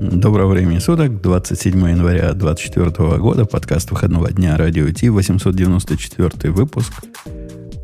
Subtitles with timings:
[0.00, 6.92] Доброго времени суток, 27 января 2024 года, подкаст выходного дня Радио Ти, 894 выпуск.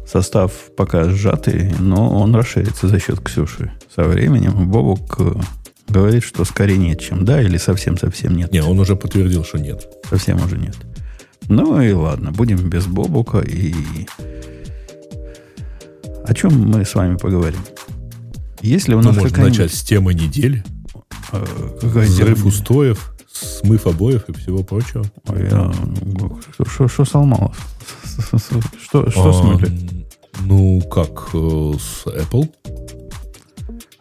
[0.07, 3.73] Состав пока сжатый, но он расширится за счет Ксюши.
[3.95, 5.33] Со временем Бобук э,
[5.89, 8.53] говорит, что скорее нет, чем да, или совсем-совсем нет.
[8.53, 9.89] Не, он уже подтвердил, что нет.
[10.09, 10.77] Совсем уже нет.
[11.49, 13.75] Ну и ладно, будем без Бобука и...
[16.25, 17.61] О чем мы с вами поговорим?
[18.61, 20.63] Если у Ну, нас можно какая-нибудь- начать с темы недели.
[21.33, 21.45] Э,
[21.81, 25.05] какая Взрыв устоев, смыв обоев и всего прочего.
[25.29, 25.73] Я-
[26.55, 27.57] Что- Что что сломалось?
[28.83, 29.73] Что, что А, смотрит?
[30.41, 32.49] Ну, как э, с Apple.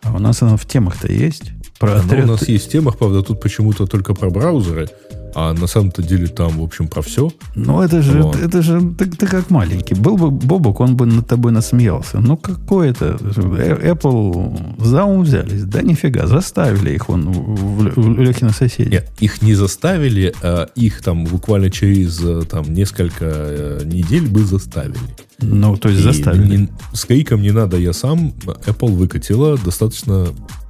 [0.03, 1.51] А у нас оно в темах-то есть?
[1.79, 4.89] Про Оно отряд- у нас есть в темах, правда, тут почему-то только про браузеры,
[5.35, 7.31] а на самом-то деле там, в общем, про все.
[7.55, 8.35] Ну, это же, Вот.
[8.35, 9.95] это же ты, ты как маленький.
[9.95, 12.19] Был бы Бобок, он бы над тобой насмеялся.
[12.19, 13.17] Ну, какой это?
[13.57, 15.63] Э- Apple за ум взялись.
[15.63, 18.91] Да нифига, заставили их он в, в, Лехина соседей.
[18.91, 24.43] Нет, их не заставили, а их там буквально через э, там, несколько э, недель бы
[24.45, 24.97] заставили.
[25.39, 26.57] Ну, то есть И заставили.
[26.57, 28.33] не- с криком не надо, я сам.
[28.65, 30.27] Apple выкатила достаточно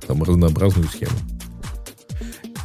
[0.07, 1.11] там, разнообразную схему.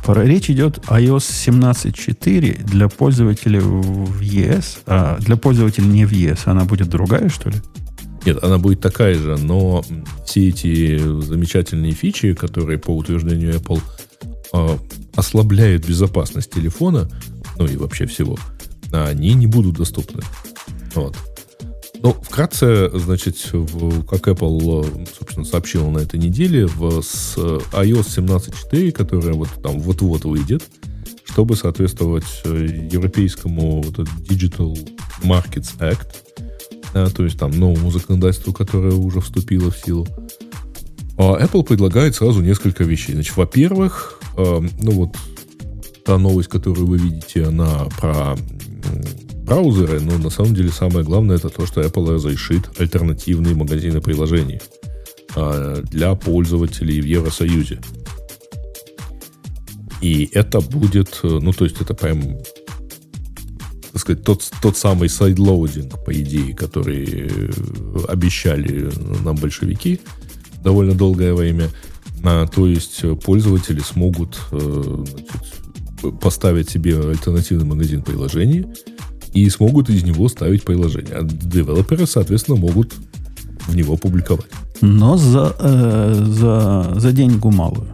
[0.09, 6.41] Речь идет о iOS 17.4 для пользователей в ES, а для пользователей не в ES
[6.47, 7.57] она будет другая, что ли?
[8.25, 9.85] Нет, она будет такая же, но
[10.25, 13.81] все эти замечательные фичи, которые по утверждению Apple
[14.53, 14.79] а,
[15.15, 17.09] ослабляют безопасность телефона,
[17.59, 18.39] ну и вообще всего,
[18.93, 20.23] они не будут доступны.
[20.95, 21.17] Вот.
[22.01, 23.37] Ну, вкратце, значит,
[24.09, 30.25] как Apple, собственно, сообщила на этой неделе, в, с iOS 17.4, которая вот там вот-вот
[30.25, 30.63] выйдет,
[31.25, 34.77] чтобы соответствовать э, европейскому вот Digital
[35.23, 36.09] Markets Act,
[36.95, 40.07] а, то есть там новому законодательству, которое уже вступило в силу,
[41.17, 43.15] а Apple предлагает сразу несколько вещей.
[43.15, 45.17] Значит, во-первых, э, ну вот
[46.05, 48.37] та новость, которую вы видите, она про
[49.49, 54.61] браузеры, но на самом деле самое главное это то, что Apple разрешит альтернативные магазины приложений
[55.35, 57.81] а, для пользователей в Евросоюзе.
[60.03, 62.23] И это будет, э, ну то есть это прям
[63.93, 67.51] так сказать, тот, тот самый sideloading, по идее, который э,
[68.07, 68.91] обещали
[69.25, 69.99] нам большевики
[70.63, 71.71] довольно долгое время.
[72.23, 78.67] А, то есть пользователи смогут э, значит, поставить себе альтернативный магазин приложений
[79.45, 81.15] и смогут из него ставить приложения.
[81.15, 82.95] А девелоперы, соответственно, могут
[83.67, 84.51] в него публиковать.
[84.81, 87.89] Но за, э, за, за деньгу малую.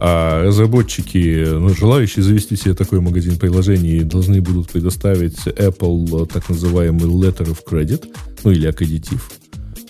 [0.00, 6.48] А разработчики, ну, желающие завести себе такой магазин приложений, должны будут предоставить Apple э, так
[6.48, 8.04] называемый letter of credit,
[8.44, 9.28] ну или аккредитив.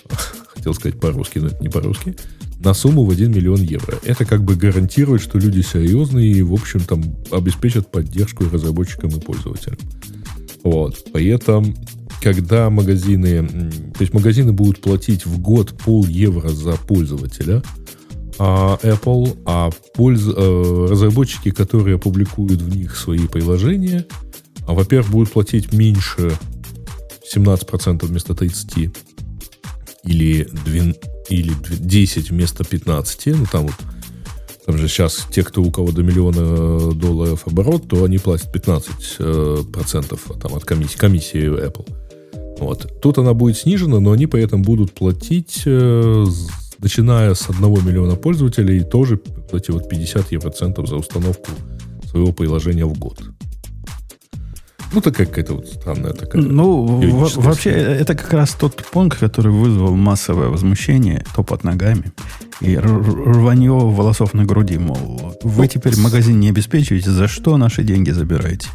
[0.55, 2.15] Хотел сказать по-русски, но это не по-русски.
[2.59, 3.97] На сумму в 1 миллион евро.
[4.03, 9.19] Это как бы гарантирует, что люди серьезные и, в общем, там обеспечат поддержку разработчикам, и
[9.19, 9.77] пользователям.
[10.63, 11.11] Вот.
[11.13, 11.73] При этом,
[12.21, 13.47] когда магазины...
[13.47, 17.63] То есть магазины будут платить в год пол евро за пользователя,
[18.37, 24.05] а Apple, а польз- э, разработчики, которые опубликуют в них свои приложения,
[24.65, 26.37] во-первых, будут платить меньше
[27.33, 28.91] 17% вместо 30,
[30.03, 30.95] или, двен-
[31.29, 33.75] или дв- 10 вместо 15, ну там вот
[34.65, 38.91] там же сейчас те, кто у кого до миллиона долларов оборот, то они платят 15
[39.17, 41.87] э, процентов там, от комиссии, комиссии Apple.
[42.59, 43.01] Вот.
[43.01, 46.25] Тут она будет снижена, но они при этом будут платить, э,
[46.77, 49.19] начиная с 1 миллиона пользователей, тоже
[49.51, 51.49] эти вот 50 евроцентов за установку
[52.11, 53.19] своего приложения в год.
[54.91, 56.41] Ну, такая какая-то вот странная такая.
[56.41, 56.85] Ну,
[57.35, 62.11] вообще, это как раз тот пункт, который вызвал массовое возмущение, топот ногами
[62.61, 68.11] и рванье волосов на груди, мол, вы теперь магазин не обеспечиваете, за что наши деньги
[68.11, 68.67] забираете?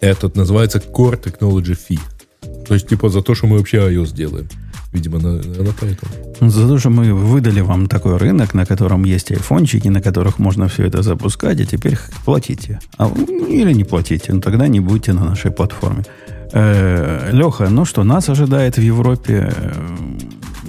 [0.00, 2.00] Этот называется Core Technology Fee.
[2.66, 4.48] То есть, типа, за то, что мы вообще iOS делаем.
[4.92, 6.29] Видимо, на, на поэтому.
[6.40, 10.68] За то, что мы выдали вам такой рынок, на котором есть айфончики, на которых можно
[10.68, 12.80] все это запускать, а теперь платите.
[12.96, 13.10] А,
[13.48, 16.04] или не платите, но тогда не будете на нашей платформе.
[16.52, 19.52] Э, Леха, ну что, нас ожидает в Европе...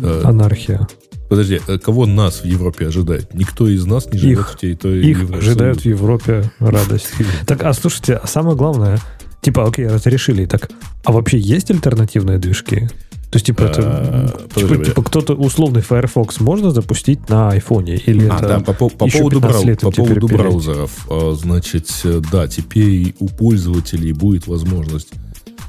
[0.02, 0.88] э, Анархия.
[1.30, 3.34] Подожди, а кого нас в Европе ожидает?
[3.34, 4.50] Никто из нас не живет Их.
[4.50, 5.50] в той, той Их Евросоюзе.
[5.50, 7.14] ожидают в Европе радость.
[7.48, 9.00] Так, а слушайте, а самое главное,
[9.42, 10.70] типа, окей, разрешили, так,
[11.06, 12.90] а вообще есть альтернативные движки?
[13.32, 17.96] То есть, типа, это, подожди, типа, типа, кто-то условный Firefox можно запустить на айфоне?
[17.96, 21.08] Или А, это да, по, по- по поводу, 15 брау- лет по поводу браузеров.
[21.10, 25.10] а, Значит, э, да, теперь у пользователей будет возможность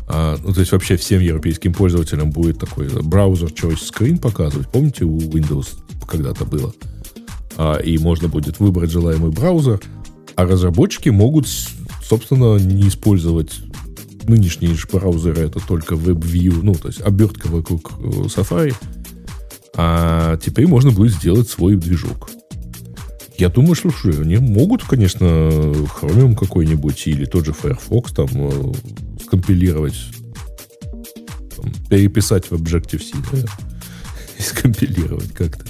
[0.08, 4.68] а, ну, то есть вообще всем европейским пользователям будет такой браузер choice screen показывать.
[4.68, 5.68] Помните, у Windows
[6.08, 6.74] когда-то было?
[7.56, 9.80] а, и можно будет выбрать желаемый браузер,
[10.34, 11.46] а разработчики могут,
[12.02, 13.52] собственно, не использовать
[14.28, 18.74] нынешние же браузеры, это только WebView, ну, то есть обертка вокруг э, Safari,
[19.74, 22.30] а теперь можно будет сделать свой движок.
[23.38, 28.72] Я думаю, что слушай, они могут, конечно, Chromium какой-нибудь или тот же Firefox там э,
[29.24, 29.96] скомпилировать,
[31.56, 33.38] там, переписать в Objective-C да,
[34.38, 35.64] и скомпилировать как-то.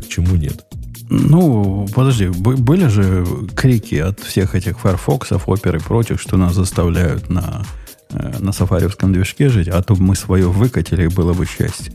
[0.00, 0.65] Почему нет?
[1.08, 3.24] Ну, подожди, были же
[3.54, 7.64] крики от всех этих Firefox, Opera и прочих, что нас заставляют на,
[8.10, 11.92] э, на сафариевском движке жить, а то мы свое выкатили, и было бы счастье.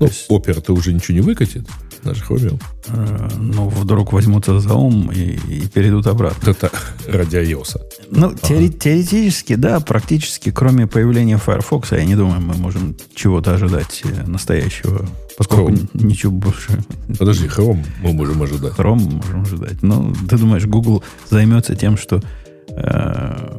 [0.00, 0.30] Ну, есть...
[0.30, 1.68] Opera-то уже ничего не выкатит,
[2.04, 2.60] наш Chromium.
[2.88, 6.50] Э, ну, вдруг возьмутся за ум и, и перейдут обратно.
[6.50, 6.70] Это
[7.06, 7.80] ради iOS.
[8.10, 8.38] Ну, ага.
[8.42, 15.06] теоретически, да, практически, кроме появления Firefox, я не думаю, мы можем чего-то ожидать э, настоящего
[15.36, 15.88] Поскольку Chrome.
[15.94, 16.78] ничего больше...
[17.18, 18.72] Подожди, Chrome мы можем ожидать.
[18.72, 19.82] Chrome мы можем ожидать.
[19.82, 22.20] Ну, ты думаешь, Google займется тем, что
[22.68, 23.58] э,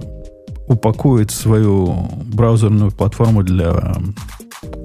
[0.67, 3.95] упакует свою браузерную платформу для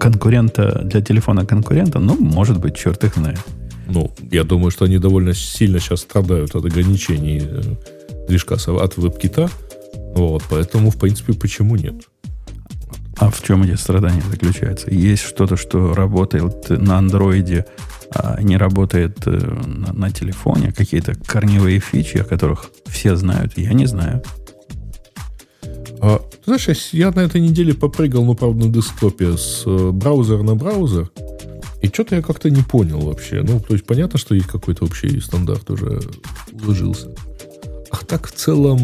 [0.00, 1.98] конкурента, для телефона конкурента?
[1.98, 3.38] Ну, может быть, черт их знает.
[3.86, 7.62] Ну, я думаю, что они довольно сильно сейчас страдают от ограничений э,
[8.30, 9.50] движка от WebKit.
[10.14, 11.94] Вот, поэтому, в принципе, почему нет?
[13.16, 14.90] А в чем эти страдания заключаются?
[14.90, 17.66] Есть что-то, что работает на андроиде,
[18.14, 20.72] а не работает э, на, на телефоне?
[20.72, 23.58] Какие-то корневые фичи, о которых все знают?
[23.58, 24.22] Я не знаю.
[26.00, 30.54] А, знаешь, я на этой неделе попрыгал, ну, правда, на десктопе с э, браузера на
[30.54, 31.10] браузер.
[31.82, 33.42] И что-то я как-то не понял вообще.
[33.42, 36.00] Ну, то есть понятно, что есть какой-то общий стандарт уже
[36.52, 37.14] уложился.
[37.90, 38.78] А так в целом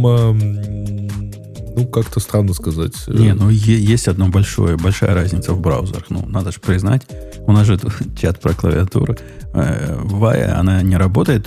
[1.77, 2.95] ну, как-то странно сказать.
[3.07, 6.07] Не, ну есть одно большое, большая разница в браузерах.
[6.09, 7.03] Ну, надо же признать.
[7.47, 7.79] У нас же
[8.21, 9.15] чат про клавиатуру.
[9.53, 11.47] Вая, э, она не работает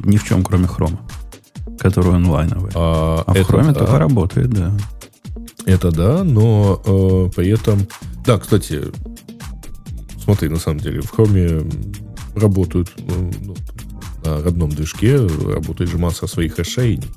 [0.00, 1.00] ни в чем, кроме хрома,
[1.78, 2.72] который онлайновый.
[2.74, 3.80] А, а в хроме да.
[3.80, 4.72] только работает, да.
[5.66, 7.86] Это да, но э, при этом...
[8.24, 8.82] Да, кстати,
[10.22, 11.68] смотри, на самом деле, в хроме
[12.34, 13.56] работают ну, ну
[14.26, 17.08] на родном движке, работает же масса своих расширений.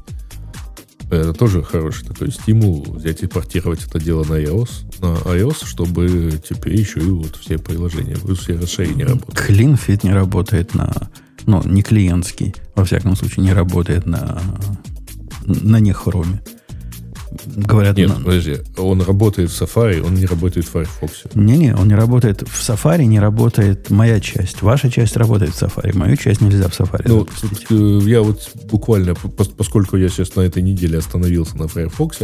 [1.09, 6.39] Это тоже хороший такой стимул взять и портировать это дело на iOS, на iOS, чтобы
[6.47, 9.49] теперь еще и вот все приложения, все расширения работают.
[9.49, 11.09] CleanFit не работает на,
[11.47, 14.39] ну, не клиентский, во всяком случае, не работает на,
[15.45, 16.43] на не хроме.
[17.45, 18.15] Говорят, Нет, на...
[18.15, 21.23] подожди, он работает в Safari, он не работает в Firefox.
[21.35, 24.61] Не-не, он не работает в Safari, не работает моя часть.
[24.61, 27.27] Ваша часть работает в Safari, мою часть нельзя в Safari ну,
[27.69, 32.21] э, Я вот буквально, поскольку я сейчас на этой неделе остановился на Firefox,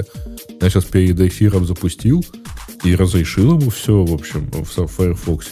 [0.61, 2.25] я сейчас перед эфиром запустил
[2.83, 5.47] и разрешил ему все, в общем, в Firefox.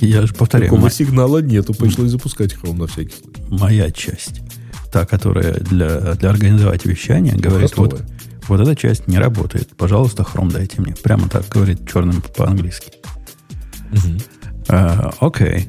[0.00, 0.68] Я же повторяю.
[0.68, 0.92] Такого моя...
[0.92, 3.42] сигнала нету, пришлось запускать Chrome на всякий случай.
[3.48, 4.42] Моя часть
[4.92, 8.02] та, которая для, для организовать вещание, говорит, вот,
[8.48, 9.76] вот эта часть не работает.
[9.76, 10.94] Пожалуйста, хром дайте мне.
[10.94, 12.92] Прямо так говорит черным по-английски.
[14.68, 15.68] А, окей.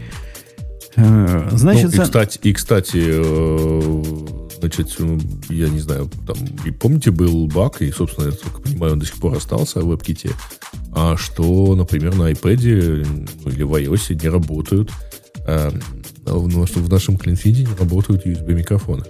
[0.95, 4.95] Э, значит, ну, и, кстати, и, кстати, э, значит,
[5.49, 9.05] я не знаю, там, и помните, был баг, и, собственно, я только понимаю, он до
[9.05, 10.31] сих пор остался в WebKit,
[10.95, 13.07] а что, например, на iPad
[13.43, 14.91] ну, или в iOS не работают,
[15.47, 15.71] а,
[16.25, 19.03] в нашем клинфиде не работают USB-микрофоны.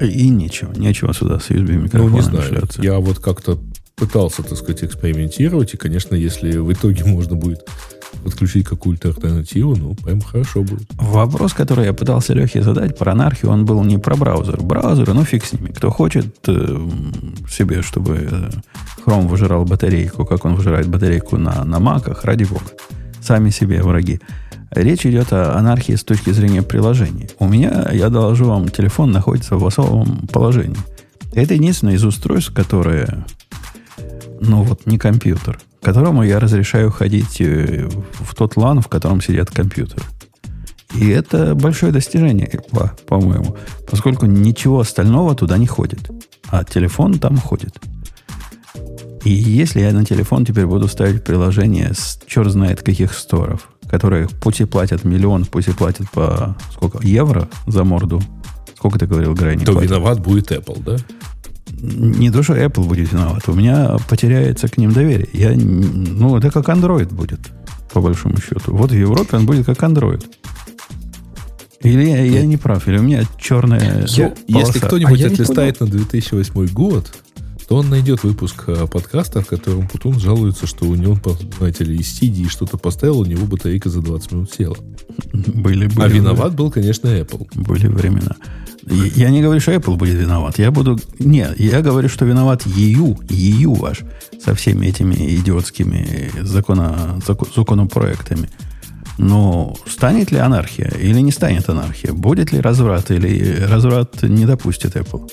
[0.00, 2.42] И нечего, нечего сюда с USB микрофоном ну, не знаю.
[2.42, 2.82] Шляться.
[2.82, 3.58] Я вот как-то
[3.96, 7.66] пытался, так сказать, экспериментировать, и, конечно, если в итоге можно будет
[8.22, 10.86] подключить какую-то альтернативу, ну, прям хорошо будет.
[10.94, 14.60] Вопрос, который я пытался Лехе задать про анархию, он был не про браузер.
[14.60, 15.68] Браузеры, ну, фиг с ними.
[15.68, 16.88] Кто хочет э,
[17.50, 18.50] себе, чтобы э,
[19.04, 22.66] Chrome выжирал батарейку, как он выжирает батарейку на, на маках, ради бога.
[23.22, 24.20] Сами себе враги.
[24.70, 27.28] Речь идет о анархии с точки зрения приложения.
[27.38, 30.76] У меня, я доложу вам, телефон находится в особом положении.
[31.32, 33.26] Это единственное из устройств, которое,
[34.40, 37.88] ну вот, не компьютер, которому я разрешаю ходить э,
[38.20, 40.02] в тот лан, в котором сидят компьютеры.
[40.94, 42.60] И это большое достижение,
[43.06, 43.56] по-моему,
[43.88, 46.10] поскольку ничего остального туда не ходит,
[46.48, 47.78] а телефон там ходит.
[49.26, 54.28] И если я на телефон теперь буду ставить приложение с черт знает каких сторов, которые
[54.28, 57.04] пути платят миллион, пути платят по сколько?
[57.04, 58.22] Евро за морду.
[58.76, 59.58] Сколько ты говорил, Грай?
[59.58, 59.90] То платит?
[59.90, 60.96] виноват будет Apple, да?
[61.72, 63.42] Не то, что Apple будет виноват.
[63.48, 65.28] У меня потеряется к ним доверие.
[65.32, 67.40] Я, ну, это как Android будет,
[67.92, 68.76] по большому счету.
[68.76, 70.24] Вот в Европе он будет как Android.
[71.80, 75.86] Или я, я не прав, или у меня черная я, Если кто-нибудь а отлистает на
[75.88, 77.12] 2008 год,
[77.68, 81.18] то он найдет выпуск э, подкаста, в котором Путун жалуется, что у него,
[81.58, 84.76] знаете ли, из CD что-то поставил, у него батарейка за 20 минут села.
[85.32, 87.48] Были, были, а виноват был, конечно, Apple.
[87.54, 88.36] Были времена.
[88.88, 90.60] Я не говорю, что Apple будет виноват.
[90.60, 91.00] Я буду...
[91.18, 94.02] Нет, я говорю, что виноват EU, EU ваш,
[94.42, 97.20] со всеми этими идиотскими закона,
[97.56, 98.48] законопроектами.
[99.18, 102.12] Но станет ли анархия или не станет анархия?
[102.12, 105.28] Будет ли разврат или разврат не допустит Apple?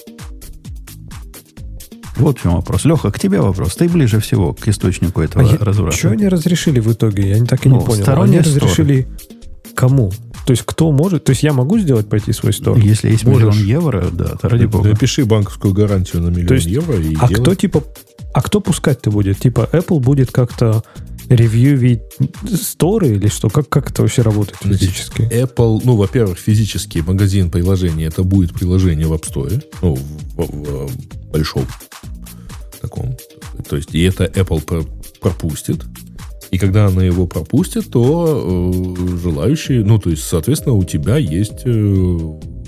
[2.18, 2.86] Вот в чем вопрос.
[2.86, 3.76] Леха, к тебе вопрос.
[3.76, 5.98] Ты ближе всего к источнику этого а разврата.
[5.98, 7.30] Что они разрешили в итоге?
[7.38, 8.22] Я так и ну, не понял.
[8.22, 9.08] Они разрешили
[9.76, 10.12] кому?
[10.46, 11.24] То есть кто может?
[11.24, 12.78] То есть я могу сделать пойти свой стор?
[12.78, 13.56] Если есть Можешь.
[13.56, 14.90] миллион евро, да, то ради бога.
[14.90, 17.42] Напиши банковскую гарантию на миллион то есть, евро и А делай.
[17.42, 17.84] кто типа...
[18.34, 19.40] А кто пускать-то будет?
[19.40, 20.84] Типа Apple будет как-то
[21.30, 22.02] ревьювить
[22.52, 23.50] сторы или что?
[23.50, 25.22] Как, как это вообще работает физически?
[25.22, 30.88] Apple, ну, во-первых, физический магазин приложения, это будет приложение в App Store, ну, в, в,
[30.88, 31.66] в большом
[32.82, 33.16] таком.
[33.70, 34.88] То есть, и это Apple
[35.22, 35.82] пропустит.
[36.54, 38.28] И когда она его пропустит, то
[38.96, 42.18] э, желающие, ну, то есть, соответственно, у тебя есть э,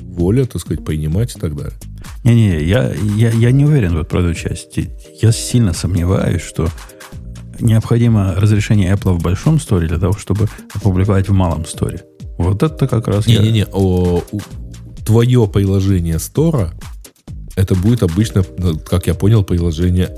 [0.02, 1.76] воля, так сказать, принимать и так далее.
[2.24, 4.80] Не-не, я, я, я не уверен вот про эту часть.
[5.22, 6.68] Я сильно сомневаюсь, что
[7.60, 12.02] необходимо разрешение Apple в большом сторе для того, чтобы опубликовать в малом сторе.
[12.40, 13.28] Вот это как раз...
[13.28, 15.06] Не-не-не, я...
[15.06, 16.74] твое приложение стора
[17.56, 18.44] это будет обычно,
[18.90, 20.10] как я понял, приложение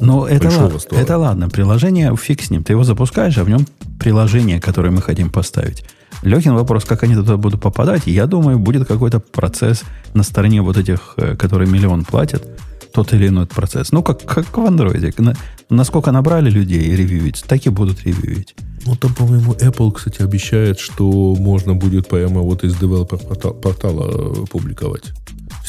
[0.00, 1.00] Ну, это ладно, стора.
[1.00, 1.48] это ладно.
[1.48, 2.62] Приложение, фиг с ним.
[2.62, 3.66] Ты его запускаешь, а в нем
[3.98, 5.84] приложение, которое мы хотим поставить.
[6.22, 8.06] Легкин вопрос, как они туда будут попадать.
[8.06, 9.82] Я думаю, будет какой-то процесс
[10.14, 12.46] на стороне вот этих, э, которые миллион платят,
[12.92, 13.92] тот или иной процесс.
[13.92, 15.12] Ну, как, как в андроиде.
[15.18, 15.34] На,
[15.70, 18.54] насколько набрали людей ревьюить, так и будут ревьюить.
[18.86, 24.46] Ну, там, по-моему, Apple, кстати, обещает, что можно будет прямо вот из девелопер портала э,
[24.50, 25.12] публиковать.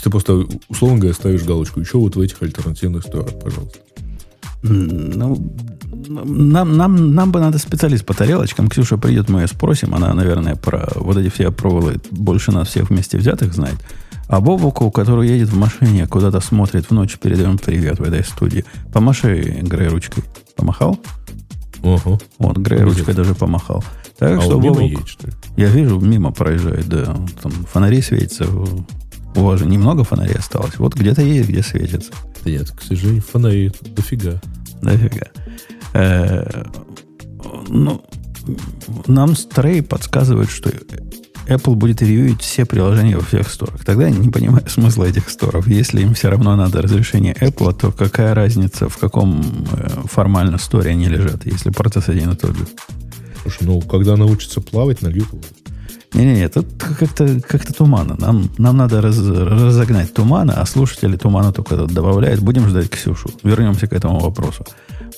[0.01, 3.77] Есть ты просто, условно говоря, ставишь галочку еще вот в этих альтернативных сторах, пожалуйста.
[4.63, 5.53] Ну,
[6.07, 8.67] нам, нам, нам бы надо специалист по тарелочкам.
[8.67, 9.93] Ксюша придет, мы ее спросим.
[9.93, 13.75] Она, наверное, про вот эти все проволы больше нас всех вместе взятых знает.
[14.27, 18.65] А Бобуку, который едет в машине, куда-то смотрит в ночь, передаем привет в этой студии.
[18.91, 20.23] Помаши Грей ручкой.
[20.55, 20.99] Помахал?
[21.83, 22.19] Угу.
[22.39, 23.83] Вот, Грей ручкой даже помахал.
[24.17, 25.33] Так а что, он мимо едет, что ли?
[25.57, 27.15] Я вижу, мимо проезжает, да.
[27.43, 28.47] Там фонари светятся.
[29.35, 30.77] У вас же немного фонарей осталось.
[30.77, 32.11] Вот где-то есть, где светится.
[32.45, 34.41] Нет, к сожалению, фонари дофига.
[34.81, 35.27] Дофига.
[35.93, 36.65] Э,
[37.69, 38.03] ну,
[39.07, 40.69] нам Стрей подсказывает, что
[41.47, 43.83] Apple будет ревьюить все приложения во всех сторах.
[43.83, 45.67] Тогда я не понимаю смысла этих сторов.
[45.67, 50.91] Если им все равно надо разрешение Apple, то какая разница, в каком э, формально сторе
[50.91, 52.65] они лежат, если процесс один и тот же?
[53.41, 55.47] Слушай, ну, когда научится плавать, нальют воду.
[56.13, 58.15] Не-не-не, тут как-то как туманно.
[58.19, 62.41] Нам, нам надо раз, разогнать тумана, а слушатели тумана только добавляют.
[62.41, 63.29] Будем ждать Ксюшу.
[63.43, 64.65] Вернемся к этому вопросу.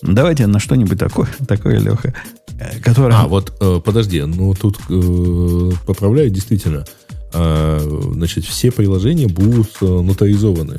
[0.04, 2.14] Давайте на что-нибудь такое, такое Леха,
[2.60, 3.16] э, которое...
[3.16, 6.86] А, вот, э, подожди, ну тут э, поправляю, действительно.
[7.34, 7.80] Э,
[8.14, 10.78] значит, все приложения будут э, нотаризованы.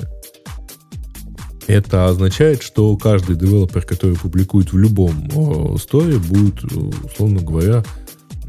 [1.67, 6.63] Это означает, что каждый девелопер, который публикует в любом э, сторе, будет,
[7.05, 7.83] условно говоря,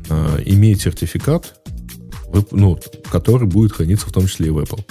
[0.10, 1.56] э, иметь сертификат,
[2.52, 2.80] ну,
[3.12, 4.84] который будет храниться в том числе и в Apple.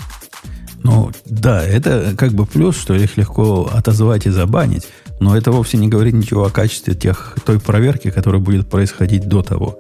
[0.83, 4.87] Ну, да, это как бы плюс, что их легко отозвать и забанить,
[5.19, 9.43] но это вовсе не говорит ничего о качестве тех, той проверки, которая будет происходить до
[9.43, 9.79] того.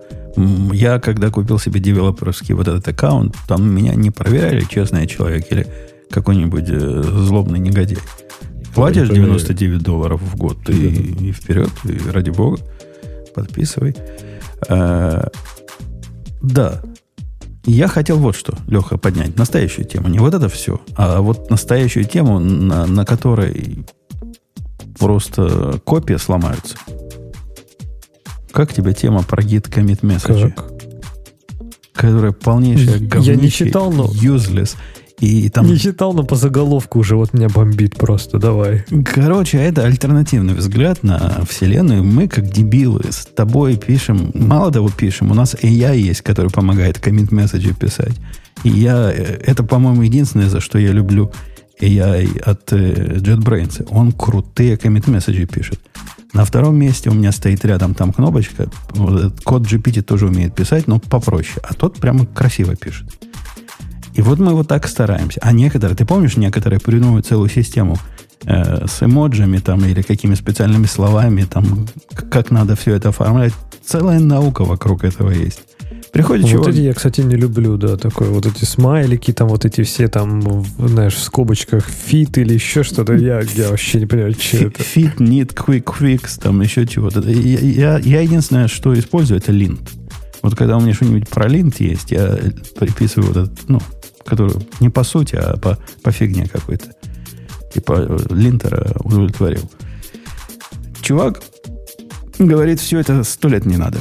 [0.73, 5.67] Я, когда купил себе девелоперский вот этот аккаунт, там меня не проверяли, честный человек или
[6.11, 7.99] какой-нибудь э, злобный негодяй.
[8.75, 12.59] Платишь 99 долларов в год и, и вперед, и ради бога,
[13.35, 13.95] подписывай.
[14.69, 15.29] А,
[16.43, 16.83] да,
[17.65, 19.37] я хотел вот что, Леха, поднять.
[19.37, 20.09] Настоящую тему.
[20.09, 23.85] Не вот это все, а вот настоящую тему, на, на которой
[24.99, 26.77] просто копия сломаются.
[28.53, 30.53] Как тебе тема про git commit message?
[30.53, 30.73] Как?
[31.93, 34.05] Которая полнейшая говнище, Я не читал, но...
[34.05, 34.77] Useless.
[35.21, 35.67] И там...
[35.67, 38.39] Не читал, но по заголовку уже вот меня бомбит просто.
[38.39, 38.85] Давай.
[39.05, 42.03] Короче, это альтернативный взгляд на Вселенную.
[42.03, 46.99] Мы, как дебилы, с тобой пишем, мало того пишем, у нас AI есть, который помогает
[46.99, 48.15] коммент-месседжи писать.
[48.65, 51.33] И я, э, это, по-моему, единственное, за что я люблю
[51.81, 53.87] AI от э, JetBrains.
[53.91, 55.81] Он крутые коммит-месседжи пишет.
[56.33, 58.69] На втором месте у меня стоит рядом там кнопочка.
[58.91, 61.61] Вот код GPT тоже умеет писать, но попроще.
[61.63, 63.07] А тот прямо красиво пишет.
[64.15, 65.41] И вот мы вот так стараемся.
[65.43, 67.99] А некоторые, ты помнишь, некоторые придумывают целую систему
[68.45, 71.89] э, с эмоджами там или какими специальными словами, там,
[72.31, 73.53] как надо все это оформлять.
[73.85, 75.63] Целая наука вокруг этого есть.
[76.13, 76.69] Приходит вот чувак...
[76.69, 78.31] эти я, кстати, не люблю, да, такое.
[78.31, 83.15] Вот эти смайлики, там вот эти все там, знаешь, в скобочках фит или еще что-то.
[83.15, 84.81] Я, я вообще не понимаю, что это.
[84.81, 87.21] Fit, need, quick fix, там еще чего-то.
[87.29, 89.91] Я, я, я единственное, что использую, это линт.
[90.41, 92.39] Вот когда у меня что-нибудь про линт есть, я
[92.79, 93.81] приписываю вот этот, ну,
[94.25, 96.87] который не по сути, а по, по фигне какой-то.
[97.73, 99.71] Типа линтера удовлетворил.
[101.03, 101.43] Чувак
[102.39, 103.99] говорит, все это сто лет не надо.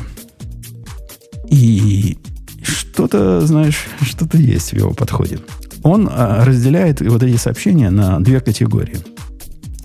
[1.49, 2.17] И
[2.61, 5.39] что-то, знаешь, что-то есть в его подходе.
[5.83, 8.97] Он а, разделяет вот эти сообщения на две категории.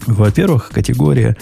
[0.07, 1.37] Во-первых, категория,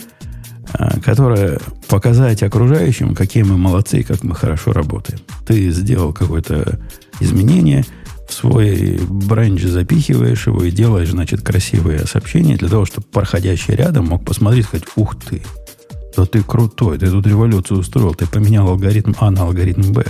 [0.73, 5.21] а, которая показать окружающим, какие мы молодцы и как мы хорошо работаем.
[5.47, 6.81] Ты сделал какое-то
[7.21, 7.85] изменение,
[8.29, 14.07] в свой брендж запихиваешь его и делаешь, значит, красивые сообщения для того, чтобы проходящий рядом
[14.07, 15.43] мог посмотреть сказать, ух ты,
[16.17, 20.05] да ты крутой, ты тут революцию устроил, ты поменял алгоритм А на алгоритм Б,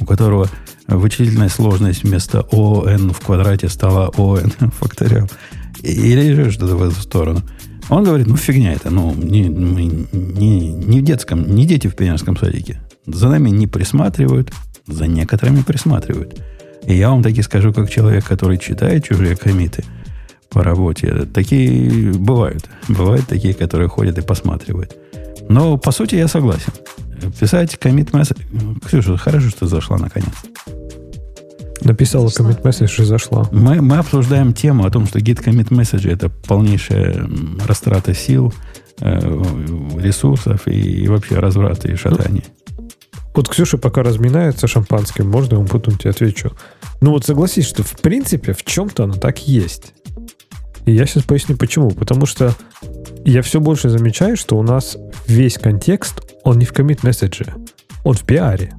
[0.00, 0.48] у которого
[0.86, 5.28] вычислительная сложность вместо ОН в квадрате стала ОН факториал.
[5.82, 7.40] Или же что-то в эту сторону.
[7.88, 12.36] Он говорит, ну фигня это, ну не, не, не в детском, не дети в пионерском
[12.36, 12.80] садике.
[13.06, 14.52] За нами не присматривают,
[14.86, 16.40] за некоторыми присматривают.
[16.86, 19.84] И я вам таки скажу, как человек, который читает чужие комиты
[20.50, 22.68] по работе, такие бывают.
[22.88, 24.96] Бывают такие, которые ходят и посматривают.
[25.48, 26.72] Но, по сути, я согласен.
[27.38, 28.40] Писать комит месседж...
[28.84, 30.32] Ксюша, хорошо, что зашла наконец.
[31.82, 33.48] Написала коммент месседж и зашла.
[33.50, 37.28] Мы, мы обсуждаем тему о том, что git commit message это полнейшая
[37.66, 38.52] растрата сил,
[39.00, 39.18] э,
[39.98, 42.44] ресурсов и, и вообще разврат и шатание.
[43.34, 46.52] Вот Ксюша пока разминается шампанским, можно вам потом тебе отвечу.
[47.00, 49.94] Ну вот согласись, что в принципе в чем-то оно так есть.
[50.84, 51.90] И я сейчас поясню почему.
[51.90, 52.54] Потому что
[53.24, 54.96] я все больше замечаю, что у нас
[55.26, 57.54] весь контекст, он не в коммит месседже,
[58.04, 58.74] он в пиаре.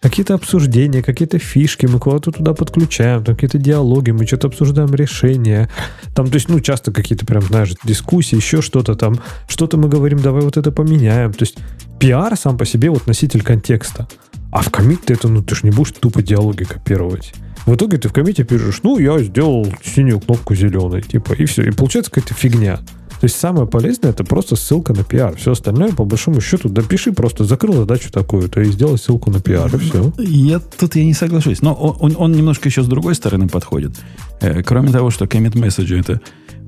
[0.00, 5.68] Какие-то обсуждения, какие-то фишки мы куда-то туда подключаем, там какие-то диалоги, мы что-то обсуждаем решения.
[6.14, 10.18] Там, то есть, ну, часто какие-то прям, знаешь, дискуссии, еще что-то там, что-то мы говорим,
[10.20, 11.34] давай вот это поменяем.
[11.34, 11.58] То есть,
[12.00, 14.08] пиар сам по себе вот носитель контекста.
[14.50, 17.32] А в коммит ты это, ну, ты же не будешь тупо диалоги копировать.
[17.66, 21.62] В итоге ты в коммите пишешь, ну, я сделал синюю кнопку зеленой, типа, и все.
[21.62, 22.78] И получается какая-то фигня.
[22.78, 25.36] То есть самое полезное это просто ссылка на пиар.
[25.36, 29.40] Все остальное, по большому счету, допиши просто, закрыл задачу такую, то и сделай ссылку на
[29.40, 30.10] пиар, и все.
[30.18, 31.60] Я тут я не соглашусь.
[31.60, 33.92] Но он, он- он немножко еще с другой стороны подходит.
[34.40, 36.20] Э, кроме того, что commit message это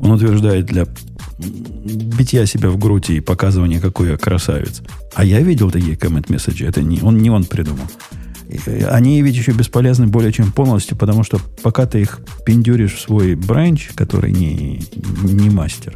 [0.02, 0.86] он утверждает для
[1.38, 4.82] битья себя в грудь и показывания, какой я красавец.
[5.14, 6.66] А я видел такие message.
[6.66, 7.86] Это не он, не он придумал.
[8.48, 13.00] И Они ведь еще бесполезны более чем полностью, потому что пока ты их пиндюришь в
[13.00, 14.82] свой бранч, который не,
[15.22, 15.94] не мастер,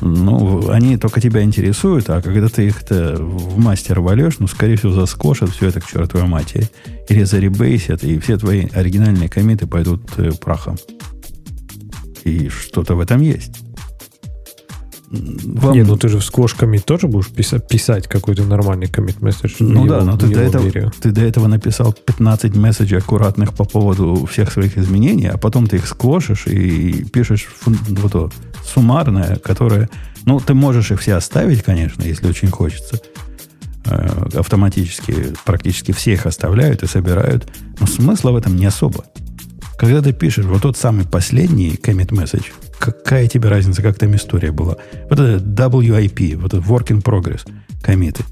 [0.00, 4.92] ну, они только тебя интересуют, а когда ты их-то в мастер валешь, ну, скорее всего,
[4.92, 6.68] заскошат все это к чертовой матери.
[7.08, 10.76] Или заребейсят, и все твои оригинальные комиты пойдут э, прахом.
[12.26, 13.52] И что-то в этом есть.
[15.10, 19.54] Вам- Не, ну ты же Squash commit тоже будешь писать, писать какой-то нормальный commit месседж.
[19.60, 24.26] Ну да, но ты до, этого, ты до этого написал 15 месседжей аккуратных по поводу
[24.26, 28.30] всех своих изменений, а потом ты их сквошишь и пишешь фун- вот то,
[28.64, 29.88] суммарное, которое...
[30.24, 33.00] Ну, ты можешь их все оставить, конечно, если очень хочется.
[33.84, 37.46] Э, Автоматически практически все их оставляют и собирают.
[37.78, 39.04] Но смысла в этом не особо.
[39.78, 42.46] Когда ты пишешь вот тот самый последний commit message,
[42.78, 44.76] какая тебе разница, как там история была?
[45.10, 47.46] Вот это WIP, вот это work in progress
[47.82, 48.24] комиты.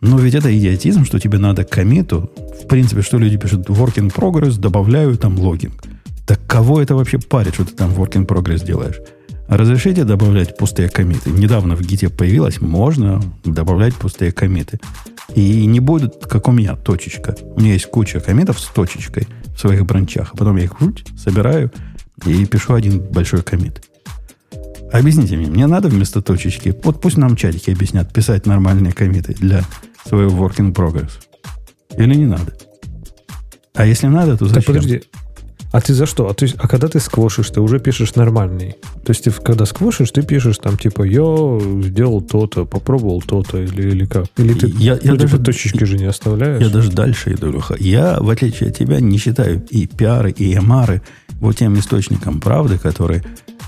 [0.00, 2.30] Но ведь это идиотизм, что тебе надо комиту,
[2.62, 5.84] в принципе, что люди пишут work in progress, добавляю там логинг.
[6.26, 9.00] Так кого это вообще парит, что ты там work in progress делаешь?
[9.46, 11.30] Разрешите добавлять пустые комиты?
[11.30, 14.80] Недавно в гите появилось, можно добавлять пустые комиты.
[15.34, 17.36] И не будет, как у меня, точечка.
[17.54, 20.30] У меня есть куча комитов с точечкой в своих бранчах.
[20.32, 21.70] А потом я их круть, собираю
[22.26, 23.82] и пишу один большой комит.
[24.92, 29.64] Объясните мне, мне надо вместо точечки, вот пусть нам чатики объяснят, писать нормальные комиты для
[30.06, 31.10] своего work in progress.
[31.96, 32.56] Или не надо?
[33.74, 34.74] А если надо, то Так зачем?
[34.74, 35.02] подожди.
[35.74, 36.28] А ты за что?
[36.28, 38.76] А, ты, а когда ты сквошишь, ты уже пишешь нормальный.
[39.04, 43.90] То есть ты когда сквошишь, ты пишешь там типа я сделал то-то, попробовал то-то или,
[43.90, 44.26] или как?
[44.36, 46.62] Или ты Я- я ну, типа, даже- точечки же не оставляешь?
[46.62, 47.74] Я даже дальше иду, Леха.
[47.76, 51.02] Я, в отличие от тебя, не считаю и пиары, и эмары
[51.40, 53.24] вот тем источником правды, который,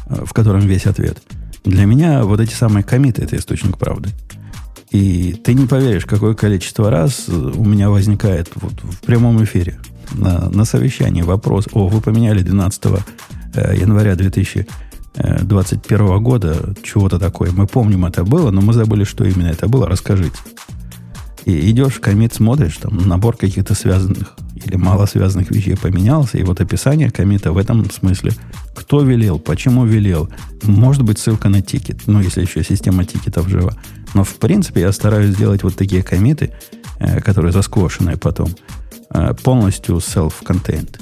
[0.09, 1.19] э, в котором весь ответ.
[1.65, 4.11] Для меня вот эти самые комиты– это источник правды.
[4.93, 9.81] И ты не поверишь, какое количество раз у меня возникает вот в прямом эфире
[10.13, 12.85] на, на совещании вопрос, о, вы поменяли 12
[13.55, 17.51] э, января 2021 года чего-то такое.
[17.53, 19.89] Мы помним, это было, но мы забыли, что именно это было.
[19.89, 20.37] Расскажите.
[21.45, 26.61] И идешь, комит смотришь, там набор каких-то связанных или мало связанных вещей поменялся, и вот
[26.61, 28.33] описание комита в этом смысле.
[28.75, 30.29] Кто велел, почему велел.
[30.63, 33.75] Может быть, ссылка на тикет, ну, если еще система тикетов жива.
[34.15, 36.53] Но, в принципе, я стараюсь сделать вот такие комиты,
[36.99, 38.86] э, которые засквошенные потом, э,
[39.43, 41.01] полностью self-contained.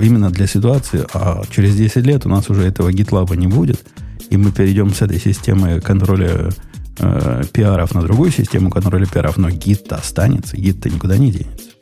[0.00, 3.80] Именно для ситуации, а через 10 лет у нас уже этого GitLab не будет,
[4.30, 6.50] и мы перейдем с этой системы контроля
[6.98, 11.72] э, пиаров на другую систему контроля пиаров, но гид-то останется, гид-то никуда не денется.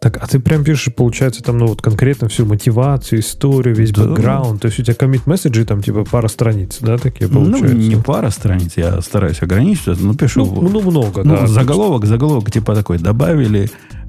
[0.00, 4.04] Так, а ты прям пишешь, получается, там, ну, вот конкретно всю мотивацию, историю, весь да.
[4.04, 4.62] бэкграунд.
[4.62, 7.76] То есть у тебя комит месседжи там, типа, пара страниц, да, такие ну, получаются?
[7.76, 10.46] Ну, не пара страниц, я стараюсь ограничиться, но пишу...
[10.46, 11.46] Ну, ну много, ну, да.
[11.46, 13.99] Заголовок, заголовок, типа, такой, добавили, э,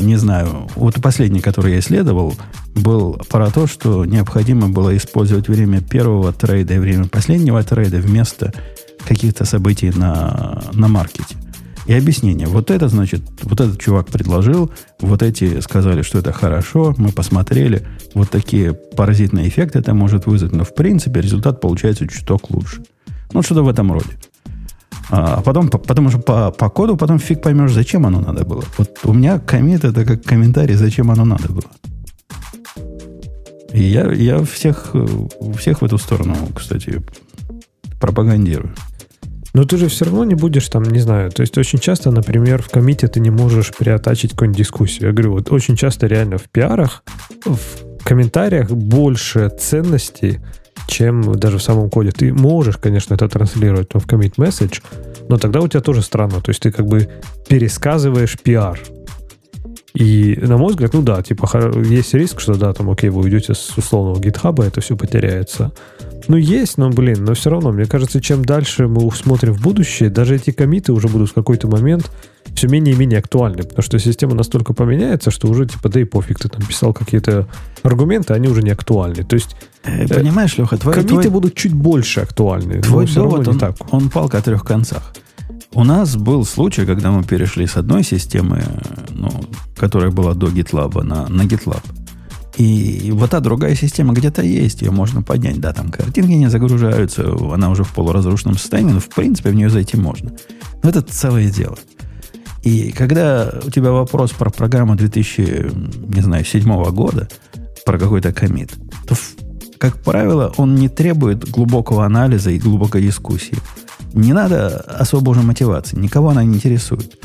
[0.00, 2.34] не знаю, вот последний, который я исследовал,
[2.74, 8.52] был про то, что необходимо было использовать время первого трейда и время последнего трейда вместо
[9.06, 11.36] каких-то событий на, на маркете.
[11.86, 12.46] И объяснение.
[12.46, 17.84] Вот это, значит, вот этот чувак предложил, вот эти сказали, что это хорошо, мы посмотрели,
[18.14, 22.82] вот такие паразитные эффекты это может вызвать, но в принципе результат получается чуток лучше.
[23.32, 24.10] Ну, что-то в этом роде.
[25.10, 28.64] А, потом, потому что по, по коду потом фиг поймешь, зачем оно надо было.
[28.78, 31.64] Вот у меня комит это как комментарий, зачем оно надо было.
[33.72, 34.94] И я, я всех,
[35.56, 37.02] всех в эту сторону, кстати,
[38.00, 38.74] пропагандирую.
[39.52, 42.62] Но ты же все равно не будешь там, не знаю, то есть очень часто, например,
[42.62, 45.08] в комите ты не можешь приотачить какую-нибудь дискуссию.
[45.08, 47.02] Я говорю, вот очень часто реально в пиарах,
[47.44, 50.38] в комментариях больше ценностей,
[50.86, 52.10] чем даже в самом коде.
[52.10, 54.82] Ты можешь, конечно, это транслировать в commit message,
[55.28, 56.40] но тогда у тебя тоже странно.
[56.40, 57.08] То есть ты как бы
[57.48, 58.80] пересказываешь пиар.
[59.94, 61.48] И, на мой взгляд, ну да, типа,
[61.84, 65.72] есть риск, что да, там, окей, вы уйдете с условного гитхаба, это все потеряется.
[66.28, 70.08] Ну, есть, но, блин, но все равно, мне кажется, чем дальше мы смотрим в будущее,
[70.08, 72.10] даже эти комиты уже будут в какой-то момент
[72.54, 76.04] все менее и менее актуальны, потому что система настолько поменяется, что уже, типа, да и
[76.04, 77.48] пофиг, ты там писал какие-то
[77.82, 79.24] аргументы, они уже не актуальны.
[79.24, 79.56] То есть...
[79.84, 80.94] Э, понимаешь, Леха, твой...
[80.94, 81.30] Комиты твой...
[81.30, 82.80] будут чуть больше актуальны.
[82.82, 83.76] Твой довод, он, так.
[83.92, 85.12] он палка о трех концах.
[85.72, 88.62] У нас был случай, когда мы перешли с одной системы,
[89.10, 89.30] ну,
[89.76, 91.82] которая была до GitLab, на, на GitLab.
[92.56, 95.60] И вот та другая система где-то есть, ее можно поднять.
[95.60, 99.70] Да, там картинки не загружаются, она уже в полуразрушенном состоянии, но в принципе в нее
[99.70, 100.32] зайти можно.
[100.82, 101.78] Но это целое дело.
[102.62, 105.70] И когда у тебя вопрос про программу 2000,
[106.14, 107.28] не знаю, седьмого года,
[107.86, 108.72] про какой-то комит,
[109.06, 109.14] то,
[109.80, 113.56] как правило, он не требует глубокого анализа и глубокой дискуссии.
[114.12, 117.18] Не надо особо уже мотивации, никого она не интересует.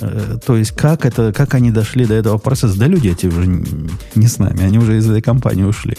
[0.00, 2.78] Э, то есть, как, это, как они дошли до этого процесса?
[2.78, 3.46] Да люди эти уже
[4.14, 5.98] не с нами, они уже из этой компании ушли.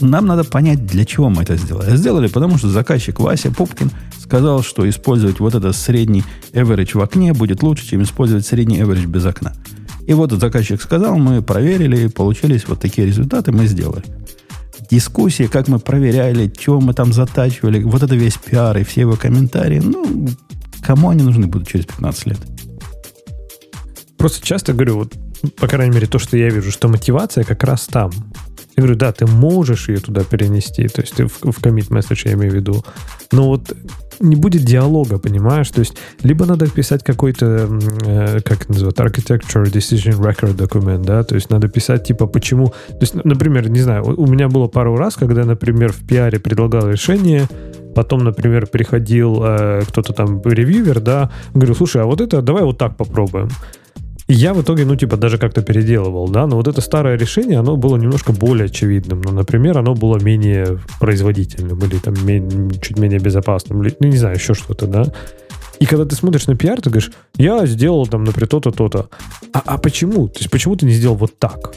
[0.00, 1.96] Нам надо понять, для чего мы это сделали.
[1.96, 7.32] Сделали, потому что заказчик Вася Пупкин сказал, что использовать вот этот средний average в окне
[7.32, 9.54] будет лучше, чем использовать средний average без окна.
[10.06, 14.04] И вот заказчик сказал, мы проверили, получились вот такие результаты, мы сделали.
[14.92, 19.16] Дискуссии, как мы проверяли, чего мы там затачивали, вот это весь пиар и все его
[19.16, 20.28] комментарии, ну,
[20.82, 22.38] кому они нужны будут через 15 лет?
[24.18, 25.14] Просто часто говорю, вот,
[25.56, 28.10] по крайней мере, то, что я вижу, что мотивация как раз там.
[28.76, 32.28] Я говорю, да, ты можешь ее туда перенести, то есть ты в, в commit message
[32.28, 32.84] я имею в виду,
[33.32, 33.74] но вот
[34.22, 35.68] не будет диалога, понимаешь?
[35.70, 37.68] То есть либо надо писать какой-то,
[38.06, 42.98] э, как называют, architecture decision record документ, да, то есть надо писать типа почему, то
[43.00, 47.48] есть, например, не знаю, у меня было пару раз, когда, например, в пиаре предлагал решение,
[47.94, 52.78] потом, например, приходил э, кто-то там ревьювер, да, говорю, слушай, а вот это давай вот
[52.78, 53.48] так попробуем.
[54.28, 57.58] И я в итоге, ну, типа, даже как-то переделывал, да, но вот это старое решение,
[57.58, 59.20] оно было немножко более очевидным.
[59.22, 62.14] Ну, например, оно было менее производительным или там
[62.80, 65.04] чуть менее безопасным, или, ну, не знаю, еще что-то, да.
[65.80, 69.08] И когда ты смотришь на пиар, ты говоришь, я сделал там, например, то-то, то-то.
[69.52, 70.28] А, а почему?
[70.28, 71.74] То есть почему ты не сделал вот так?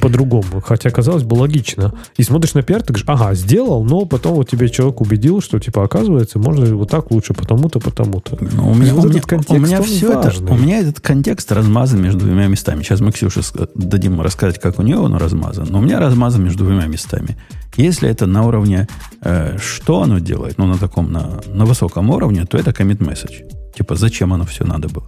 [0.00, 0.60] По-другому.
[0.64, 1.92] Хотя, казалось бы, логично.
[2.16, 5.58] И смотришь на пиар, ты говоришь, ага, сделал, но потом вот тебе человек убедил, что,
[5.58, 8.38] типа, оказывается, можно вот так лучше, потому-то, потому-то.
[8.40, 10.44] Ну, у меня, вот у меня, контекст, у меня все важный.
[10.44, 12.82] это, у меня этот контекст размазан между двумя местами.
[12.82, 13.40] Сейчас мы Ксюше
[13.74, 17.36] дадим рассказать, как у нее он размазан, но у меня размазан между двумя местами.
[17.76, 18.88] Если это на уровне,
[19.22, 23.44] э, что оно делает, ну, на таком, на, на высоком уровне, то это commit message.
[23.76, 25.06] Типа, зачем оно все надо было.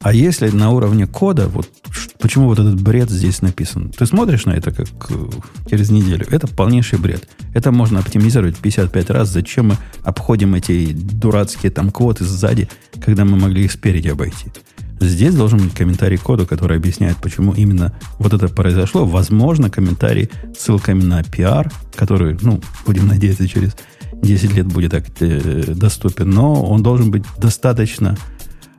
[0.00, 1.68] А если на уровне кода, вот
[2.20, 3.90] почему вот этот бред здесь написан?
[3.90, 5.14] Ты смотришь на это как э,
[5.70, 6.26] через неделю.
[6.30, 7.28] Это полнейший бред.
[7.54, 9.30] Это можно оптимизировать 55 раз.
[9.30, 12.68] Зачем мы обходим эти дурацкие там квоты сзади,
[13.04, 14.52] когда мы могли их спереди обойти?
[15.00, 19.04] Здесь должен быть комментарий коду, который объясняет, почему именно вот это произошло.
[19.04, 23.76] Возможно, комментарий с ссылками на PR, который, ну, будем надеяться, через
[24.22, 26.30] 10 лет будет так, э, доступен.
[26.30, 28.16] Но он должен быть достаточно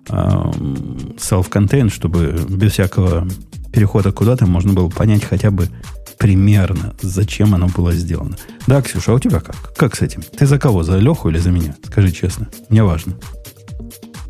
[0.09, 3.27] self-contained, чтобы без всякого
[3.71, 5.69] перехода куда-то можно было понять хотя бы
[6.17, 8.37] примерно, зачем оно было сделано.
[8.65, 9.73] Да, Ксюша, а у тебя как?
[9.75, 10.21] Как с этим?
[10.21, 10.83] Ты за кого?
[10.83, 11.75] За Леху или за меня?
[11.85, 12.49] Скажи честно.
[12.69, 13.13] Мне важно.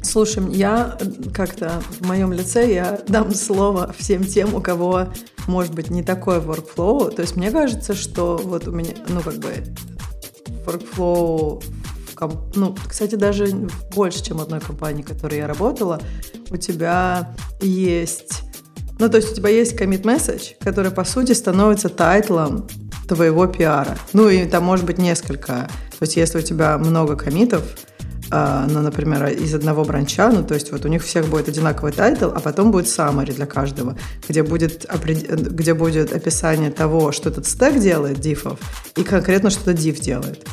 [0.01, 0.97] Слушай, я
[1.33, 5.07] как-то в моем лице я дам слово всем тем, у кого
[5.47, 7.13] может быть не такой workflow.
[7.13, 9.63] То есть мне кажется, что вот у меня, ну как бы
[10.65, 11.63] workflow
[12.55, 13.47] ну, кстати, даже
[13.95, 16.01] больше, чем одной компании, в которой я работала,
[16.49, 18.43] у тебя есть...
[18.99, 22.67] Ну, то есть у тебя есть commit message, который, по сути, становится тайтлом
[23.07, 23.97] твоего пиара.
[24.13, 25.69] Ну, и там может быть несколько.
[25.99, 27.63] То есть если у тебя много commit ов,
[28.29, 31.47] а, ну, например, из одного branch а, ну, то есть вот у них всех будет
[31.47, 34.85] одинаковый title, а потом будет summary для каждого, где будет,
[35.25, 38.59] где будет описание того, что этот стек делает, diff ов,
[38.97, 40.45] и конкретно, что этот diff делает.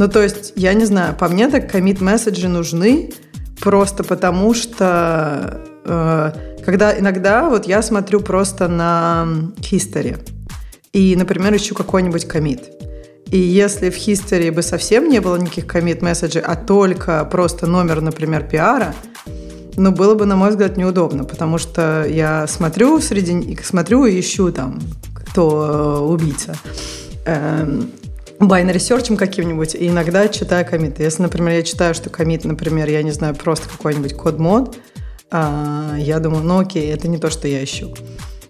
[0.00, 3.12] Ну, то есть, я не знаю, по мне так commit message и нужны
[3.60, 6.32] просто потому, что э,
[6.64, 10.18] когда иногда вот я смотрю просто на history
[10.94, 12.62] и, например, ищу какой-нибудь комит.
[13.26, 18.00] И если в history бы совсем не было никаких commit месседжей, а только просто номер,
[18.00, 18.94] например, пиара,
[19.76, 24.50] ну, было бы, на мой взгляд, неудобно, потому что я смотрю среди, смотрю и ищу
[24.50, 24.80] там,
[25.14, 26.56] кто э, убийца.
[27.26, 27.90] Эм,
[28.40, 31.02] search каким-нибудь, и иногда читаю комиты.
[31.02, 34.78] Если, например, я читаю, что комит, например, я не знаю, просто какой-нибудь код-мод,
[35.30, 37.94] а, я думаю, ну окей, это не то, что я ищу.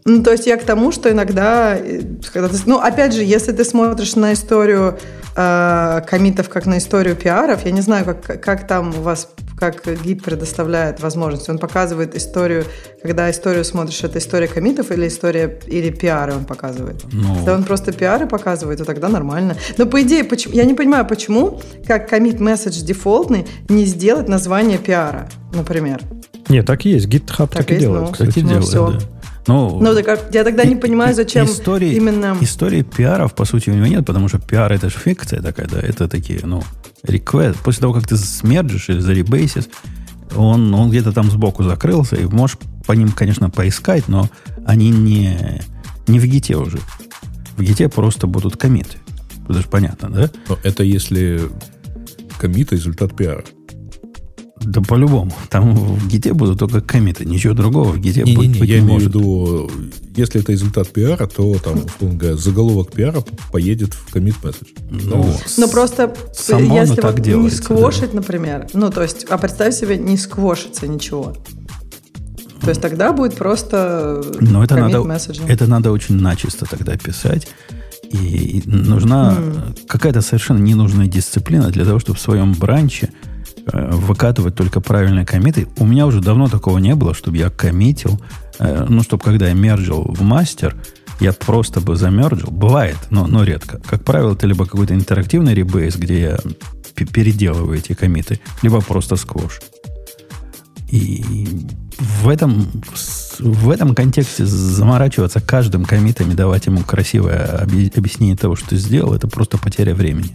[0.05, 2.01] Ну, то есть я к тому, что иногда, э,
[2.33, 4.99] когда ты, ну, опять же, если ты смотришь на историю
[5.37, 9.29] э, комитов как на историю пиаров, я не знаю, как, как там у вас,
[9.61, 11.49] как гид предоставляет возможность.
[11.49, 12.65] Он показывает историю,
[13.03, 17.05] когда историю смотришь, это история комитов или история, или пиары он показывает?
[17.13, 17.37] Ну...
[17.37, 19.57] Когда он просто пиары показывает, то тогда нормально.
[19.77, 24.79] Но по идее, почему, я не понимаю, почему, как комит месседж дефолтный, не сделать название
[24.79, 26.01] пиара, например.
[26.49, 27.07] Нет, так и есть.
[27.07, 28.41] GitHub так, так и делает, ну, кстати.
[28.41, 28.93] делает, все.
[28.93, 29.20] Да.
[29.47, 32.37] Ну, ну так, я тогда не понимаю, зачем истории, именно...
[32.41, 35.81] Истории пиаров, по сути, у него нет, потому что пиар это же фикция такая, да,
[35.81, 36.63] это такие, ну,
[37.03, 37.59] реквест.
[37.61, 39.65] После того, как ты смерджишь или заребейсишь,
[40.37, 44.29] он, он где-то там сбоку закрылся, и можешь по ним, конечно, поискать, но
[44.67, 45.63] они не,
[46.07, 46.79] не в гите уже.
[47.57, 48.99] В гите просто будут комиты.
[49.49, 50.31] Это же понятно, да?
[50.49, 51.51] Но это если
[52.39, 53.45] комит результат пиара.
[54.61, 55.33] Да по-любому.
[55.49, 57.25] Там в гите будут только комиты.
[57.25, 59.71] Ничего другого в гите не, быть, не, не, я не имею в виду,
[60.17, 64.69] если это результат пиара, то там, говоря, заголовок пиара поедет в комит месседж.
[64.91, 68.17] Ну, ну просто само если так вот делается, не сквошить, да.
[68.17, 71.35] например, ну то есть, а представь себе, не сквошится ничего.
[72.61, 75.03] То есть тогда будет просто Но это надо,
[75.49, 77.49] это надо очень начисто тогда писать.
[78.11, 79.87] И нужна mm.
[79.87, 83.11] какая-то совершенно ненужная дисциплина для того, чтобы в своем бранче
[83.67, 85.69] выкатывать только правильные комиты.
[85.79, 88.21] У меня уже давно такого не было, чтобы я коммитил.
[88.59, 90.77] Э, ну, чтобы когда я мерджил в мастер,
[91.21, 92.51] я просто бы замерджил.
[92.51, 93.81] Бывает, но, но редко.
[93.87, 96.39] Как правило, это либо какой-то интерактивный ребейс, где я
[96.95, 99.61] переделываю эти комиты, либо просто сквош.
[100.91, 101.67] И
[101.99, 102.67] в этом,
[103.39, 109.15] в этом контексте заморачиваться каждым комитом и давать ему красивое объяснение того, что ты сделал,
[109.15, 110.35] это просто потеря времени.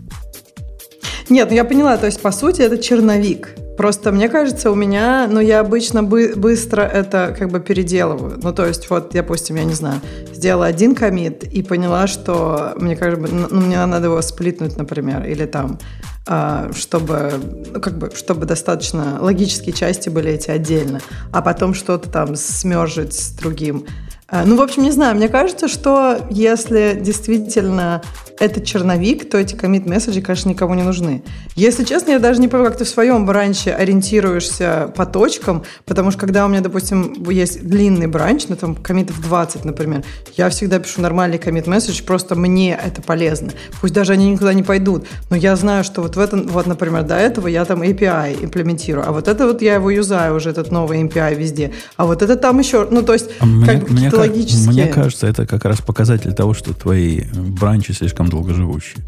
[1.30, 3.56] Нет, ну я поняла, то есть, по сути, это черновик.
[3.78, 8.40] Просто мне кажется, у меня, ну, я обычно бы, быстро это как бы переделываю.
[8.42, 10.00] Ну, то есть, вот, допустим, я не знаю,
[10.34, 15.26] сделала один комит и поняла, что мне как бы, ну, мне надо его сплитнуть, например,
[15.26, 15.78] или там,
[16.26, 17.34] а, чтобы,
[17.74, 21.02] ну, как бы, чтобы достаточно логические части были эти отдельно,
[21.34, 23.86] а потом что-то там смержить с другим.
[24.28, 28.02] А, ну, в общем, не знаю, мне кажется, что если действительно
[28.40, 31.24] это черновик, то эти commit месседжи, конечно, никому не нужны.
[31.56, 36.12] Если честно, я даже не понимаю, как ты в своем бранче ориентируешься по точкам, потому
[36.12, 40.04] что когда у меня, допустим, есть длинный бранч, ну там комитов 20, например,
[40.36, 43.52] я всегда пишу нормальный commit месседж, просто мне это полезно.
[43.80, 47.04] Пусть даже они никуда не пойдут, но я знаю, что вот в этом, вот, например,
[47.04, 50.72] до этого я там API имплементирую, а вот это вот я его юзаю уже, этот
[50.72, 54.15] новый API везде, а вот это там еще, ну то есть, а как бы какие-то
[54.18, 54.72] логические...
[54.72, 59.04] Мне кажется, это как раз показатель того, что твои бранчи слишком долгоживущие.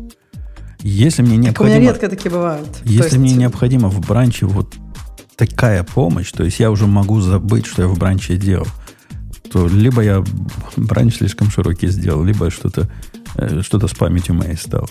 [0.81, 1.77] Если мне необходимо...
[1.77, 2.67] у меня редко такие бывают.
[2.83, 3.17] Если есть...
[3.17, 4.75] мне необходимо в бранче вот
[5.35, 8.67] такая помощь, то есть я уже могу забыть, что я в бранче делал,
[9.51, 10.23] то либо я
[10.75, 12.89] бранч слишком широкий сделал, либо что-то
[13.35, 14.89] э, что с памятью моей стало.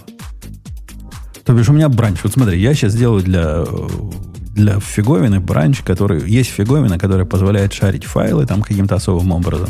[1.44, 2.18] То бишь у меня бранч.
[2.24, 3.64] Вот смотри, я сейчас делаю для,
[4.57, 6.29] для фиговины бранч, который...
[6.29, 9.69] Есть фиговина, которая позволяет шарить файлы там каким-то особым образом.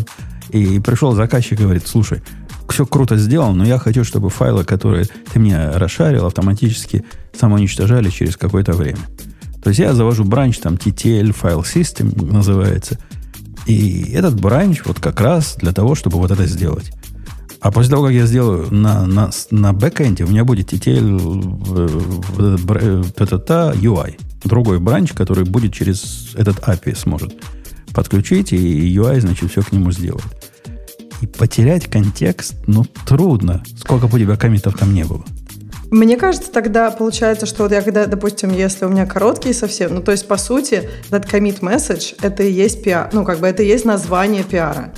[0.50, 2.22] И пришел заказчик и говорит, слушай,
[2.68, 7.04] все круто сделано, но я хочу, чтобы файлы, которые ты мне расшарил, автоматически
[7.38, 9.00] самоуничтожали через какое-то время.
[9.62, 12.98] То есть я завожу бранч, там TTL File System называется.
[13.66, 16.92] И этот бранч вот как раз для того, чтобы вот это сделать.
[17.60, 21.18] А после того, как я сделаю на, на, на бэкэнде, у меня будет TTL
[23.74, 24.16] UI.
[24.46, 27.34] Другой бранч, который будет через этот API сможет
[27.94, 30.24] подключить, и UI, значит, все к нему сделает.
[31.20, 33.64] И потерять контекст, ну, трудно.
[33.78, 35.24] Сколько бы у тебя комитов там не было.
[35.90, 40.02] Мне кажется, тогда получается, что вот я когда, допустим, если у меня короткие совсем, ну,
[40.02, 43.62] то есть, по сути, этот commit message, это и есть пиар, ну, как бы это
[43.62, 44.92] и есть название пиара.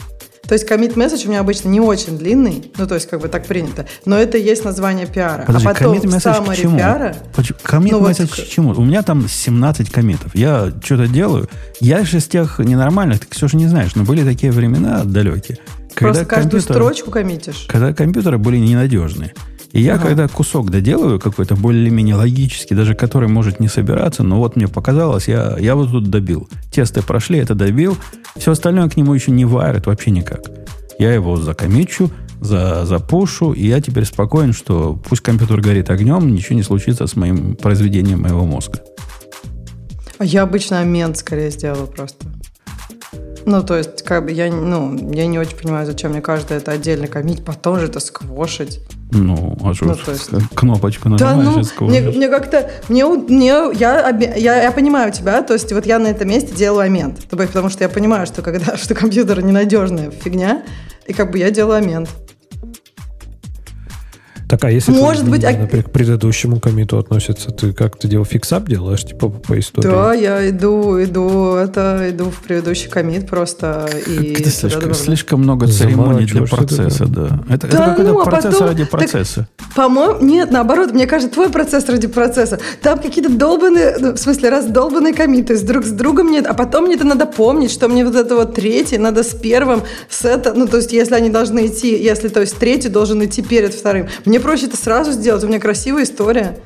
[0.48, 3.28] То есть commit message у меня обычно не очень длинный, ну то есть как бы
[3.28, 5.44] так принято, но это и есть название пиара.
[5.46, 6.76] Подожди, а потом commit в message summary к чему?
[6.78, 7.16] пиара...
[7.36, 8.70] Commit Ну, вот message к- к чему?
[8.72, 10.34] У меня там 17 комитов.
[10.34, 11.48] Я что-то делаю.
[11.80, 15.58] Я же из тех ненормальных, ты, Ксюша, не знаешь, но были такие времена далекие.
[15.94, 17.66] Просто каждую строчку коммитишь.
[17.68, 19.34] когда компьютеры были ненадежные.
[19.72, 24.56] И я, когда кусок доделываю какой-то более-менее логический, даже который может не собираться, но вот
[24.56, 26.48] мне показалось, я, я вот тут добил.
[26.70, 27.96] Тесты прошли, это добил.
[28.36, 30.40] Все остальное к нему еще не варит вообще никак.
[30.98, 36.56] Я его закомичу, за, запушу, и я теперь спокоен, что пусть компьютер горит огнем, ничего
[36.56, 38.80] не случится с моим произведением моего мозга.
[40.18, 42.26] А я обычно амент скорее сделаю просто.
[43.48, 46.72] Ну, то есть, как бы я, ну, я не очень понимаю, зачем мне каждый это
[46.72, 48.80] отдельно комить, потом же это сквошить.
[49.10, 53.06] Ну, а что, Ну, то есть- кнопочку Да, нажимаешь ну, и мне, мне как-то, мне,
[53.06, 57.26] мне я, я, я понимаю тебя, то есть вот я на этом месте делаю амент,
[57.30, 60.62] потому что я понимаю, что когда, что компьютер ненадежная фигня,
[61.06, 62.10] и как бы я делаю амент.
[64.48, 67.98] Так, а если Может твои быть, изменения, а- например, к предыдущему комиту относятся, ты как
[67.98, 69.86] ты делал фиксап делаешь, типа по, по истории?
[69.86, 75.66] Да, я иду, иду, это, иду в предыдущий комит просто и Это слишком, слишком много
[75.66, 77.40] церемоний для процесса, да.
[77.50, 79.48] Это, это Да какой-то ну, а процесс потом- ради так- процесса.
[79.76, 82.58] По-моему, нет, наоборот, мне кажется, твой процесс ради процесса.
[82.80, 86.84] Там какие-то долбанные, ну, в смысле, раздолбанные комиты с друг с другом нет, а потом
[86.86, 90.54] мне это надо помнить, что мне вот это вот третий надо с первым, с это,
[90.54, 94.08] ну, то есть, если они должны идти, если, то есть, третий должен идти перед вторым.
[94.24, 96.58] Мне проще это сразу сделать, у меня красивая история.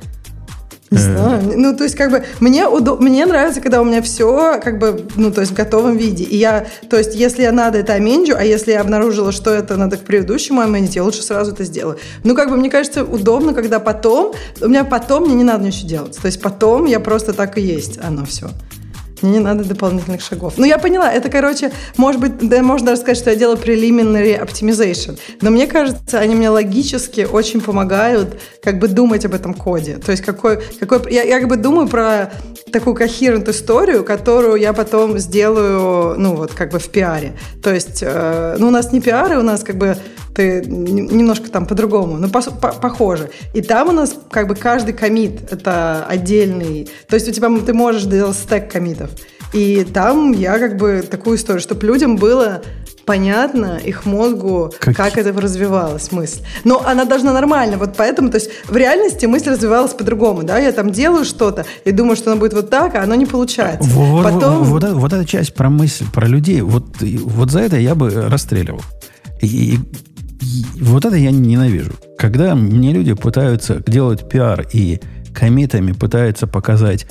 [0.91, 1.01] Не Э.
[1.01, 1.41] знаю.
[1.55, 5.07] Ну, то есть, как бы, мне, удо- мне нравится, когда у меня все, как бы,
[5.15, 6.23] ну, то есть, в готовом виде.
[6.23, 9.75] И я, то есть, если я надо, это аменджу, а если я обнаружила, что это
[9.75, 11.97] надо к предыдущему аменде, я лучше сразу это сделаю.
[12.23, 15.89] Ну, как бы, мне кажется, удобно, когда потом, у меня потом мне не надо ничего
[15.89, 16.15] делать.
[16.21, 18.49] То есть, потом я просто так и есть, оно все.
[19.23, 20.53] Не надо дополнительных шагов.
[20.57, 24.39] Ну, я поняла, это, короче, может быть, да, можно даже сказать, что я делаю preliminary
[24.39, 25.17] optimization.
[25.41, 29.95] Но мне кажется, они мне логически очень помогают как бы думать об этом коде.
[29.97, 32.31] То есть какой, какой я, я как бы думаю про
[32.71, 37.33] такую coherent историю, которую я потом сделаю, ну, вот как бы в пиаре.
[37.63, 39.95] То есть, э, ну, у нас не пиары, у нас как бы
[40.35, 43.29] ты немножко там по-другому, но пос- по- похоже.
[43.53, 46.89] И там у нас как бы каждый комит это отдельный.
[47.07, 49.11] То есть у тебя ты можешь делать стек комитов.
[49.53, 52.63] И там я как бы такую историю, чтобы людям было
[53.05, 56.39] понятно их мозгу, Как- как, это развивалась мысль.
[56.63, 60.71] Но она должна нормально, вот поэтому, то есть в реальности мысль развивалась по-другому, да, я
[60.71, 63.87] там делаю что-то и думаю, что оно будет вот так, а оно не получается.
[63.89, 64.59] Вот, Потом...
[64.59, 67.93] вот, вот, эта- вот эта часть про мысль, про людей, вот, вот за это я
[67.93, 68.81] бы расстреливал.
[69.41, 69.77] И
[70.79, 71.91] вот это я ненавижу.
[72.17, 74.99] Когда мне люди пытаются делать пиар и
[75.33, 77.07] комитами пытаются показать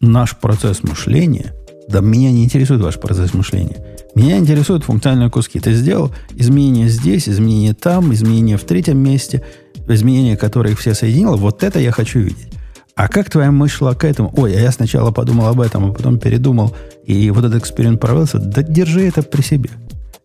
[0.00, 1.54] наш процесс мышления,
[1.88, 3.84] да меня не интересует ваш процесс мышления.
[4.14, 5.60] Меня интересуют функциональные куски.
[5.60, 9.44] Ты сделал изменения здесь, изменения там, изменения в третьем месте,
[9.88, 11.36] изменения, которые все соединило.
[11.36, 12.48] Вот это я хочу видеть.
[12.94, 14.32] А как твоя мысль шла к этому?
[14.36, 18.38] Ой, а я сначала подумал об этом, а потом передумал, и вот этот эксперимент провелся.
[18.38, 19.70] Да держи это при себе.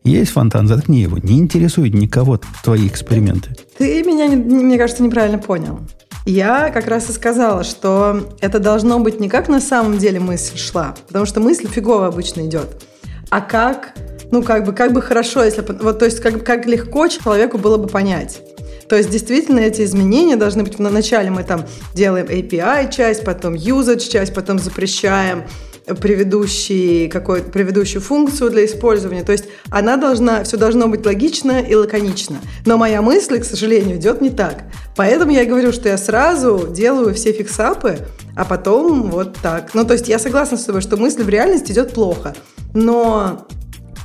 [0.06, 1.18] Есть фонтан, заткни его.
[1.18, 3.50] Не интересует никого твои эксперименты.
[3.78, 5.80] Ты меня, не- мне кажется, неправильно понял.
[6.28, 10.58] Я как раз и сказала, что это должно быть не как на самом деле мысль
[10.58, 12.84] шла, потому что мысль фигово обычно идет,
[13.30, 13.94] а как,
[14.32, 17.78] ну как бы, как бы хорошо, если, вот, то есть как, как легко человеку было
[17.78, 18.42] бы понять.
[18.88, 20.78] То есть действительно эти изменения должны быть.
[20.78, 21.66] На начале мы там
[21.96, 25.44] делаем API часть, потом usage часть, потом запрещаем
[25.94, 29.24] предыдущий, какой предыдущую функцию для использования.
[29.24, 32.38] То есть она должна, все должно быть логично и лаконично.
[32.66, 34.64] Но моя мысль, к сожалению, идет не так.
[34.96, 38.00] Поэтому я говорю, что я сразу делаю все фиксапы,
[38.36, 39.74] а потом вот так.
[39.74, 42.36] Ну, то есть я согласна с тобой, что мысль в реальности идет плохо.
[42.74, 43.48] Но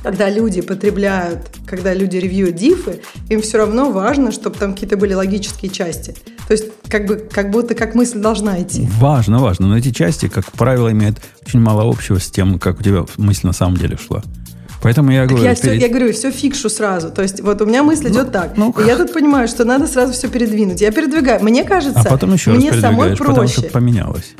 [0.03, 5.13] когда люди потребляют, когда люди ревьюют дифы, им все равно важно, чтобы там какие-то были
[5.13, 6.15] логические части.
[6.47, 8.87] То есть как, бы, как будто как мысль должна идти.
[8.99, 9.67] Важно, важно.
[9.67, 13.47] Но эти части, как правило, имеют очень мало общего с тем, как у тебя мысль
[13.47, 14.23] на самом деле шла.
[14.81, 17.11] Поэтому я Так говорю, я, перед- я говорю, все фикшу сразу.
[17.11, 18.57] То есть вот у меня мысль идет так.
[18.57, 20.81] ну, и я тут понимаю, что надо сразу все передвинуть.
[20.81, 21.43] Я передвигаю.
[21.43, 23.61] Мне кажется, а потом еще раз мне самой передвигаешь, потому проще.
[23.61, 24.33] что поменялось.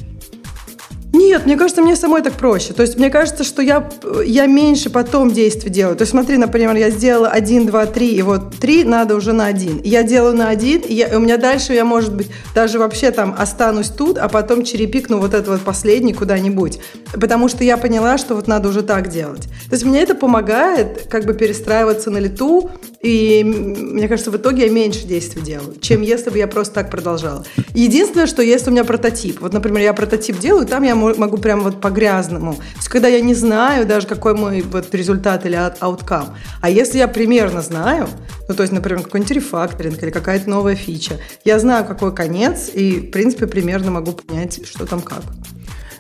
[1.14, 2.74] Нет, мне кажется, мне самой так проще.
[2.74, 3.90] То есть мне кажется, что я,
[4.26, 5.96] я меньше потом действий делаю.
[5.98, 9.46] То есть смотри, например, я сделала 1, 2, 3, и вот 3 надо уже на
[9.48, 9.80] 1.
[9.80, 12.80] И я делаю на 1, и, я, и у меня дальше я, может быть, даже
[12.80, 16.80] вообще там останусь тут, а потом черепикну вот этот вот последний куда-нибудь.
[17.14, 19.44] Потому что я поняла, что вот надо уже так делать.
[19.70, 24.68] То есть мне это помогает как бы перестраиваться на лету, и мне кажется, в итоге
[24.68, 27.44] я меньше действий делаю, чем если бы я просто так продолжала.
[27.74, 31.64] Единственное, что если у меня прототип, вот, например, я прототип делаю, там я могу прямо
[31.64, 32.54] вот по-грязному.
[32.54, 36.36] То есть, когда я не знаю даже, какой мой вот результат или ауткам.
[36.62, 38.08] А если я примерно знаю,
[38.48, 43.00] ну, то есть, например, какой-нибудь рефакторинг или какая-то новая фича, я знаю, какой конец, и,
[43.00, 45.24] в принципе, примерно могу понять, что там как.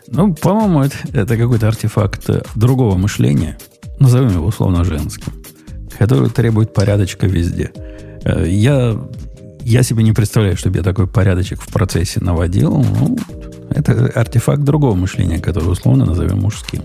[0.07, 3.57] Ну, по-моему, это, это какой-то артефакт другого мышления,
[3.99, 5.41] назовем его условно женским
[6.01, 7.71] который требует порядочка везде.
[8.25, 8.97] Э, я,
[9.64, 12.78] я себе не представляю, чтобы я такой порядочек в процессе наводил.
[12.78, 13.18] Ну,
[13.70, 16.84] это артефакт другого мышления, который условно назовем мужским.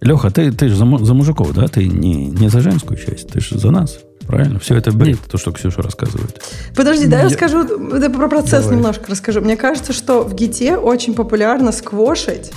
[0.00, 1.68] Леха, ты, ты же за, за мужиков, да?
[1.68, 3.98] Ты не, не за женскую часть, ты же за нас.
[4.26, 4.58] Правильно?
[4.58, 6.42] Все это бред, то, что Ксюша рассказывает.
[6.74, 7.64] Подожди, да, я расскажу,
[7.98, 8.76] да, про процесс Давай.
[8.76, 9.40] немножко расскажу.
[9.40, 12.50] Мне кажется, что в ГИТе очень популярно сквошить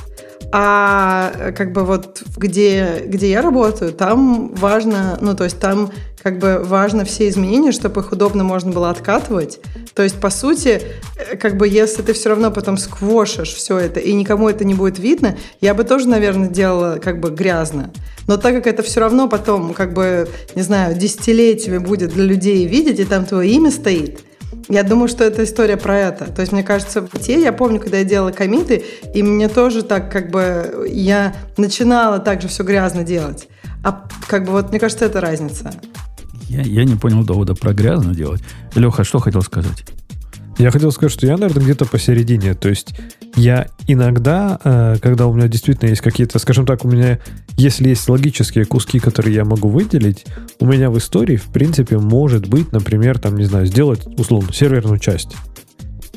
[0.51, 5.91] а э, как бы вот где, где я работаю, там важно, ну то есть там
[6.21, 9.59] как бы важно все изменения, чтобы их удобно можно было откатывать.
[9.93, 10.81] То есть, по сути,
[11.15, 14.73] э, как бы если ты все равно потом сквошишь все это, и никому это не
[14.73, 17.91] будет видно, я бы тоже, наверное, делала как бы грязно.
[18.27, 22.65] Но так как это все равно потом, как бы, не знаю, десятилетиями будет для людей
[22.65, 24.21] видеть, и там твое имя стоит,
[24.67, 26.25] я думаю, что это история про это.
[26.25, 29.83] То есть, мне кажется, в те, я помню, когда я делала комиты, и мне тоже
[29.83, 33.47] так как бы, я начинала также все грязно делать.
[33.83, 35.71] А как бы вот, мне кажется, это разница.
[36.49, 38.41] Я, я не понял довода про грязно делать.
[38.75, 39.85] Леха, что хотел сказать?
[40.57, 42.53] Я хотел сказать, что я, наверное, где-то посередине.
[42.53, 42.93] То есть
[43.35, 47.19] я иногда, э, когда у меня действительно есть какие-то, скажем так, у меня,
[47.55, 50.25] если есть логические куски, которые я могу выделить,
[50.59, 54.99] у меня в истории, в принципе, может быть, например, там, не знаю, сделать, условно, серверную
[54.99, 55.33] часть.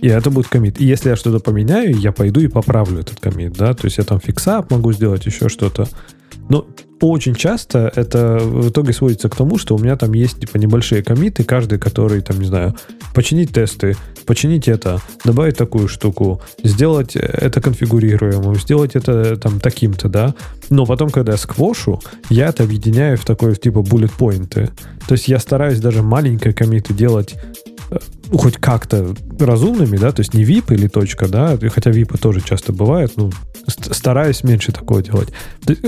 [0.01, 0.81] И это будет комит.
[0.81, 4.05] И если я что-то поменяю, я пойду и поправлю этот комит, да, то есть я
[4.05, 5.87] там фиксап могу сделать, еще что-то.
[6.49, 6.67] Но
[7.09, 11.03] очень часто это в итоге сводится к тому, что у меня там есть типа небольшие
[11.03, 12.77] комиты, каждый, который там, не знаю,
[13.15, 13.97] починить тесты,
[14.27, 20.35] починить это, добавить такую штуку, сделать это конфигурируемым, сделать это там таким-то, да.
[20.71, 22.01] Но потом, когда я сквошу,
[22.31, 24.71] я это объединяю в такой типа bullet поинты.
[25.07, 27.35] То есть я стараюсь даже маленькие комиты делать
[28.33, 32.41] э, хоть как-то разумными, да, то есть не VIP или точка, да, хотя VIP тоже
[32.41, 33.31] часто бывает, ну,
[33.67, 35.29] стараюсь меньше такого делать.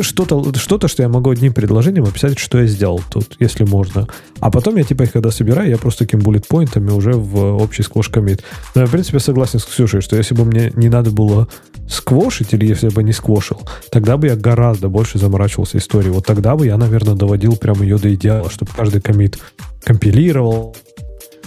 [0.00, 4.06] Что-то, что-то, что я могу одним предложением описать, что я сделал тут, если можно.
[4.40, 8.08] А потом я, типа, их когда собираю, я просто таким буллет-поинтами уже в общий сквош
[8.08, 8.42] комит.
[8.74, 11.48] Но я, в принципе, согласен с Ксюшей, что если бы мне не надо было
[11.88, 16.12] сквошить, или если бы не сквошил, тогда бы я гораздо больше заморачивался историей.
[16.12, 19.38] Вот тогда бы я, наверное, доводил прямо ее до идеала, чтобы каждый комит
[19.84, 20.76] компилировал,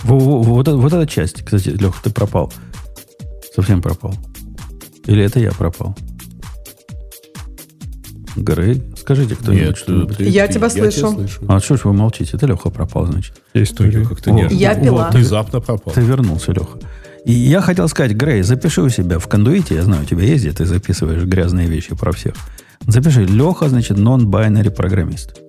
[0.04, 2.52] вот, вот, вот эта часть, кстати, Лех, ты пропал.
[3.56, 4.14] Совсем пропал.
[5.06, 5.96] Или это я пропал?
[8.36, 10.20] Грей, скажите кто-нибудь что-нибудь.
[10.20, 11.10] Я тебя слышу.
[11.10, 11.42] слышу.
[11.48, 12.38] А что ж вы молчите?
[12.38, 13.34] Это Леха пропал, значит.
[13.54, 14.52] История как-то нет.
[14.52, 15.10] Я пила.
[15.12, 15.94] Внезапно пропал.
[15.94, 16.80] Ты вернулся, Леха.
[17.26, 20.46] И я хотел сказать, Грей, запиши у себя в кондуите, я знаю, у тебя есть,
[20.46, 22.36] где ты записываешь грязные вещи про всех.
[22.86, 25.42] Запиши, Леха, значит, non-binary программист.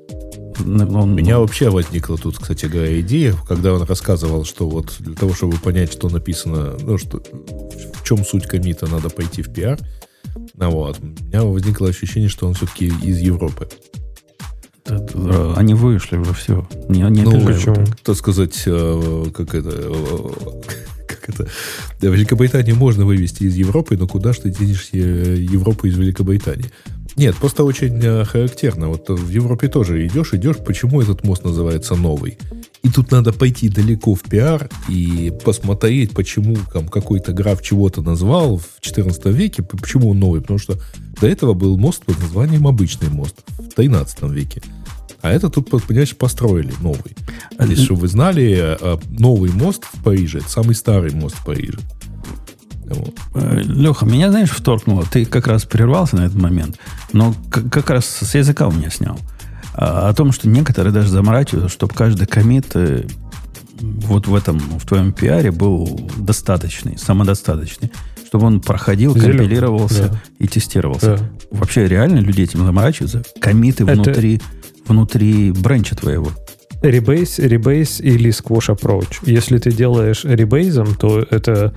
[0.60, 1.12] Он...
[1.12, 5.34] У меня вообще возникла тут, кстати говоря, идея, когда он рассказывал, что вот для того,
[5.34, 7.22] чтобы понять, что написано, ну, что,
[7.94, 9.78] в чем суть комита, надо пойти в пиар.
[10.54, 10.98] Ну, вот.
[11.00, 13.68] У меня возникло ощущение, что он все-таки из Европы.
[15.56, 16.66] Они вышли уже все.
[16.88, 17.84] Не, не ну, почему?
[18.02, 20.28] Так сказать, э, как это, э,
[21.06, 21.48] как это,
[22.00, 26.70] да, Великобританию можно вывести из Европы, но куда же ты денешься Европу из Великобритании?
[27.18, 28.88] Нет, просто очень э, характерно.
[28.88, 32.38] Вот в Европе тоже идешь, идешь, почему этот мост называется новый?
[32.84, 38.58] И тут надо пойти далеко в пиар и посмотреть, почему там какой-то граф чего-то назвал
[38.58, 40.40] в 14 веке, почему он новый.
[40.42, 40.78] Потому что
[41.20, 44.62] до этого был мост под названием обычный мост в 13 веке.
[45.20, 47.16] А это тут, понимаешь, построили новый.
[47.56, 51.44] А если чтобы вы знали, э, новый мост в Париже, это самый старый мост в
[51.44, 51.78] Париже.
[53.34, 55.04] Э, Леха, меня, знаешь, вторгнуло.
[55.10, 56.78] Ты как раз прервался на этот момент,
[57.12, 59.18] но как раз с языка у меня снял.
[59.74, 63.06] А, о том, что некоторые даже заморачиваются, чтобы каждый комит э,
[63.80, 67.92] вот в этом, в твоем пиаре был достаточный, самодостаточный,
[68.26, 70.22] чтобы он проходил, Зеленый, компилировался да.
[70.38, 71.16] и тестировался.
[71.16, 71.30] Да.
[71.50, 73.22] Вообще реально люди этим заморачиваются?
[73.40, 73.94] Комиты Это...
[73.94, 74.40] внутри,
[74.86, 76.32] внутри бренча твоего.
[76.82, 79.18] Rebase, rebase или squash approach.
[79.22, 81.74] Если ты делаешь ребейзом, то это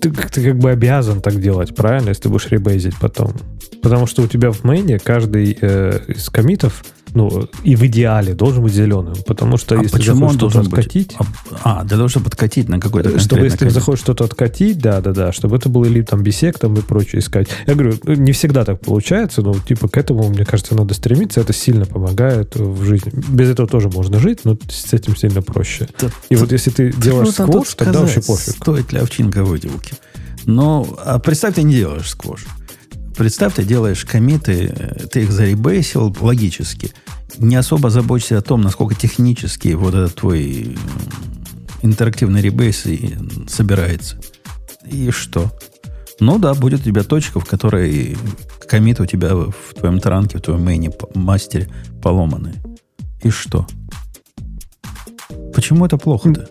[0.00, 3.34] ты, ты как бы обязан так делать, правильно, если ты будешь ребейзить потом.
[3.82, 6.84] Потому что у тебя в мейне каждый э, из комитов
[7.14, 9.14] ну, и в идеале должен быть зеленым.
[9.26, 11.16] Потому что а если почему он должен откатить...
[11.18, 11.58] Быть?
[11.62, 15.56] А, для того, чтобы откатить на какой-то Чтобы если ты захочешь что-то откатить, да-да-да, чтобы
[15.56, 17.48] это было или там бисек там и прочее искать.
[17.66, 21.40] Я говорю, ну, не всегда так получается, но типа к этому, мне кажется, надо стремиться.
[21.40, 23.12] Это сильно помогает в жизни.
[23.28, 25.88] Без этого тоже можно жить, но с этим сильно проще.
[26.00, 28.54] Да, и вот если ты делаешь сквош, тогда вообще пофиг.
[28.56, 29.94] Стоит ли овчинка выделки.
[30.44, 32.46] Но а представь, ты не делаешь сквош.
[33.16, 34.68] Представь, ты делаешь комиты,
[35.10, 36.92] ты их заребейсил логически.
[37.38, 40.76] Не особо заботишься о том, насколько технически вот этот твой
[41.82, 42.86] интерактивный ребейс
[43.48, 44.18] собирается.
[44.90, 45.52] И что?
[46.20, 48.16] Ну да, будет у тебя точка, в которой
[48.68, 51.68] комит у тебя в твоем транке, в твоем мейне, мастере
[52.02, 52.54] поломанный.
[53.22, 53.66] И что?
[55.54, 56.48] Почему это плохо-то?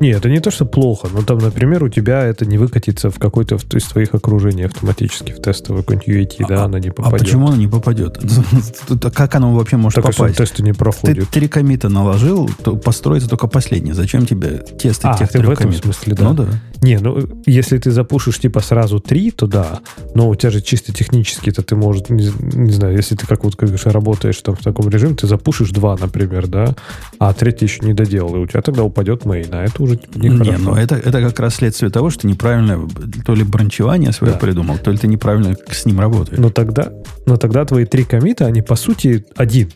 [0.00, 3.18] Нет, это не то, что плохо, но там, например, у тебя это не выкатится в
[3.18, 7.20] какой-то из твоих окружений автоматически в тестовый какой-нибудь UAT, а, да, она не попадет.
[7.20, 8.18] А почему она не попадет?
[9.14, 10.36] Как оно вообще может так, попасть?
[10.36, 11.28] тесты не проходят.
[11.28, 13.92] Ты три комита наложил, то построится только последний.
[13.92, 15.84] Зачем тебе тесты а, тех трех в этом комитов?
[15.84, 16.24] смысле, да.
[16.24, 16.48] Ну да.
[16.84, 19.80] Не, ну если ты запушишь типа сразу три, то да.
[20.14, 23.56] Но у тебя же чисто технически-то ты можешь, не, не знаю, если ты как вот
[23.56, 26.74] как работаешь там в таком режиме, ты запушишь два, например, да,
[27.18, 30.52] а третий еще не доделал, и у тебя тогда упадет мейн, а это уже нехорошо.
[30.52, 32.86] Не, ну это, это как раз следствие того, что неправильно
[33.24, 34.38] то ли бранчевание свое да.
[34.38, 36.38] придумал, то ли ты неправильно с ним работаешь.
[36.38, 36.92] Но тогда,
[37.24, 39.70] но тогда твои три комита, они по сути один.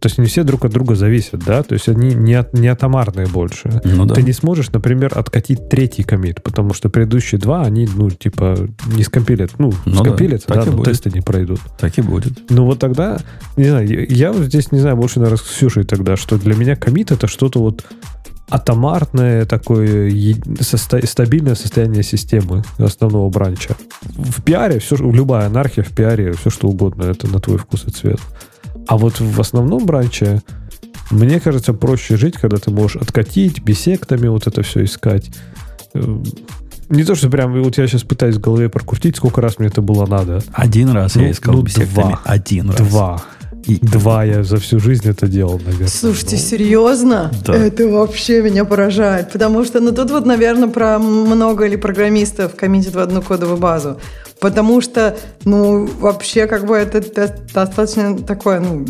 [0.00, 1.62] То есть они все друг от друга зависят, да?
[1.62, 3.80] То есть они не, от, не атомарные больше.
[3.84, 4.14] Ну, да.
[4.14, 9.02] Ты не сможешь, например, откатить третий комит, потому что предыдущие два, они, ну, типа, не
[9.02, 9.58] скомпилят.
[9.58, 10.86] Ну, ну скомпилят, да, да но будет.
[10.86, 11.60] тесты не пройдут.
[11.78, 12.48] Так и будет.
[12.48, 13.18] Ну, вот тогда,
[13.56, 16.76] не знаю, я вот здесь, не знаю, больше, наверное, с Ксюшей тогда, что для меня
[16.76, 17.84] комит это что-то вот
[18.50, 20.12] атомарное такое
[20.60, 23.76] состо, стабильное состояние системы основного бранча.
[24.00, 27.90] В пиаре все, любая анархия в пиаре, все что угодно, это на твой вкус и
[27.90, 28.20] цвет.
[28.88, 30.42] А вот в основном бранче
[31.10, 35.30] мне кажется проще жить, когда ты можешь откатить, бисектами вот это все искать.
[35.94, 36.24] Эм,
[36.88, 39.82] не то, что прям вот я сейчас пытаюсь в голове прокрутить, сколько раз мне это
[39.82, 40.42] было надо.
[40.52, 42.12] Один раз ну, я искал ну, бисектами.
[42.12, 42.20] Два.
[42.24, 42.88] Один раз.
[42.88, 43.22] Два.
[43.68, 45.88] И два я за всю жизнь это делал, наверное.
[45.88, 47.30] Слушайте, ну, серьезно?
[47.44, 47.54] Да.
[47.54, 49.30] Это вообще меня поражает.
[49.30, 54.00] Потому что, ну, тут вот, наверное, про много ли программистов коммитят в одну кодовую базу.
[54.40, 58.86] Потому что, ну, вообще, как бы это, это достаточно такое, ну,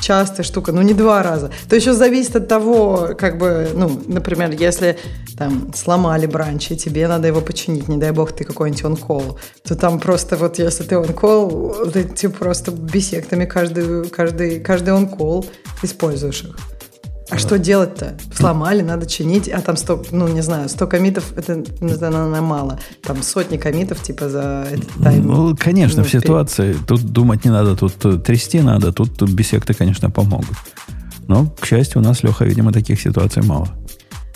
[0.00, 1.50] частая штука, ну, не два раза.
[1.68, 4.96] То еще зависит от того, как бы, ну, например, если
[5.36, 9.76] там сломали бранч, и тебе надо его починить, не дай бог ты какой-нибудь он-колл, то
[9.76, 15.44] там просто вот если ты он-колл, ты, ты просто бисектами каждый, каждый, каждый он-колл
[15.82, 16.77] используешь их.
[17.30, 18.16] А что делать-то?
[18.34, 22.78] Сломали, надо чинить, а там 100, ну, не знаю, 100 комитов, это, знаю, наверное, мало.
[23.02, 25.26] Там сотни комитов, типа, за этот тайм.
[25.26, 26.74] Ну, конечно, ну, в ситуации.
[26.86, 30.56] Тут думать не надо, тут э, трясти надо, тут, тут бисекты, конечно, помогут.
[31.26, 33.68] Но, к счастью, у нас, Леха, видимо, таких ситуаций мало.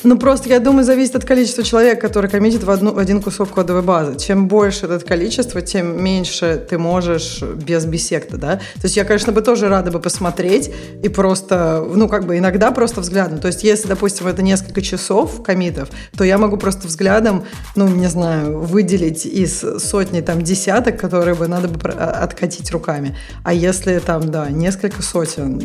[0.04, 3.50] Ну, просто, я думаю, зависит от количества человек, который коммитит в, одну, в один кусок
[3.50, 4.18] кодовой базы.
[4.18, 8.56] Чем больше это количество, тем меньше ты можешь без бисекта, да?
[8.56, 10.72] То есть я, конечно, бы тоже рада бы посмотреть
[11.02, 13.38] и просто, ну, как бы иногда просто взглядом.
[13.38, 17.44] То есть если, допустим, это несколько часов коммитов, то я могу просто взглядом,
[17.76, 23.16] ну, не знаю, выделить из сотни там десяток, которые бы надо бы а, откатить руками.
[23.44, 25.60] А если там, да, несколько сотен,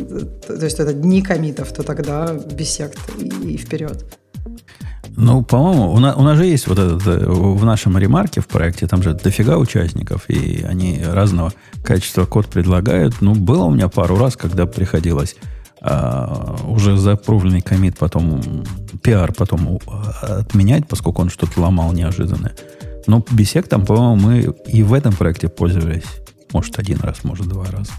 [0.46, 4.04] то есть это дни комитов, то тогда бисект и, и вперед.
[5.20, 8.46] Ну, по-моему, у нас, у нас же есть вот этот, э, в нашем ремарке в
[8.46, 11.52] проекте, там же дофига участников, и они разного
[11.82, 13.20] качества код предлагают.
[13.20, 15.34] Ну, было у меня пару раз, когда приходилось
[15.80, 18.64] а, уже запровленный комит потом,
[19.02, 19.80] пиар потом
[20.22, 22.54] отменять, поскольку он что-то ломал неожиданное.
[23.08, 26.04] Но bisect там, по-моему, мы и в этом проекте пользовались.
[26.52, 27.90] Может, один раз, может, два раза.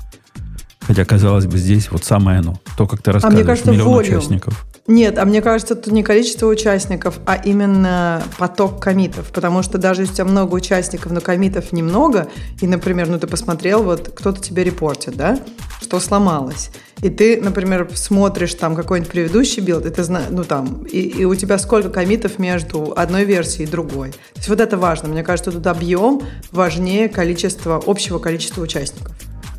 [0.80, 2.60] Хотя, казалось бы, здесь вот самое оно.
[2.78, 4.08] То, как ты рассказываешь, а мне кажется, миллион volume.
[4.08, 4.66] участников.
[4.90, 9.30] Нет, а мне кажется, тут не количество участников, а именно поток commit ов.
[9.32, 12.28] Потому что даже если у тебя много участников, но commit ов немного,
[12.60, 15.40] и, например, ну ты посмотрел, вот кто-то тебе report ит, да,
[15.80, 16.72] что сломалось.
[17.04, 21.24] И ты, например, смотришь там какой-нибудь предыдущий build, и ты знаешь, ну там, и, и
[21.24, 24.10] у тебя сколько commit ов между одной версией и другой.
[24.10, 25.08] То есть вот это важно.
[25.08, 29.14] Мне кажется, тут объем важнее количества, общего количества участников.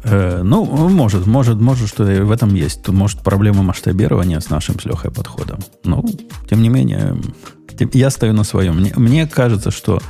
[0.05, 2.83] Э, ну, может, может, может, что в этом есть.
[2.83, 5.59] Тут, может, проблема масштабирования с нашим с Лехой подходом.
[5.85, 6.05] Ну,
[6.49, 7.17] тем не менее,
[7.93, 8.77] я стою на своем.
[8.77, 10.01] Мне, мне кажется, что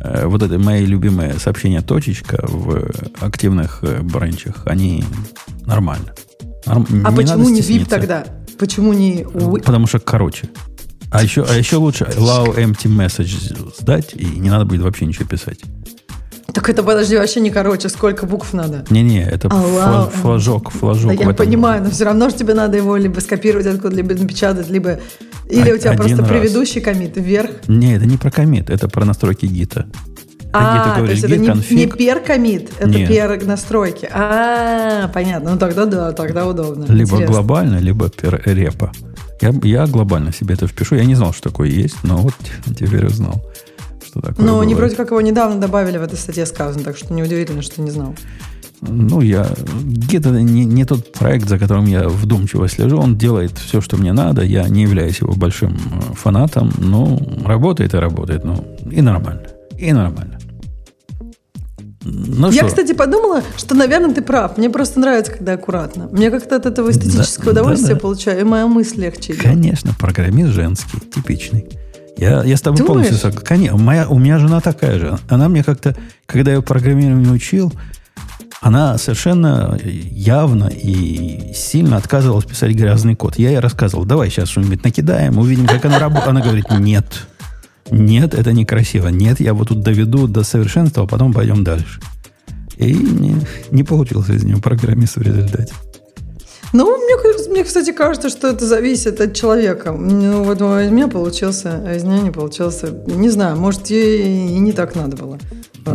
[0.00, 2.90] э, вот это мои любимые сообщения точечка в
[3.20, 5.04] активных э, бранчах, они
[5.66, 6.14] нормально.
[6.66, 8.24] Норм, а не почему не VIP тогда?
[8.58, 9.24] Почему не...
[9.64, 10.48] Потому что короче.
[11.10, 15.26] А еще, а еще лучше allow empty message сдать, и не надо будет вообще ничего
[15.26, 15.60] писать.
[16.52, 18.84] Так это, подожди, вообще не короче, сколько букв надо?
[18.88, 21.08] Не-не, это фла- флажок, флажок.
[21.08, 21.34] Да, я этом.
[21.36, 24.98] понимаю, но все равно же тебе надо его либо скопировать откуда, либо напечатать, либо...
[25.50, 26.28] Или О- у тебя просто раз.
[26.28, 27.50] предыдущий комит вверх.
[27.68, 29.86] Не, это не про комит, это про настройки гита.
[30.52, 33.08] А, ты то есть это не, не пер комит, это Нет.
[33.08, 34.08] пер настройки.
[34.10, 35.52] А, понятно.
[35.52, 36.84] Ну тогда да, тогда удобно.
[36.84, 37.26] Либо Интересно.
[37.26, 38.90] глобально, либо пер репа.
[39.42, 40.96] Я, я глобально себе это впишу.
[40.96, 42.34] Я не знал, что такое есть, но вот
[42.66, 43.44] теперь узнал,
[44.18, 47.12] что такое Ну, они вроде как его недавно добавили в этой статье сказано, так что
[47.12, 48.14] неудивительно, что не знал.
[48.80, 49.42] Ну, я...
[49.42, 52.98] Git это не, не тот проект, за которым я вдумчиво слежу.
[52.98, 54.42] Он делает все, что мне надо.
[54.42, 56.72] Я не являюсь его большим э, фанатом.
[56.78, 58.44] Но работает и работает.
[58.44, 59.48] Ну, и нормально.
[59.76, 60.38] И нормально.
[62.04, 62.68] Ну я, что?
[62.68, 64.56] кстати, подумала, что, наверное, ты прав.
[64.56, 66.08] Мне просто нравится, когда аккуратно.
[66.12, 68.00] Мне как-то от этого эстетического Да, удовольствия да-да.
[68.00, 69.34] получаю, и моя мысль легче.
[69.34, 71.68] Конечно, программист женский, типичный.
[72.18, 73.06] Я, я с тобой Думаешь?
[73.06, 73.46] полностью согласен.
[73.46, 75.18] Конечно, моя, у меня жена такая же.
[75.28, 75.96] Она мне как-то,
[76.26, 77.72] когда я программированию учил,
[78.60, 83.38] она совершенно явно и сильно отказывалась писать грязный код.
[83.38, 86.28] Я ей рассказывал, давай сейчас что-нибудь накидаем, увидим, как оно работает.
[86.28, 87.06] Она говорит, нет,
[87.90, 89.08] нет, это некрасиво.
[89.08, 92.00] Нет, я вот тут доведу до совершенства, а потом пойдем дальше.
[92.76, 93.36] И не,
[93.70, 95.72] не получился из нее программист в результате.
[96.72, 97.16] Ну, мне,
[97.48, 99.92] мне, кстати, кажется, что это зависит от человека.
[99.92, 102.88] Ну, вот у меня получился, а из нее не получился.
[103.06, 105.38] Не знаю, может, ей и не так надо было.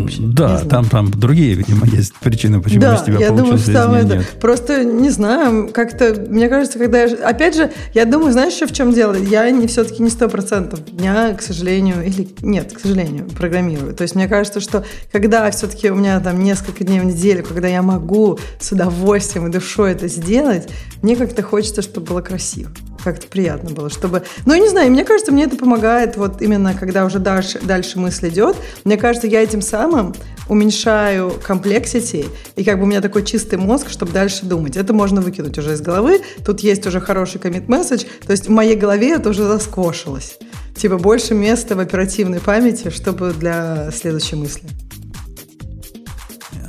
[0.02, 0.22] Вообще.
[0.22, 3.94] Да, там, там другие, видимо, есть причины, почему да, из тебя я думаю, что там
[3.94, 4.28] это нет.
[4.40, 8.74] просто не знаю, как-то мне кажется, когда я, опять же, я думаю, знаешь, еще в
[8.74, 9.14] чем дело?
[9.14, 13.94] Я не все-таки не сто процентов дня, к сожалению, или нет, к сожалению, программирую.
[13.94, 17.68] То есть мне кажется, что когда все-таки у меня там несколько дней в неделю, когда
[17.68, 20.70] я могу с удовольствием и душой это сделать,
[21.02, 22.72] мне как-то хочется, чтобы было красиво.
[23.04, 24.24] Как-то приятно было, чтобы...
[24.46, 28.00] Ну, я не знаю, мне кажется, мне это помогает вот именно, когда уже дальше, дальше
[28.00, 28.56] мысль идет.
[28.86, 30.14] Мне кажется, я этим самым
[30.48, 32.26] уменьшаю комплексити,
[32.56, 34.78] и как бы у меня такой чистый мозг, чтобы дальше думать.
[34.78, 36.22] Это можно выкинуть уже из головы.
[36.46, 40.38] Тут есть уже хороший message, то есть в моей голове это уже заскошилось.
[40.76, 44.68] Типа больше места в оперативной памяти, чтобы для следующей мысли.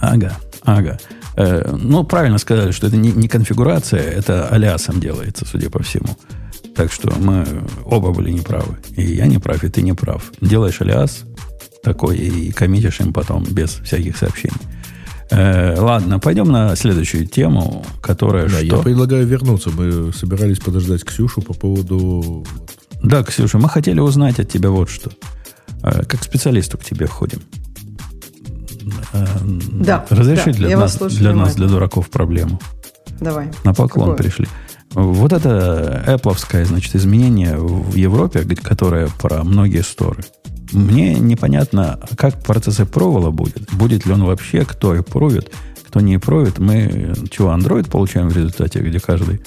[0.01, 0.99] Ага, ага.
[1.37, 6.16] Э, ну, правильно сказали, что это не, не конфигурация, это алиасом делается, судя по всему.
[6.76, 7.47] Так что мы
[7.85, 8.78] оба были неправы.
[8.97, 10.32] И я не прав, и ты не прав.
[10.41, 11.24] Делаешь алиас
[11.82, 14.57] такой и коммитишь им потом без всяких сообщений.
[15.30, 18.64] Э, ладно, пойдем на следующую тему, которая Да, что?
[18.64, 19.70] я предлагаю вернуться.
[19.70, 22.45] Мы собирались подождать Ксюшу по поводу...
[23.03, 25.11] Да, Ксюша, мы хотели узнать от тебя вот что.
[25.82, 27.41] Э, Как специалисту к тебе ходим.
[29.12, 29.26] Э,
[29.72, 32.61] Да, Разреши да, для, нас, для нас, для дураков, проблему.
[33.20, 33.49] Давай.
[33.64, 34.16] На поклон Какое?
[34.16, 34.49] пришли.
[34.92, 40.22] Вот это Apple, значит, изменение в Европе, которое про многие сторы.
[40.72, 43.72] Мне непонятно, как процесс approval будет.
[43.72, 45.49] Будет ли он вообще, кто approve,
[45.86, 46.55] кто не approve.
[46.59, 49.42] Мы чего, Android получаем в результате, где каждый,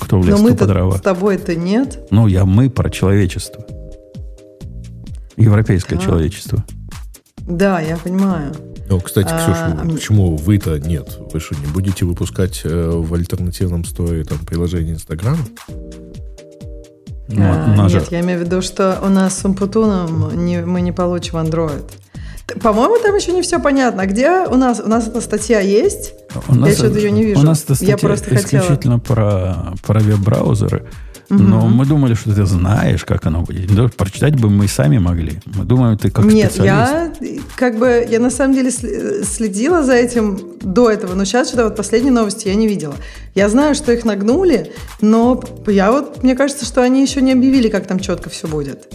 [0.00, 0.96] кто в Но лес, кто по мы-то дрова.
[0.98, 2.06] с тобой-то нет.
[2.10, 3.64] Ну, я мы про человечество.
[5.36, 6.06] Европейское Так.
[6.06, 6.64] человечество.
[7.38, 8.54] Да, я понимаю.
[8.92, 11.16] Ну, кстати, Ксюша, а почему вы-то нет?
[11.32, 15.38] Вы что, не будете выпускать э, в альтернативном сторе там приложение Инстаграма?
[17.28, 20.92] Ну, А, Нет, я имею в виду, что у нас с Умпутуном не, мы не
[20.92, 21.90] получим Android.
[22.60, 24.04] По-моему, там еще не все понятно.
[24.04, 24.78] Где у нас?
[24.84, 26.12] У нас эта статья есть?
[26.48, 27.40] У нас, что-то её не вижу.
[27.40, 30.84] У нас эта Я статья просто хотела- исключительно про, про веб-браузеры.
[31.38, 33.70] Но мы думали, что ты знаешь, как оно будет.
[33.70, 35.40] Ну, Прочитать бы мы сами могли.
[35.46, 37.20] Мы думаем, ты как Нет, специалист.
[37.20, 41.64] я как бы, я на самом деле следила за этим до этого, но сейчас что-то
[41.64, 42.94] вот последние новости я не видела.
[43.34, 47.68] Я знаю, что их нагнули, но я вот, мне кажется, что они еще не объявили,
[47.68, 48.88] как там четко все будет.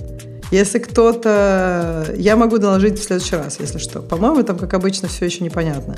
[0.51, 2.13] Если кто-то...
[2.15, 3.99] Я могу доложить в следующий раз, если что.
[3.99, 5.95] По-моему, там, как обычно, все еще непонятно.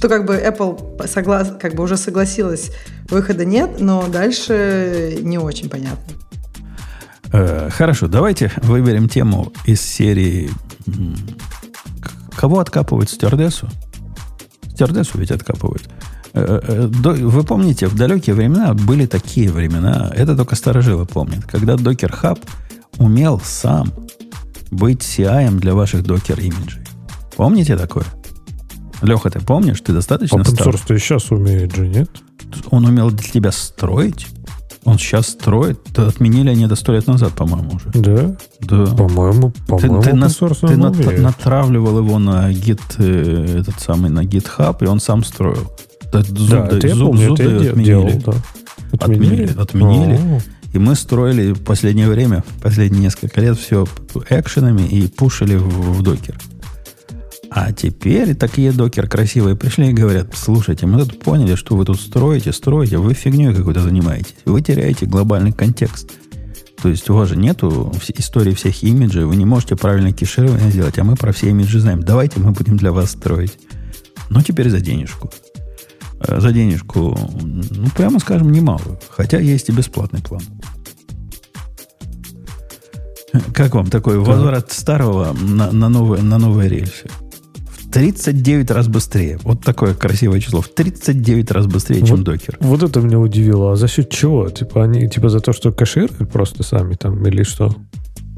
[0.00, 1.52] Что как бы Apple соглас...
[1.60, 2.70] как бы уже согласилась,
[3.10, 6.14] выхода нет, но дальше не очень понятно.
[7.34, 10.48] Э, хорошо, давайте выберем тему из серии
[12.34, 13.68] Кого откапывают стюардессу?
[14.70, 15.90] Стюардессу ведь откапывают.
[16.32, 21.74] Э, э, Вы помните, в далекие времена были такие времена, это только старожилы помнят, когда
[21.74, 22.42] Docker Hub
[22.96, 23.92] умел сам
[24.70, 26.86] быть CI для ваших докер-имиджей.
[27.36, 28.06] Помните такое?
[29.02, 29.80] Леха, ты помнишь?
[29.80, 30.68] Ты достаточно Open стар?
[30.68, 32.10] source-то и сейчас умеет же, нет?
[32.70, 34.26] Он умел для тебя строить?
[34.84, 35.78] Он сейчас строит?
[35.94, 37.90] Да Отменили они это сто лет назад, по-моему, уже.
[37.92, 38.36] Да?
[38.60, 38.86] Да.
[38.94, 44.10] По-моему, Ты, по-моему, ты open на- ты нат- натравливал его на гит, э, этот самый,
[44.10, 45.70] на GitHub, и он сам строил.
[46.12, 47.84] Да, зуб, Да, это я зуб- помню, зуб это я да отменили.
[47.84, 48.32] делал, да.
[48.92, 50.20] Отменили, отменили.
[50.72, 53.86] И мы строили в последнее время, последние несколько лет все
[54.30, 56.38] экшенами и пушили в, в докер.
[57.50, 62.00] А теперь такие докер красивые пришли и говорят, слушайте, мы тут поняли, что вы тут
[62.00, 64.36] строите, строите, вы фигней какой-то занимаетесь.
[64.44, 66.12] Вы теряете глобальный контекст.
[66.80, 70.98] То есть у вас же нету истории всех имиджей, вы не можете правильно кеширование сделать,
[70.98, 72.02] а мы про все имиджи знаем.
[72.02, 73.58] Давайте мы будем для вас строить.
[74.30, 75.30] Но теперь за денежку.
[76.20, 78.98] Э, за денежку, ну, прямо скажем, немалую.
[79.10, 80.42] Хотя есть и бесплатный план.
[83.52, 87.10] Как вам такой возврат старого на, на, новые, на новые рельсы?
[87.90, 89.38] 39 раз быстрее.
[89.42, 90.60] Вот такое красивое число.
[90.60, 92.56] В 39 раз быстрее, вот, чем докер.
[92.60, 93.72] Вот это меня удивило.
[93.72, 94.48] А за счет чего?
[94.48, 97.74] Типа они типа за то, что кэшируют просто сами там или что?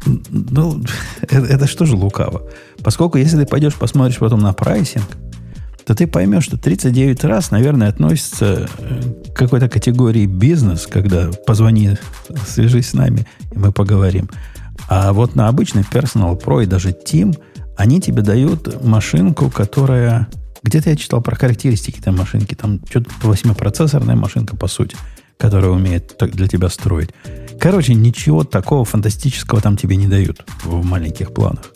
[0.07, 0.83] Ну,
[1.21, 2.49] это, это что же лукаво?
[2.83, 5.07] Поскольку если ты пойдешь посмотришь потом на прайсинг,
[5.85, 11.97] то ты поймешь, что 39 раз, наверное, относится э, к какой-то категории бизнес, когда позвони,
[12.47, 14.31] свяжись с нами, и мы поговорим.
[14.89, 17.37] А вот на обычный Personal Pro и даже Team–
[17.77, 20.29] они тебе дают машинку, которая...
[20.63, 22.55] Где-то я читал про характеристики этой машинки.
[22.55, 24.97] Там что-то 8-процессорная машинка, по сути,
[25.37, 27.11] которая умеет для тебя строить.
[27.59, 31.73] Короче, ничего такого фантастического там тебе не дают в маленьких планах.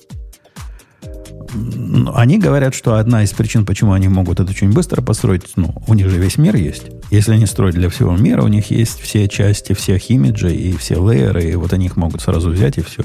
[2.14, 5.94] Они говорят, что одна из причин, почему они могут это очень быстро построить, ну, у
[5.94, 6.84] них же весь мир есть.
[7.10, 10.94] Если они строят для всего мира, у них есть все части всех имиджей и все
[10.94, 13.04] лейеры, и вот они их могут сразу взять и все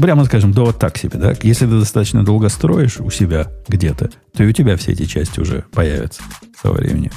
[0.00, 1.34] прямо скажем, довод так себе, да?
[1.42, 5.40] Если ты достаточно долго строишь у себя где-то, то и у тебя все эти части
[5.40, 6.22] уже появятся
[6.60, 7.12] со временем.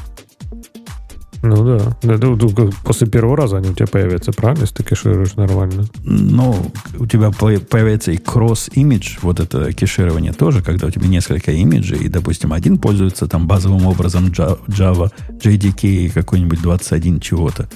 [1.43, 1.97] Ну да.
[2.03, 5.85] да, да после первого раза они у тебя появятся, правильно, если ты кэшируешь нормально?
[6.03, 11.97] Ну, у тебя появится и кросс-имидж, вот это кеширование тоже, когда у тебя несколько имиджей,
[11.97, 17.67] и, допустим, один пользуется там базовым образом Java, JDK какой-нибудь 21 чего-то,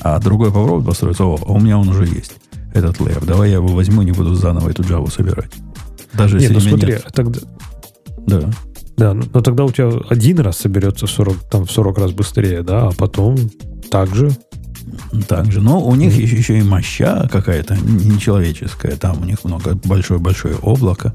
[0.00, 2.41] а другой попробует построить, о, а у меня он уже есть
[2.74, 3.24] этот лейер.
[3.24, 5.50] Давай я его возьму, не буду заново эту Java собирать.
[6.14, 7.06] Даже нет, если ну смотри, нет.
[7.12, 7.40] тогда...
[8.26, 8.50] Да.
[8.96, 12.12] Да, но, но тогда у тебя один раз соберется в 40, там, в 40 раз
[12.12, 13.36] быстрее, да, а потом
[13.90, 14.30] так же.
[15.28, 15.60] Так же.
[15.60, 18.96] Но у них еще, еще и моща какая-то нечеловеческая.
[18.96, 21.14] Там у них много большое-большое облако.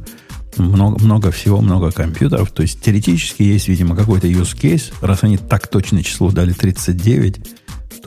[0.58, 2.52] Много, много всего, много компьютеров.
[2.52, 4.94] То есть теоретически есть, видимо, какой-то use case.
[5.02, 7.40] Раз они так точно число дали 39,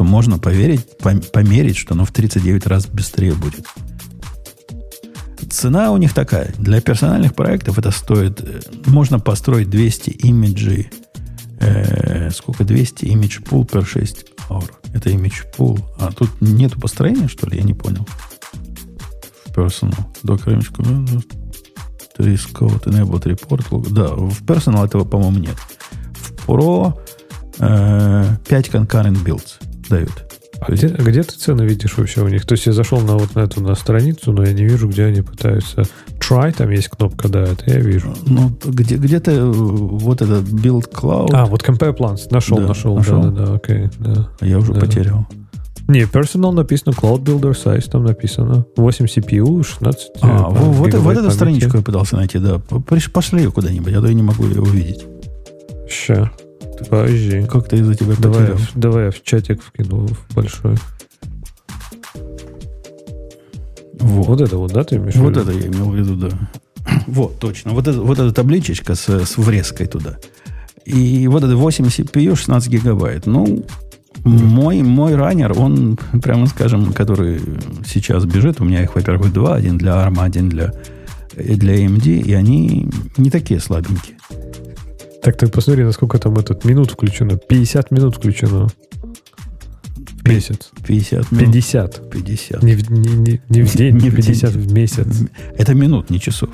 [0.00, 0.86] то можно поверить,
[1.30, 3.66] померить, что оно в 39 раз быстрее будет.
[5.50, 6.54] Цена у них такая.
[6.56, 8.40] Для персональных проектов это стоит...
[8.40, 10.90] Э, можно построить 200 имиджей.
[11.58, 12.64] Э, сколько?
[12.64, 14.70] 200 image pool per 6 hour.
[14.94, 15.78] Это image pool.
[15.98, 17.58] А тут нету построения, что ли?
[17.58, 18.06] Я не понял.
[19.44, 19.98] В personal.
[20.22, 21.24] Docker image
[22.16, 23.92] Risk code enabled report.
[23.92, 25.56] Да, в personal этого, по-моему, нет.
[26.14, 26.98] В Pro
[27.58, 29.58] э, 5 concurrent builds
[29.90, 30.24] дают.
[30.60, 32.44] А где, где ты цены видишь вообще у них?
[32.44, 35.06] То есть я зашел на вот на эту на страницу, но я не вижу, где
[35.06, 35.84] они пытаются
[36.18, 38.14] try, там есть кнопка, да, это я вижу.
[38.26, 41.30] Ну, где, где-то э, вот этот build cloud.
[41.32, 42.28] А, вот compare plans.
[42.30, 44.28] Нашел, да, нашел, нашел, да, да, да, окей, да.
[44.38, 44.80] А я уже да.
[44.80, 45.26] потерял.
[45.88, 48.64] Не, personal написано, Cloud Builder Size там написано.
[48.76, 52.60] 8 CPU, 16 А, э, вот, вот эту страничку я пытался найти, да.
[53.12, 55.04] Пошли ее куда-нибудь, а то я не могу ее увидеть.
[55.88, 56.30] Ща.
[56.88, 57.42] Подожди.
[57.46, 58.58] Как-то из-за тебя давай, потерял.
[58.74, 60.76] давай я в чатик вкину в большой.
[64.00, 64.26] Вот.
[64.28, 66.30] вот это вот, да, ты имеешь Вот это я имел в виду, да.
[67.06, 67.72] Вот, точно.
[67.72, 70.16] Вот, это, вот эта табличечка с, с врезкой туда.
[70.86, 73.26] И вот это 8 CPU, 16 гигабайт.
[73.26, 73.64] Ну,
[74.24, 77.40] мой, мой раннер, он, прямо скажем, который
[77.86, 79.54] сейчас бежит, у меня их, во-первых, два.
[79.54, 80.72] Один для ARM, один для,
[81.36, 82.22] для AMD.
[82.22, 84.16] И они не такие слабенькие.
[85.22, 87.36] Так ты посмотри, насколько там этот минут включено.
[87.36, 88.68] 50 минут включено.
[90.22, 90.70] В месяц.
[90.86, 91.52] 50 минут.
[91.52, 92.10] 50.
[92.10, 92.62] 50.
[92.62, 95.06] Не, в, не, не, не в день, не 50 в месяц.
[95.56, 96.50] Это минут, не часов.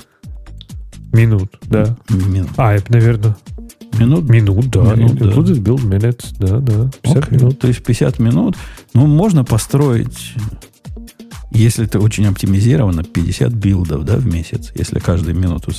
[1.13, 1.97] Минут, да.
[2.09, 2.49] Минут.
[2.57, 3.35] А, это, наверное...
[3.97, 4.29] Минут?
[4.29, 4.95] Минут, да.
[4.95, 5.25] Минут, да.
[5.25, 6.89] Included build minutes, да, да.
[7.01, 7.33] 50 okay.
[7.35, 7.59] минут.
[7.59, 8.55] То есть 50 минут.
[8.93, 10.35] Ну, можно построить
[11.51, 15.71] если это очень оптимизировано, 50 билдов да, в месяц, если каждую минуту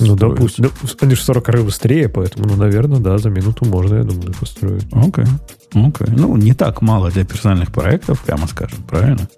[0.00, 0.64] Ну, допустим.
[0.64, 0.70] Да,
[1.00, 4.86] они же 40 раз быстрее, поэтому, ну, наверное, да, за минуту можно, я думаю, построить.
[4.92, 5.24] Окей.
[5.24, 5.28] Okay.
[5.74, 6.14] Okay.
[6.16, 9.28] Ну, не так мало для персональных проектов, прямо скажем, правильно?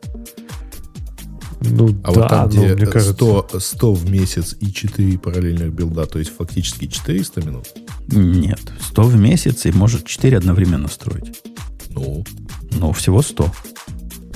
[1.61, 3.15] Ну, а да, вот там, где мне кажется...
[3.15, 7.67] 100, 100 в месяц и 4 параллельных билда, то есть фактически 400 минут?
[8.09, 8.61] Нет,
[8.91, 11.43] 100 в месяц и может 4 одновременно строить.
[11.91, 12.25] Ну?
[12.73, 13.51] Ну, всего 100.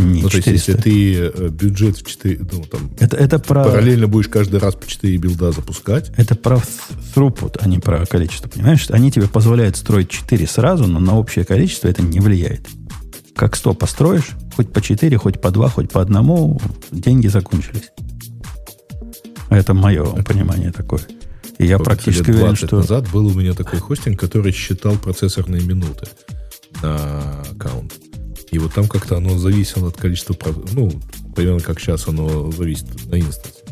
[0.02, 0.30] Не, ну, 400.
[0.30, 3.64] то есть, если ты э, бюджет в 4, ну, там, это, это про...
[3.64, 6.10] параллельно будешь каждый раз по 4 билда запускать.
[6.16, 6.60] Это про
[7.14, 8.48] throughput, а не про количество.
[8.48, 12.66] Понимаешь, они тебе позволяют строить 4 сразу, но на общее количество это не влияет.
[13.34, 17.90] Как 100 построишь, хоть по 4, хоть по 2, хоть по одному, деньги закончились.
[19.48, 21.00] Это мое понимание такое.
[21.58, 22.76] И я практически лет уверен, 20 что...
[22.76, 26.08] назад был у меня такой хостинг, который считал процессорные минуты
[26.82, 27.92] на аккаунт.
[28.52, 30.36] И вот там как-то оно зависело от количества...
[30.72, 30.92] Ну,
[31.34, 33.62] примерно как сейчас оно зависит на инстансе.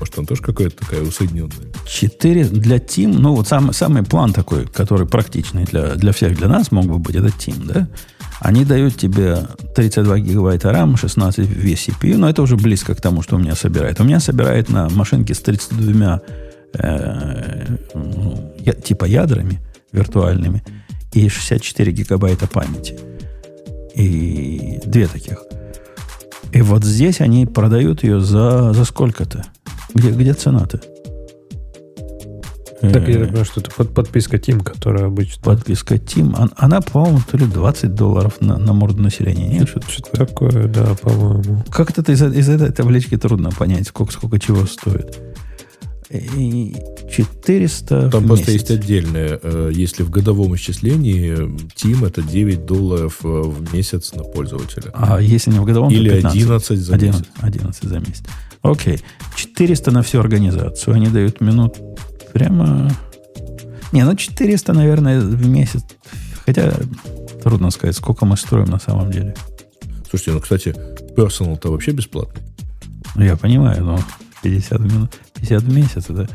[0.00, 1.72] Может, там тоже какая-то такая усоединенная?
[1.86, 6.48] 4 для Team, ну вот сам, самый план такой, который практичный для, для всех, для
[6.48, 7.88] нас мог бы быть, это Team, да?
[8.40, 13.22] Они дают тебе 32 гигабайта RAM, 16 весь CPU, но это уже близко к тому,
[13.22, 14.00] что у меня собирает.
[14.00, 16.22] У меня собирает на машинке с 32
[16.74, 19.60] э, ну, типа ядрами
[19.92, 20.62] виртуальными
[21.12, 23.15] и 64 гигабайта памяти.
[23.96, 25.42] И две таких.
[26.52, 29.44] И вот здесь они продают ее за, за сколько-то?
[29.94, 30.80] Где, где цена-то?
[32.80, 35.42] Так, я Э, понимаю, что это под- подписка Team, которая обычно...
[35.42, 36.34] Подписка Team.
[36.38, 39.48] Он- Она, по-моему, то ли 20 долларов на, на морду населения.
[39.48, 41.64] Нет, что-то Что-то такое, да, по-моему.
[41.70, 45.18] Как-то из, из этой таблички трудно понять, сколько, сколько чего стоит.
[46.10, 46.76] И
[47.10, 49.38] 400 Там просто есть отдельное.
[49.42, 54.90] э, Если в годовом исчислении э, Team это 9 долларов э, в месяц на пользователя.
[54.94, 56.40] А если не в годовом, Или то 15.
[56.42, 57.32] 11 за 11, месяц.
[57.40, 58.22] 11 за месяц.
[58.62, 59.00] Окей.
[59.36, 60.94] 400 на всю организацию.
[60.94, 61.74] Они дают минут
[62.32, 62.90] прямо...
[63.92, 65.82] Не, ну 400, наверное, в месяц.
[66.44, 66.72] Хотя
[67.42, 69.34] трудно сказать, сколько мы строим на самом деле.
[70.08, 70.74] Слушайте, ну, кстати,
[71.16, 72.42] Personal-то вообще бесплатный.
[73.14, 74.00] Ну, я понимаю, но
[74.42, 76.28] 50 минут, 50 в месяц, это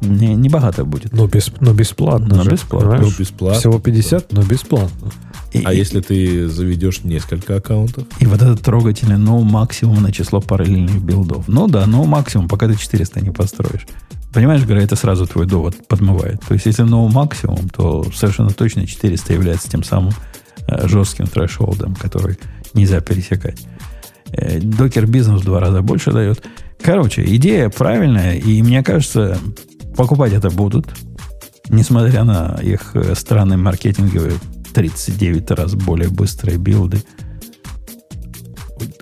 [0.00, 1.12] не, не богато будет.
[1.12, 2.90] Но, без, но бесплатно Но же, бесплатно.
[2.90, 3.14] понимаешь?
[3.18, 3.58] Ну, бесплатно.
[3.60, 5.10] Всего 50, но бесплатно.
[5.52, 8.04] И, А и- если ты заведешь несколько аккаунтов?
[8.20, 11.46] и вот этот трогательный no максимум на число параллельных билдов.
[11.46, 13.86] Ну да, no максимум, пока ты 400 не построишь.
[14.32, 16.40] Понимаешь, Гра, это сразу твой довод подмывает.
[16.48, 20.12] То есть, если no максимум, то совершенно точно 400 является тем самым
[20.66, 22.38] э, жестким трэшолдом, который
[22.72, 23.60] нельзя пересекать.
[24.32, 26.42] Э, Докер бизнес в два раза больше дает.
[26.82, 29.38] Короче, идея правильная, и мне кажется,
[29.96, 30.86] покупать это будут,
[31.68, 34.34] несмотря на их э, странные маркетинговые
[34.74, 37.02] 39 раз более быстрые билды.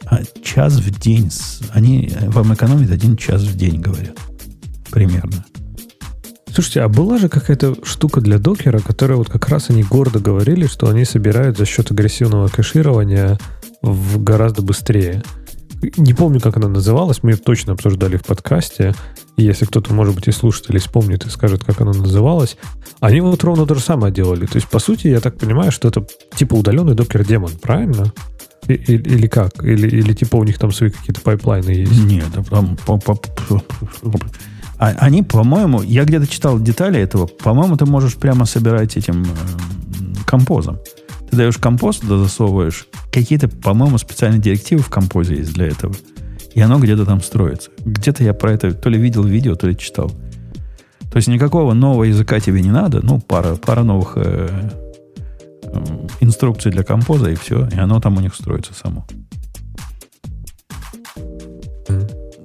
[0.05, 1.31] А час в день,
[1.70, 4.16] они э, вам экономят один час в день, говорят.
[4.91, 5.45] Примерно.
[6.53, 10.66] Слушайте, а была же какая-то штука для докера, которая вот как раз они гордо говорили,
[10.66, 13.39] что они собирают за счет агрессивного кэширования
[13.81, 15.22] в гораздо быстрее.
[15.97, 18.95] Не помню, как она называлась, мы ее точно обсуждали в подкасте.
[19.37, 22.59] И если кто-то, может быть, из слушателей вспомнит и скажет, как она называлась,
[23.01, 24.45] они вот ровно то же самое делали.
[24.47, 26.05] То есть, по сути, я так понимаю, что это
[26.37, 28.12] типа удаленный Docker daemon, правильно?
[28.68, 29.64] И- и- Или как?
[29.64, 32.05] Или, или типа у них там свои какие-то pipeline ы есть?
[32.05, 32.76] Нет, там...
[34.78, 39.26] А- Они, по-моему, я где-то читал детали этого, по-моему, ты можешь прямо собирать этим э,
[40.26, 40.78] композом.
[41.31, 42.89] Ты даешь композ, туда засовываешь.
[43.12, 45.95] Какие-то, по-моему, специальные директивы в композе есть для этого.
[46.55, 47.70] И оно где-то там строится.
[47.85, 50.11] Где-то я про это то ли видел видео, то ли читал.
[51.11, 53.01] То есть никакого нового языка тебе не надо.
[53.05, 54.70] Ну, пара, пара новых э,
[55.62, 55.85] э,
[56.20, 57.68] инструкций для композа, и все.
[57.68, 59.07] И оно там у них строится само.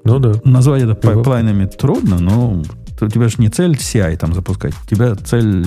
[0.03, 0.33] Ну да.
[0.43, 2.61] Назвать это пайплайнами трудно, но
[3.01, 5.65] у тебя же не цель CI там запускать, у тебя цель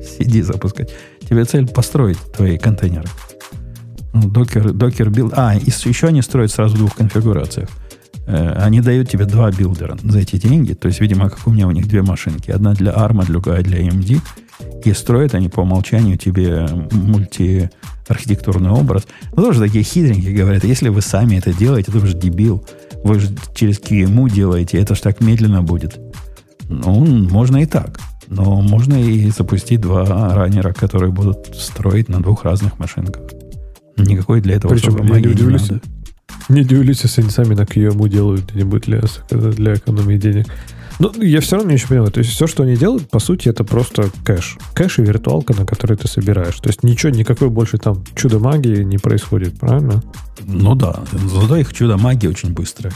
[0.00, 0.92] CD запускать.
[1.28, 3.06] Тебе цель построить твои контейнеры.
[4.14, 5.34] Ну, Docker, docker build.
[5.36, 7.68] А, и еще они строят сразу в двух конфигурациях.
[8.26, 10.74] Э, Они дают тебе два builder а за эти деньги.
[10.74, 12.50] То есть, видимо, как у меня у них две машинки.
[12.50, 14.20] Одна для ARM, другая для AMD.
[14.84, 19.06] И строят они по умолчанию тебе мультиархитектурный образ.
[19.36, 22.66] Ну, тоже такие хитренькие говорят, если вы сами это делаете, то вы же дебил.
[23.04, 25.98] Вы же через QEMU делаете, это ж так медленно будет.
[26.68, 28.00] Ну, можно и так.
[28.30, 33.22] Но можно и запустить два раннера, которые будут строить на двух разных машинках.
[33.96, 35.82] Никакой для этого Причем особой не магии не удивлюсь, надо.
[36.48, 40.46] Не удивлюсь, если они сами на QEMU делают где-нибудь для, для экономии денег.
[40.98, 42.10] Но я все равно не очень понимаю.
[42.10, 44.58] То есть все, что они делают, по сути, это просто кэш.
[44.74, 46.56] Кэш и виртуалка, на которой ты собираешь.
[46.56, 50.02] То есть ничего, никакой больше там чудо магии не происходит, правильно?
[50.44, 52.92] Ну да, зато их чудо магии очень быстрое.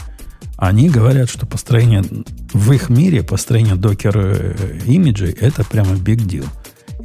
[0.63, 2.05] Они говорят, что построение
[2.53, 6.45] в их мире, построение докер э, имиджей, это прямо big deal.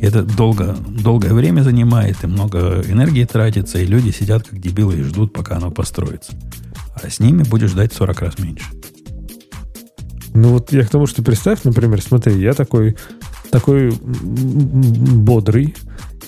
[0.00, 5.02] Это долго, долгое время занимает, и много энергии тратится, и люди сидят как дебилы и
[5.02, 6.34] ждут, пока оно построится.
[7.02, 8.64] А с ними будешь ждать в 40 раз меньше.
[10.34, 12.96] Ну вот я к тому, что представь, например, смотри, я такой,
[13.50, 15.74] такой бодрый,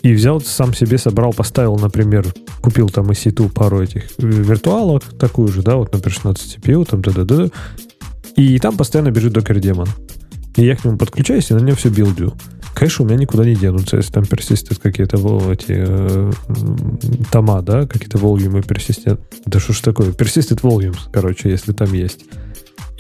[0.03, 2.27] и взял, сам себе собрал, поставил, например,
[2.61, 6.85] купил там из сету пару этих э, виртуалок, такую же, да, вот, например, 16 CPU,
[6.89, 7.49] там, да-да-да,
[8.37, 9.89] и там постоянно бежит докер демон.
[10.57, 12.35] И я к нему подключаюсь, и на нем все билдю.
[12.75, 15.17] кэш у меня никуда не денутся, если там персистят какие-то
[15.53, 16.33] эти э,
[17.31, 19.21] тома, да, какие-то волюмы персистят.
[19.47, 20.11] Да что ж такое?
[20.11, 22.25] Persisted volumes, короче, если там есть.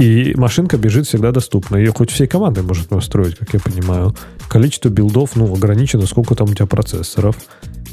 [0.00, 1.76] И машинка бежит всегда доступна.
[1.76, 4.16] Ее хоть всей командой может настроить, как я понимаю.
[4.48, 7.36] Количество билдов, ну, ограничено, сколько там у тебя процессоров.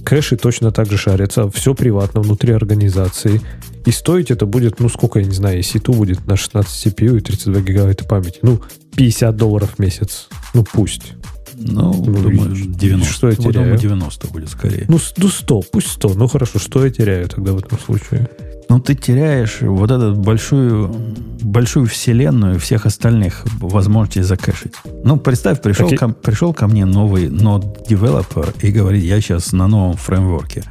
[0.06, 1.52] Кэши точно так же шарятся.
[1.52, 3.42] Все приватно, внутри организации.
[3.86, 7.20] И стоить это будет, ну, сколько, я не знаю, EC2 будет на 16 CPU и
[7.20, 8.40] 32 гигабайта памяти.
[8.42, 8.62] Ну,
[8.96, 10.30] 50 долларов в месяц.
[10.54, 11.12] Ну, пусть.
[11.56, 13.14] Ну, ну думаю, 90.
[13.14, 13.54] Что я теряю?
[13.54, 14.86] Думаю, 90 будет скорее.
[14.88, 16.14] Ну, ну, 100, пусть 100.
[16.14, 18.30] Ну, хорошо, что я теряю тогда в этом случае?
[18.70, 20.94] Ну, ты теряешь вот эту большую,
[21.42, 24.74] большую вселенную всех остальных возможностей закэшить.
[25.04, 25.96] Ну, представь, пришел, okay.
[25.96, 30.64] ко, пришел ко мне новый developer и говорит, я сейчас на новом фреймворке.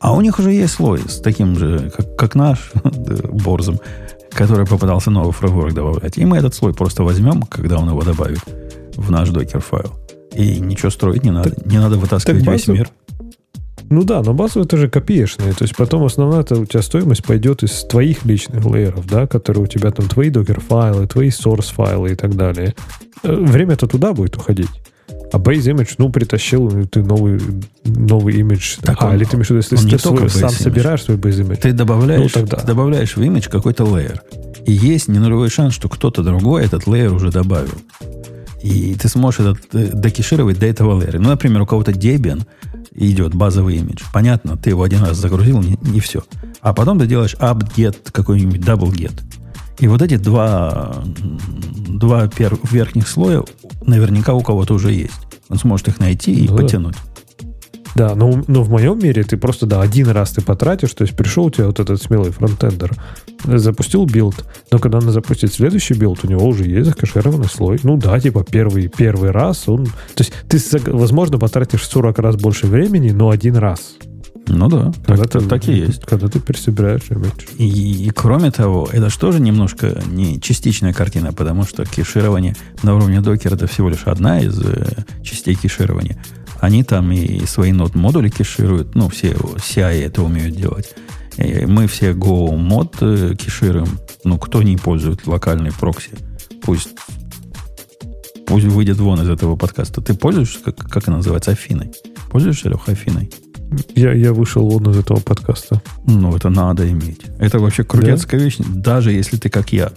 [0.00, 3.78] А у них уже есть слой с таким же, как, как наш, Борзом,
[4.30, 6.18] который попытался новый фреймворк добавлять.
[6.18, 8.40] И мы этот слой просто возьмем, когда он его добавит
[8.96, 9.92] в наш докер файл.
[10.34, 11.50] И ничего строить не надо.
[11.50, 12.88] Так, не надо вытаскивать весь мир.
[13.92, 15.52] Ну да, но базовые тоже копеечные.
[15.52, 19.66] То есть потом основная у тебя стоимость пойдет из твоих личных лейеров, да, которые у
[19.66, 22.74] тебя там твои докер-файлы, твои source-файлы и так далее.
[23.22, 24.70] Э, время-то туда будет уходить.
[25.30, 27.38] А base image, ну, притащил ты новый,
[27.84, 28.78] новый имидж.
[28.80, 30.62] Так а, он, или ты имеешь в виду, если ты свой, сам image.
[30.62, 31.56] собираешь свой base image.
[31.56, 32.56] Ты добавляешь, ну, тогда.
[32.56, 34.22] ты добавляешь в имидж какой-то лейер.
[34.64, 37.74] И есть не нулевой шанс, что кто-то другой этот лейер уже добавил.
[38.62, 41.18] И ты сможешь этот э, докешировать до этого лейера.
[41.18, 42.46] Ну, например, у кого-то Debian
[42.94, 44.02] идет базовый имидж.
[44.12, 46.22] Понятно, ты его один раз загрузил, не, не все.
[46.60, 49.20] А потом ты делаешь up-get, какой-нибудь double-get.
[49.78, 51.02] И вот эти два,
[51.88, 53.42] два пер, верхних слоя
[53.84, 55.20] наверняка у кого-то уже есть.
[55.48, 56.96] Он сможет их найти и ну, потянуть.
[57.94, 61.14] Да, но, но в моем мире ты просто, да, один раз ты потратишь, то есть
[61.16, 62.92] пришел у тебя вот этот смелый frontend ер,
[63.44, 67.78] запустил build, но когда он запустит следующий build, у него уже есть закэшированный слой.
[67.82, 69.86] Ну да, типа первый, первый раз он...
[70.14, 70.58] То есть ты,
[70.90, 73.96] возможно, потратишь 40 раз больше времени, но один раз.
[74.48, 76.04] Ну да, когда так, ты, так и есть.
[76.04, 77.46] Когда ты пересобираешь имидж.
[77.58, 82.94] И, и кроме того, это же тоже немножко не частичная картина, потому что кеширование на
[82.96, 86.18] уровне докера это всего лишь одна из э, частей кеширования.
[86.62, 90.94] Они там и свои нод модули кешируют, ну, все CI это умеют делать.
[91.36, 93.98] И мы все Go мод э, кешируем.
[94.22, 96.10] Ну, кто не пользует локальный прокси,
[96.62, 96.90] пусть
[98.46, 100.00] пусть выйдет вон из этого подкаста.
[100.00, 101.90] Ты пользуешься, как, как она называется, Афиной?
[102.30, 103.28] Пользуешься, Леха, Афиной?
[103.96, 105.82] Я, я вышел вон из этого подкаста.
[106.06, 107.22] Ну, это надо иметь.
[107.40, 108.44] Это вообще крутецкая да?
[108.44, 108.58] вещь.
[108.58, 109.90] Даже если ты, как я,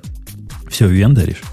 [0.67, 1.43] все вендоришь,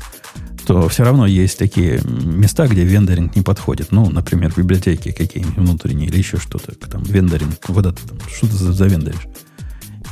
[0.66, 3.92] то все равно есть такие места, где вендоринг не подходит.
[3.92, 6.74] Ну, например, библиотеки какие-нибудь внутренние или еще что-то.
[6.74, 9.26] Там вендоринг, куда ты там, что ты за, за вендоришь.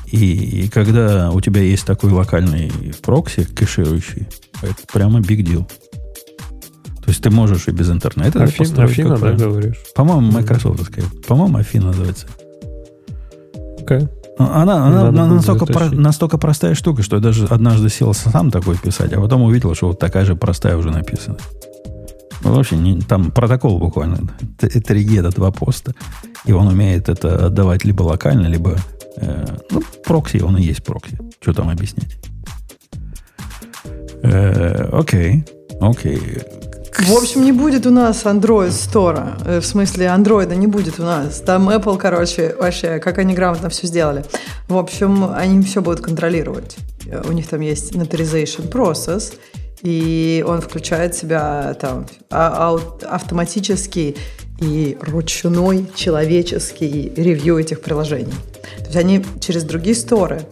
[0.07, 2.73] И, и когда у тебя есть такой локальный
[3.03, 4.27] прокси, кэширующий,
[4.63, 5.71] это прямо big deal.
[7.03, 8.91] То есть ты можешь и без интернета Афина, построить.
[8.91, 9.79] Афина, да, говоришь?
[9.95, 11.27] По-моему, Microsoft сказать.
[11.27, 12.27] По-моему, Афина называется.
[13.83, 14.09] Okay.
[14.49, 18.79] Она, она, она настолько, про, настолько простая штука, что я даже однажды сел сам такой
[18.79, 21.37] писать, а потом увидел, что вот такая же простая уже написана.
[22.43, 24.19] Ну, вообще, не, там протокол буквально.
[24.61, 25.93] Это регеда два поста.
[26.47, 28.77] И он умеет это отдавать либо локально, либо...
[29.17, 31.19] Э, ну, прокси, он и есть прокси.
[31.41, 32.19] Что там объяснять?
[34.23, 35.45] Э, окей.
[35.81, 36.43] Окей.
[37.07, 39.33] В общем, не будет у нас Android Store.
[39.47, 41.41] Э, в смысле, Android не будет у нас.
[41.41, 44.25] Там Apple, короче, вообще, как они грамотно все сделали.
[44.69, 46.77] В общем, они все будут контролировать.
[47.07, 49.33] Э, у них там есть notarization process,
[49.83, 52.79] и он включает в себя там а,
[53.09, 54.17] автоматический
[54.61, 58.35] и ручной человеческий ревью этих приложений.
[58.79, 60.43] То есть они через другие сторы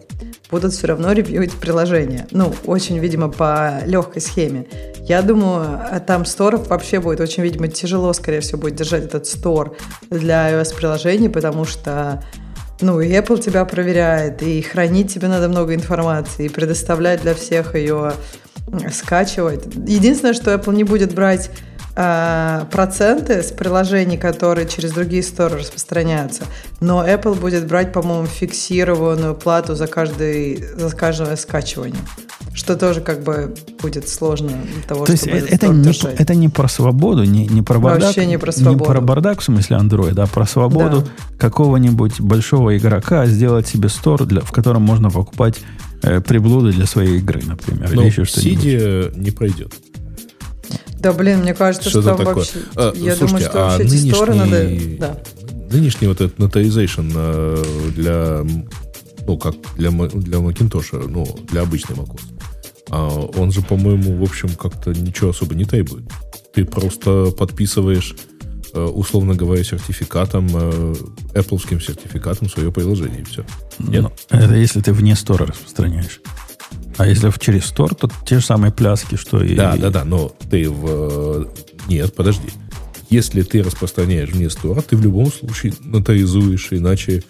[0.51, 2.27] будут все равно ревьюить приложение.
[2.31, 4.67] Ну, очень, видимо, по легкой схеме.
[5.03, 9.77] Я думаю, там сторов вообще будет очень, видимо, тяжело, скорее всего, будет держать этот стор
[10.11, 12.23] для iOS-приложений, потому что
[12.81, 17.75] ну, и Apple тебя проверяет, и хранить тебе надо много информации, и предоставлять для всех
[17.75, 18.13] ее
[18.93, 19.67] скачивать.
[19.87, 21.51] Единственное, что Apple не будет брать
[21.99, 26.45] проценты с приложений, которые через другие сторы распространяются.
[26.81, 31.99] Но Apple будет брать, по-моему, фиксированную плату за, каждый, за каждое скачивание.
[32.55, 36.49] Что тоже как бы будет сложно для того, То чтобы есть это, не, это не
[36.49, 38.05] про свободу, не, не про бардак.
[38.05, 38.79] Вообще не про свободу.
[38.79, 41.09] Не про бардак в смысле Android, а про свободу да.
[41.39, 45.57] какого-нибудь большого игрока сделать себе стор, для, в котором можно покупать
[46.03, 47.93] э, приблуды для своей игры, например.
[47.93, 49.17] Но или еще что-нибудь.
[49.17, 49.75] не пройдет.
[51.01, 52.59] Да, блин, мне кажется, что, что там вообще...
[52.75, 54.99] А, я слушайте, думаю, что а вообще нынешний, эти надо...
[54.99, 55.19] Да.
[55.71, 58.43] Нынешний вот этот notarization э, для...
[59.27, 62.21] Ну, как для, для Macintosh, ну, для обычной macOS.
[62.91, 66.05] А он же, по-моему, в общем, как-то ничего особо не требует.
[66.55, 68.17] Ты просто подписываешь
[68.73, 70.95] э, условно говоря, сертификатом, э,
[71.35, 73.45] Apple сертификатом свое приложение, и все.
[73.79, 74.03] Нет?
[74.03, 76.21] Ну, это если ты вне стора распространяешь.
[76.99, 79.55] А если через стор, то те же самые пляски, что и...
[79.55, 81.49] Да, да, да, но ты в...
[81.89, 82.49] Нет, подожди.
[83.09, 87.23] Если ты распространяешь вне стора, ты в любом случае нотаризуешь, иначе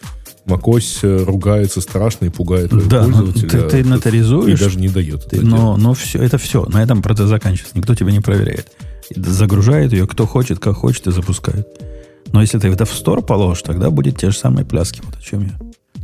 [0.47, 3.49] macOS э, ругается страшно и пугает да, пользователя.
[3.49, 4.59] Ты, ты нотаризуешь.
[4.59, 5.27] И даже не дает.
[5.27, 6.65] Ты, но, но все, это все.
[6.65, 7.77] На этом процесс заканчивается.
[7.77, 8.73] Никто тебя не проверяет.
[9.15, 11.69] Загружает ее, кто хочет, как хочет, и запускает.
[12.33, 15.01] Но если ты это в стор положишь, тогда будет те же самые пляски.
[15.05, 15.59] Вот о чем я.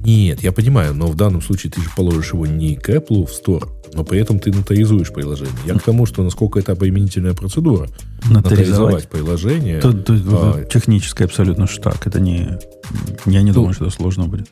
[0.04, 3.30] Нет, я понимаю, но в данном случае ты же положишь его не к Apple в
[3.30, 5.54] Store, но при этом ты нотаризуешь приложение.
[5.66, 7.88] Я к тому, что насколько это обременительная процедура.
[8.28, 9.80] Нотаризовать приложение.
[9.80, 12.06] Тут, тут а, технически абсолютно штак.
[12.06, 12.58] Это не...
[13.24, 14.48] Я не ну, думаю, что это сложно будет.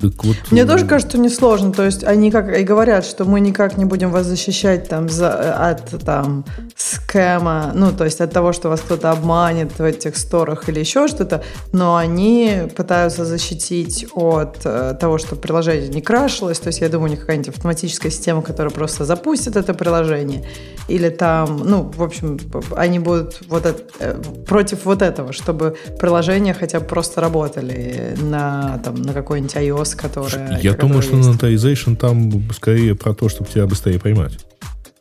[0.00, 1.72] Так вот, Мне тоже кажется, несложно.
[1.72, 5.54] То есть они как и говорят, что мы никак не будем вас защищать там за,
[5.54, 6.44] от там
[6.74, 11.06] скэма, ну то есть от того, что вас кто-то обманет в этих сторах или еще
[11.06, 11.42] что-то,
[11.72, 16.58] но они пытаются защитить от э, того, что приложение не крашилось.
[16.58, 20.46] То есть я думаю, у них какая-нибудь автоматическая система, которая просто запустит это приложение,
[20.88, 22.38] или там, ну в общем,
[22.74, 28.80] они будут вот это, э, против вот этого, чтобы приложения хотя бы просто работали на
[28.82, 30.62] там на какой-нибудь iOS вопрос, который...
[30.62, 34.38] Я думаю, что monetization там скорее про то, чтобы тебя быстрее поймать.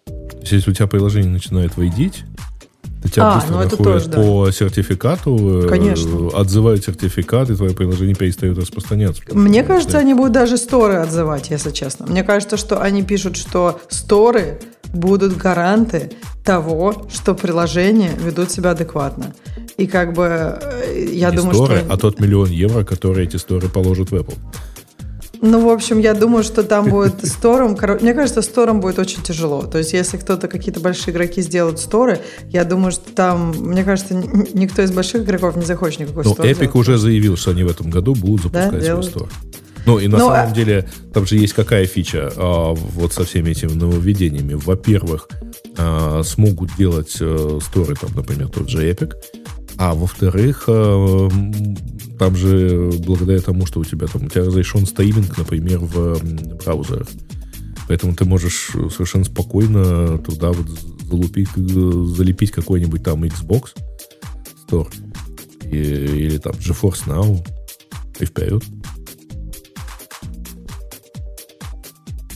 [0.05, 2.23] То есть, если у тебя приложение начинает войдить,
[3.01, 4.51] то тебя а, быстро ну находят тоже, по да.
[4.51, 6.29] сертификату, э, Конечно.
[6.33, 9.21] отзывают сертификат, и твое приложение перестает распространяться.
[9.31, 12.07] Мне кажется, они будут даже сторы отзывать, если честно.
[12.07, 14.59] Мне кажется, что они пишут, что сторы
[14.93, 16.11] будут гаранты
[16.43, 19.33] того, что приложения ведут себя адекватно.
[19.77, 21.93] И как бы э, я Не думаю, сторы, что...
[21.93, 24.37] а тот миллион евро, который эти сторы положат в Apple.
[25.41, 27.77] Ну, в общем, я думаю, что там будет стором.
[28.01, 29.61] Мне кажется, стором будет очень тяжело.
[29.61, 32.19] То есть, если кто-то, какие-то большие игроки сделают сторы,
[32.49, 36.37] я думаю, что там, мне кажется, никто из больших игроков не захочет никакой стор.
[36.39, 39.29] Ну, Epic уже заявил, что они в этом году будут запускать да, свой стор.
[39.85, 40.53] Ну, и на ну, самом а...
[40.53, 44.53] деле, там же есть какая фича а, вот со всеми этими нововведениями.
[44.53, 45.29] Во-первых,
[45.77, 49.13] а, смогут делать а, сторы, там, например, тот же Epic,
[49.79, 51.29] а во-вторых, э,
[52.19, 56.21] там же благодаря тому, что у тебя там у тебя разрешен стриминг, например, в
[56.57, 57.07] браузерах.
[57.87, 60.67] Поэтому ты можешь совершенно спокойно туда вот
[61.09, 63.69] залупить, залепить какой-нибудь там Xbox
[64.67, 64.93] Store
[65.63, 67.47] и, или там GeForce Now
[68.19, 68.63] и вперед.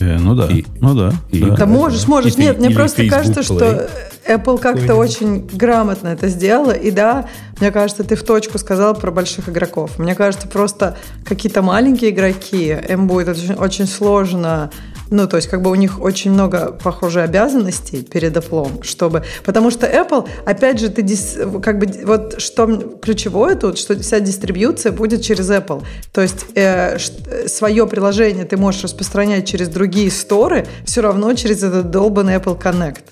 [0.00, 1.12] Э, ну да, и, ну да.
[1.30, 1.56] И, да.
[1.56, 2.36] да можешь, можешь.
[2.36, 3.58] И, Нет, мне просто Facebook кажется, Play.
[3.58, 3.90] что
[4.26, 6.72] Apple как-то очень грамотно это сделала.
[6.72, 7.28] И да,
[7.60, 9.98] мне кажется, ты в точку сказал про больших игроков.
[9.98, 14.70] Мне кажется, просто какие-то маленькие игроки, им будет очень, очень сложно
[15.10, 19.22] ну, то есть, как бы у них очень много, похоже, обязанностей перед Apple, чтобы...
[19.44, 21.38] Потому что Apple, опять же, ты дис...
[21.62, 22.66] как бы вот что
[23.00, 25.84] ключевое тут, что вся дистрибьюция будет через Apple.
[26.12, 26.98] То есть э,
[27.46, 33.04] свое приложение ты можешь распространять через другие сторы, все равно через этот долбанный Apple Connect.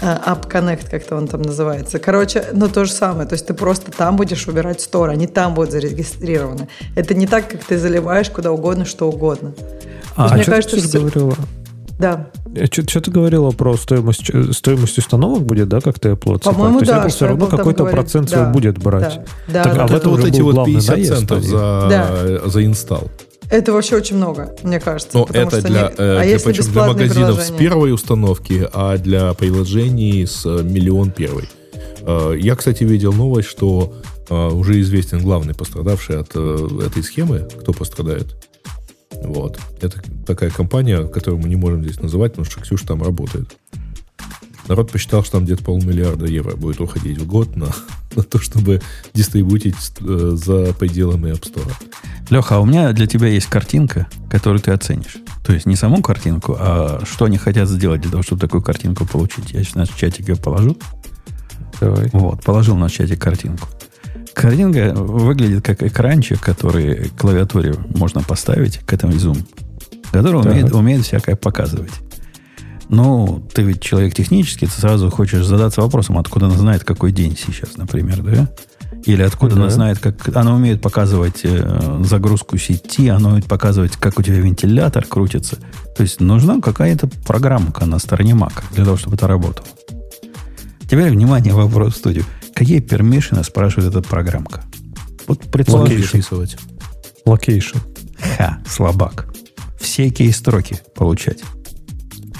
[0.00, 1.98] Э, App Connect, как-то он там называется.
[1.98, 3.28] Короче, ну то же самое.
[3.28, 6.68] То есть ты просто там будешь выбирать стор, они там будут зарегистрированы.
[6.94, 9.54] Это не так, как ты заливаешь куда угодно, что угодно.
[10.16, 10.98] А, а мне что кажется, ты что...
[11.00, 11.34] говорила?
[11.98, 12.28] Да.
[12.70, 16.80] Что, что ты говорила про стоимость, э, стоимость установок будет, да, как ты Apple По-моему,
[16.80, 16.86] да.
[16.86, 18.36] То есть Apple все равно какой-то процент да.
[18.36, 19.20] свой будет брать.
[19.48, 19.64] Да.
[19.64, 19.84] Так, да.
[19.84, 22.48] А в этом вот эти вот 50 центов за, да.
[22.48, 23.10] за инсталл.
[23.50, 25.16] Это вообще очень много, мне кажется.
[25.16, 25.94] Но это для, не...
[25.96, 31.10] э, а для, причем для магазинов с первой установки, а для приложений с э, миллион
[31.10, 31.48] первой.
[32.02, 33.94] Э, я, кстати, видел новость, что
[34.30, 37.48] уже известен главный пострадавший от этой схемы.
[37.60, 38.36] Кто пострадает?
[39.22, 39.58] Вот.
[39.80, 43.56] Это такая компания, которую мы не можем здесь называть, потому что Ксюша там работает.
[44.68, 47.68] Народ посчитал, что там где-то полмиллиарда евро будет уходить в год на,
[48.14, 48.82] на то, чтобы
[49.14, 51.72] дистрибутить э, за пределами App Store.
[52.28, 55.16] Леха, а у меня для тебя есть картинка, которую ты оценишь.
[55.44, 59.06] То есть не саму картинку, а что они хотят сделать для того, чтобы такую картинку
[59.06, 59.52] получить.
[59.52, 60.76] Я сейчас в чатик ее положу.
[61.80, 62.10] Давай.
[62.12, 63.66] Вот, положил на чатик картинку.
[64.34, 69.38] Картинка выглядит как экранчик, который клавиатуре можно поставить к этому зум,
[70.12, 71.92] который умеет, умеет всякое показывать.
[72.88, 77.36] Ну, ты ведь человек технический, ты сразу хочешь задаться вопросом, откуда она знает, какой день
[77.36, 78.48] сейчас, например, да?
[79.04, 79.62] Или откуда да.
[79.62, 80.34] она знает, как...
[80.36, 85.56] Она умеет показывать э, загрузку сети, она умеет показывать, как у тебя вентилятор крутится.
[85.96, 89.68] То есть нужна какая-то программка на стороне Mac для того, чтобы это работало.
[90.82, 92.24] Теперь, внимание, вопрос в студию.
[92.54, 94.64] Какие permission ы спрашивает эта программка?
[95.26, 96.10] Вот предположить.
[97.26, 97.78] Location.
[98.18, 99.28] Ха, слабак.
[99.78, 101.42] Все keystroke и получать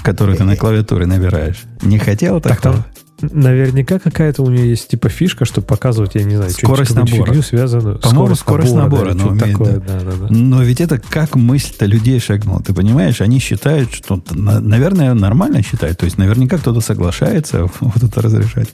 [0.03, 1.63] которые ты на клавиатуре набираешь.
[1.81, 2.55] Не хотел такого?
[2.55, 2.85] Так там,
[3.21, 7.25] Наверняка какая-то у нее есть типа фишка, чтобы показывать, я не знаю, скорость набора.
[7.25, 7.99] фигню связанную.
[7.99, 9.99] По-моему, скорость набора, да, но что-то умеет, такое, да.
[9.99, 10.27] да, да, да.
[10.29, 13.19] Но ведь это как мысль-то людей шагнула, ты понимаешь?
[13.19, 15.97] Они считают, что, на- наверное, нормально считают.
[15.97, 18.69] То есть наверняка кто-то соглашается вот это разрешать.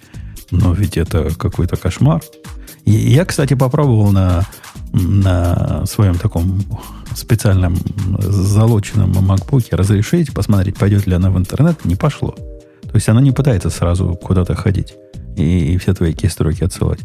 [0.52, 2.22] Но ведь это какой-то кошмар.
[2.86, 4.46] Я, кстати, попробовал на,
[4.96, 6.62] на своем таком
[7.16, 7.76] специальном
[8.20, 11.84] залоченном MacBook разрешить, посмотреть, пойдет ли она в интернет.
[11.86, 12.32] Не пошло.
[12.32, 14.94] То есть она не пытается сразу куда-то ходить
[15.36, 17.00] и, и все твои кейстроки отсылать.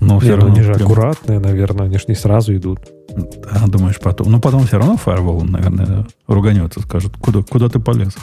[0.00, 2.80] Но все ну равно они же прям- аккуратные, наверное, они же не сразу идут.
[3.50, 4.30] а, думаешь, потом.
[4.30, 8.14] Ну, потом все равно Firewall, наверное, руганется, скажет, куда, куда ты полез?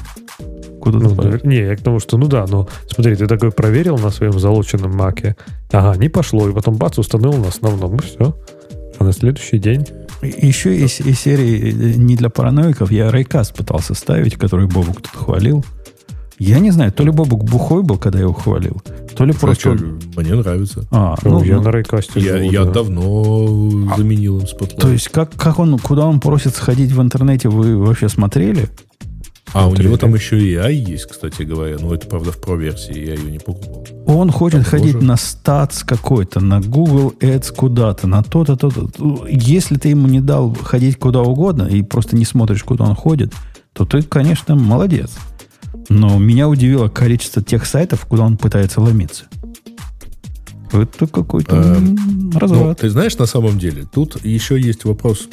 [0.79, 1.35] Куда ты Ну, полез?
[1.41, 4.37] навер- не, я к тому, что, ну да, ну, смотри, ты такой проверил на своем
[4.37, 5.35] залоченном маке,
[5.71, 8.35] ага, не пошло, и потом бац, установил на основном, и все.
[9.03, 9.85] А на следующий день...
[10.21, 15.11] Еще из, из серии э, не для параноиков я Рейкаст пытался ставить, который Бобук тут
[15.11, 15.65] хвалил.
[16.39, 18.81] Я не знаю, то ли Бобук бухой был, когда я его хвалил,
[19.13, 19.71] то ли просто...
[19.71, 19.85] Короче,
[20.15, 20.85] мне нравится.
[20.89, 22.71] А, Ну, ну, я ну, на рейкасте Я, живу, я да.
[22.71, 24.79] давно заменил им Spotlight.
[24.79, 28.69] то есть как, как он, куда он просит сходить в интернете, вы вообще смотрели?
[29.51, 31.77] А у него там еще и AI есть, кстати говоря.
[31.79, 33.85] Но это, правда, в Pro-версии, я ее не покупал.
[34.07, 35.05] Он хочет Там ходить тоже.
[35.05, 38.89] на статс какой-то, на Google Ads куда-то, на то-то, то-то.
[39.27, 43.33] Если ты ему не дал ходить куда угодно и просто не смотришь, куда он ходит,
[43.73, 45.11] то ты, конечно, молодец.
[45.89, 49.25] Но меня удивило количество тех сайтов, куда он пытается ломиться.
[50.71, 52.79] Это какой-то Ну, разврат.
[52.79, 55.27] ты знаешь, на самом деле, тут еще есть вопрос,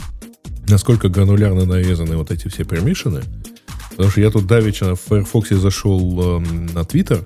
[0.69, 3.23] насколько гранулярно нарезаны вот эти все пермишины.
[4.01, 7.23] Потому что я тут давеча в Firefox зашел эм, на Twitter,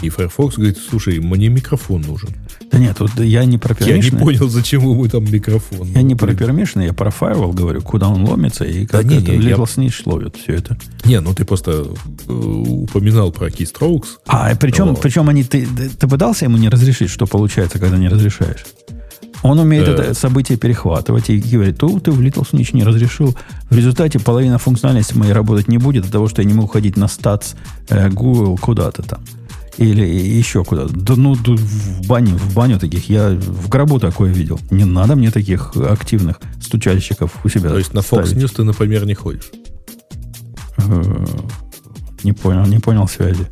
[0.00, 2.28] и Firefox говорит, слушай, мне микрофон нужен.
[2.70, 5.88] Да нет, вот я не про Я не понял, зачем ему там микрофон.
[5.88, 6.38] Я не про Блин.
[6.38, 9.64] пермишины, я про firewall говорю, куда он ломится и как не, это не, я- Little
[9.64, 10.78] Snitch ловит все это.
[11.04, 11.84] Не, ну ты просто
[12.28, 14.18] э, упоминал про Keystrokes.
[14.28, 15.00] А, причем, Вот.
[15.00, 18.64] причем они, ты, ты пытался ему не разрешить, что получается, когда не разрешаешь?
[19.42, 23.36] Он умеет это событие перехватывать и говорит, то ты в Little Snitch не разрешил.
[23.70, 26.96] В результате половина функциональности моей работать не будет от того, что я не могу ходить
[26.96, 27.54] на статс
[27.88, 29.20] э, Google куда-то там.
[29.78, 30.94] Или еще куда-то.
[30.94, 33.10] Да ну, в баню, в баню таких.
[33.10, 34.58] Я в гробу такое видел.
[34.70, 38.32] Не надо мне таких активных стучальщиков у себя То есть на Fox ставить.
[38.32, 39.50] News ты, например, не ходишь.
[40.78, 41.26] Э,
[42.22, 43.46] Не понял, не понял связи.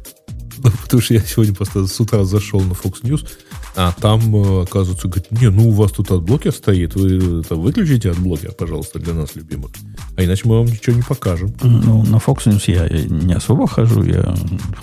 [0.58, 3.28] Ну, Потому что я сегодня просто с утра зашел на Fox News,
[3.76, 7.56] а там, э, оказывается, говорит, не, ну у вас тут ad blocker стоит, вы это,
[7.56, 9.72] выключите ad blocker, пожалуйста, для нас, любимых.
[10.16, 11.52] А иначе мы вам ничего не покажем.
[11.62, 14.02] Ну, на Fox News я не особо хожу.
[14.04, 14.34] Я,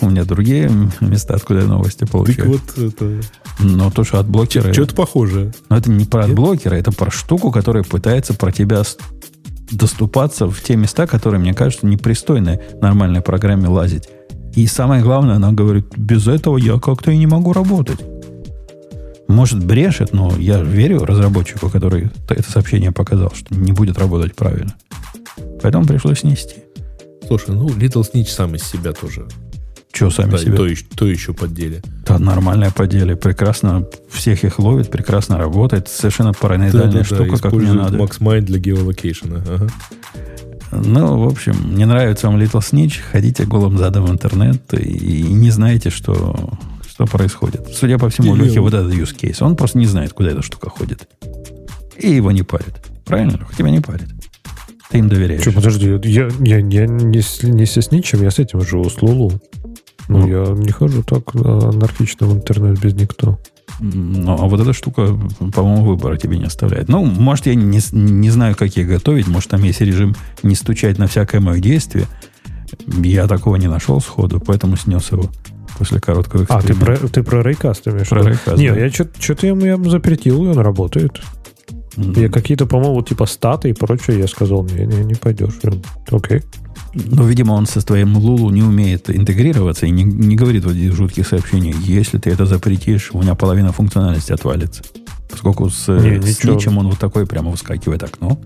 [0.01, 0.69] у меня другие
[0.99, 2.51] места, откуда я новости Так получаю.
[2.51, 3.21] вот, это...
[3.59, 4.73] Но то, что ad blocker а...
[4.73, 5.53] Что-то похожее.
[5.69, 6.35] Но это не про Нет?
[6.35, 8.83] blocker а, это про штуку, которая пытается про тебя
[9.71, 14.09] доступаться в те места, которые, мне кажется, непристойны нормальной программе лазить.
[14.55, 18.01] И самое главное, она говорит, без этого я как-то и не могу работать.
[19.31, 24.75] Может, брешет, но я верю разработчику, который это сообщение показал, что не будет работать правильно.
[25.61, 26.55] Поэтому пришлось снести.
[27.27, 29.25] Слушай, ну, Little Snitch сам из себя тоже.
[29.93, 30.55] Что сами Да, себе?
[30.55, 31.81] то, еще, то еще подделе.
[32.05, 33.15] Да, нормальная по деле.
[33.15, 35.87] Прекрасно всех их ловит, прекрасно работает.
[35.89, 37.97] Совершенно параноидальная штука, как мне надо.
[37.97, 39.43] MaxMind для геолокейшена.
[39.47, 39.67] Ага.
[40.71, 45.51] Ну, в общем, не нравится вам Little Snitch, ходите голым задом в интернет и не
[45.51, 46.53] знаете, что,
[47.05, 47.67] что происходит.
[47.73, 49.37] Судя по всему, он- вот этот use case.
[49.43, 51.07] Он просто не знает, куда эта штука ходит.
[51.97, 52.81] И его не парит.
[53.05, 53.55] Правильно, Леха?
[53.57, 54.09] Тебя не парит.
[54.89, 55.43] Ты им доверяешь.
[55.43, 59.31] Че, подожди, я, я, я не, с, не сничем, я с этим живу, с Лулу.
[60.07, 60.27] Ну, Ну.
[60.27, 63.39] я не хожу так а, анархично в интернет без никто.
[63.79, 65.17] Ну, а вот эта штука,
[65.53, 66.89] по-моему, выбора тебе не оставляет.
[66.89, 69.27] Ну, может, я не, с- не знаю, как их готовить.
[69.27, 72.05] Может, там есть режим не стучать на всякое мое действие.
[73.03, 75.25] Я такого не нашел сходу, поэтому снес его
[75.81, 77.01] после короткого А, ты эксперимента.
[77.01, 78.07] про, ты про Рейкаст имеешь?
[78.09, 78.21] Про?
[78.21, 78.79] Raycast, Не, да.
[78.79, 81.19] я что-то ему я запретил, и он работает.
[81.97, 82.13] М.
[82.13, 85.53] Я какие-то, по-моему, типа статы и прочее, я сказал, не, не, не пойдешь.
[86.11, 86.43] Окей.
[86.93, 90.93] Ну, видимо, он со твоим Лулу не умеет интегрироваться и не, не говорит вот этих
[90.93, 91.73] жутких сообщений.
[91.79, 94.83] Если ты это запретишь, у меня половина функциональности отвалится.
[95.31, 98.39] Поскольку с, Не, с ничем он вот такой прямо выскакивает окно.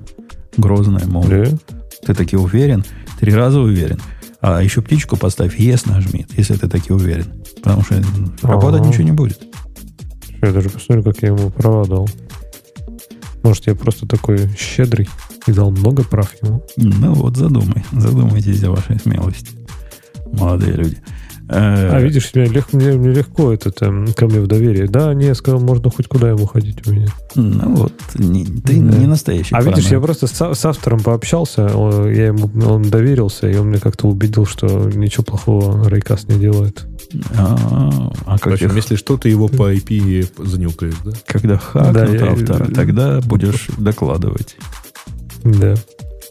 [0.55, 1.45] Грозное, мол, Да.
[2.05, 2.85] ты таки уверен,
[3.19, 3.99] три раза уверен.
[4.47, 7.25] А еще птичку поставь, yes нажми, если ты таки уверен.
[7.63, 7.95] Потому что
[8.43, 8.89] работать Ага.
[8.89, 9.41] ничего не будет.
[10.39, 12.07] Я даже посмотрю, как я ему права дал.
[13.41, 15.09] Может, я просто такой щедрый
[15.47, 16.63] и дал много прав ему.
[16.77, 19.49] Ну вот задумай, задумайтесь о вашей смелости,
[20.31, 20.97] молодые люди.
[21.47, 24.87] А видишь, мне, лег, мне, мне легко это там, ко мне в доверие.
[24.87, 27.07] Да, не, я сказал, можно хоть куда ему ходить у меня.
[27.35, 28.97] Ну вот, не, ты да.
[28.97, 29.53] не настоящий.
[29.53, 33.79] А видишь, я просто с, с автором пообщался, я ему, он доверился, и он мне
[33.79, 36.87] как-то убедил, что ничего плохого Рейкас не делает.
[37.37, 41.11] А, а как общем, если что, ты его по IP занюкаешь, да?
[41.27, 42.73] Когда хакнут да, автора, я...
[42.73, 44.55] тогда будешь докладывать.
[45.43, 45.75] Да.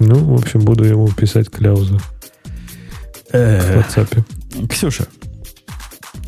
[0.01, 2.01] Ну, в общем, буду ему писать кляузу
[3.31, 4.25] в WhatsApp.
[4.69, 5.07] Ксюша,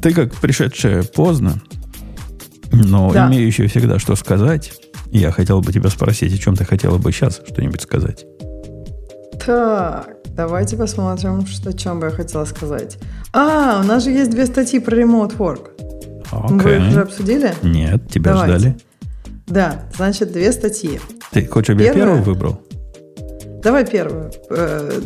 [0.01, 1.61] ты как пришедшая поздно,
[2.73, 3.29] но да.
[3.29, 4.73] имеющая всегда что сказать,
[5.11, 8.27] я хотел бы тебя спросить, о чем ты хотела бы сейчас что-нибудь сказать.
[9.45, 12.99] Так, давайте посмотрим, что, о чем бы я хотела сказать.
[13.33, 15.71] А, у нас же есть две статьи про remote work.
[16.31, 16.63] Okay.
[16.63, 17.55] Вы их уже обсудили?
[17.63, 18.59] Нет, тебя давайте.
[18.59, 18.77] ждали.
[19.47, 21.01] Да, значит, две статьи.
[21.31, 22.61] Ты хочешь, чтобы я первую выбрал?
[23.63, 24.33] Давай первую.
[24.51, 25.01] Э,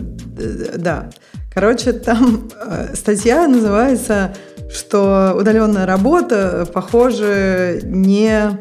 [0.76, 1.10] да.
[1.52, 4.34] Короче, там э, статья называется,
[4.72, 8.56] что удаленная работа, похоже, не,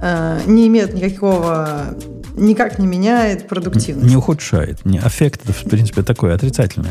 [0.00, 1.94] э, не имеет никакого,
[2.34, 4.08] никак не меняет продуктивность.
[4.08, 4.84] Не ухудшает.
[4.86, 6.90] Не, эффект, в принципе, такой отрицательный.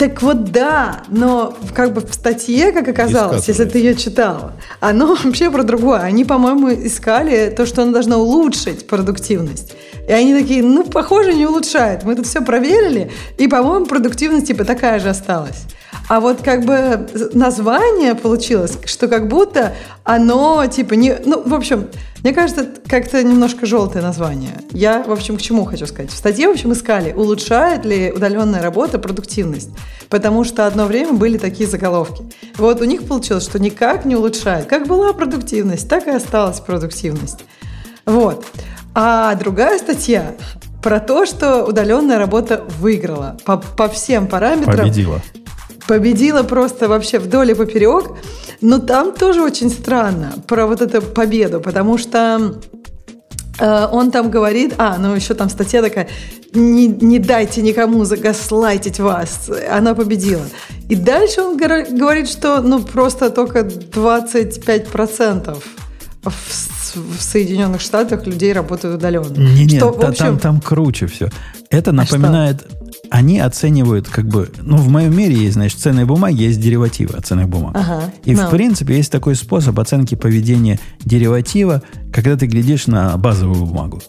[0.00, 5.14] Так вот да, но как бы в статье, как оказалось, если ты ее читала, оно
[5.24, 6.00] вообще про другое.
[6.00, 9.74] Они, по-моему, искали то, что оно должно улучшить продуктивность.
[10.10, 12.02] И они такие, ну, похоже, не улучшает.
[12.02, 15.62] Мы тут все проверили, и, по-моему, продуктивность типа такая же осталась.
[16.08, 19.72] А вот как бы название получилось, что как будто
[20.02, 21.14] оно типа не...
[21.24, 21.86] Ну, в общем,
[22.24, 24.54] мне кажется, как-то немножко желтое название.
[24.72, 26.10] Я, в общем, к чему хочу сказать.
[26.10, 29.70] В статье, в общем, искали, улучшает ли удаленная работа продуктивность.
[30.08, 32.24] Потому что одно время были такие заголовки.
[32.56, 34.66] Вот у них получилось, что никак не улучшает.
[34.66, 37.44] Как была продуктивность, так и осталась продуктивность.
[38.06, 38.44] Вот.
[38.94, 40.34] А другая статья
[40.82, 44.78] про то, что удаленная работа выиграла по, по всем параметрам.
[44.78, 45.20] Победила.
[45.86, 48.12] Победила просто вообще вдоль и поперек.
[48.60, 52.60] Но там тоже очень странно про вот эту победу, потому что
[53.58, 56.08] э, он там говорит, а, ну еще там статья такая,
[56.52, 60.44] не, не дайте никому загаслайтить вас, она победила.
[60.88, 65.56] И дальше он говорит, что ну просто только 25%
[66.22, 69.36] в, в Соединенных Штатах людей работают удаленно.
[69.36, 70.14] Не, нет, что, общем...
[70.14, 71.30] там, там круче все.
[71.70, 72.66] Это напоминает,
[73.10, 77.16] а они оценивают, как бы, ну, в моем мире есть, значит, ценные бумаги, есть деривативы
[77.16, 77.76] от ценных бумаг.
[77.76, 78.36] Ага, И, no.
[78.36, 78.50] в ну.
[78.50, 81.82] принципе, есть такой способ оценки поведения дериватива,
[82.12, 84.02] когда ты глядишь на базовую бумагу.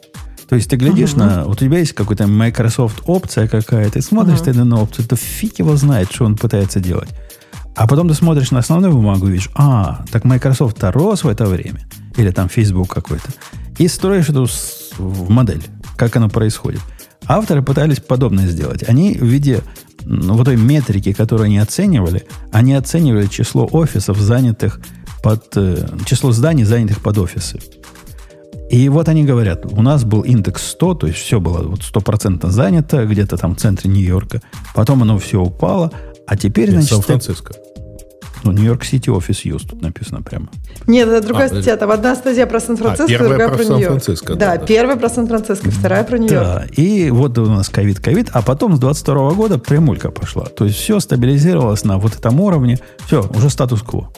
[0.50, 1.36] То есть ты глядишь uh-huh.
[1.38, 1.44] на...
[1.46, 4.54] Вот у тебя есть какая-то Microsoft опция какая-то, и смотришь uh-huh.
[4.54, 7.08] ты на опцию, то фиг его знает, что он пытается делать.
[7.76, 11.46] А потом ты смотришь на основную бумагу и видишь, а, так Microsoft-то рос в это
[11.46, 11.88] время.
[12.18, 13.30] Или там Facebook какой-то.
[13.78, 14.48] И строишь эту
[14.98, 15.64] в модель,
[15.96, 16.82] как оно происходит.
[17.26, 18.84] Авторы пытались подобное сделать.
[18.88, 19.62] Они в виде
[20.06, 24.80] ну, вот той метрики, которую они оценивали, они оценивали число офисов, занятых
[25.24, 25.46] под...
[25.56, 27.60] Э, число зданий, занятых под офисы.
[28.70, 32.52] И вот они говорят, у нас был индекс 100, то есть все было вот стопроцентно
[32.52, 34.42] занято, где-то там в центре Нью-Йорка.
[34.74, 35.92] Потом оно все упало,
[36.26, 36.90] а теперь, Нет, значит...
[36.96, 37.54] Сан-Франциско.
[38.44, 40.48] Ну, Нью-Йорк-Сити офис Юз тут написано прямо.
[40.88, 41.78] Нет, это другая а, статья.
[41.78, 44.04] Там одна статья про Сан-Франциско, а, другая про, про Нью-Йорк.
[44.28, 46.44] Да, да, да, первая про Сан-Франциско, вторая про Нью-Йорк.
[46.44, 50.46] Да, и вот у нас ковид, ковид, а потом с 22 года прямулька пошла.
[50.46, 52.80] То есть все стабилизировалось на вот этом уровне.
[53.06, 54.12] Все, уже статус-кво.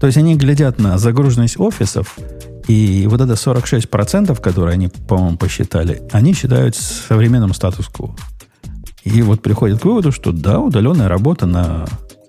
[0.00, 2.18] То есть они глядят на загруженность офисов,
[2.66, 8.14] и вот это 46%, которые они, по-моему, посчитали, они считают современным статус-кво.
[9.04, 11.84] И вот приходят к выводу, что да, удаленная работа на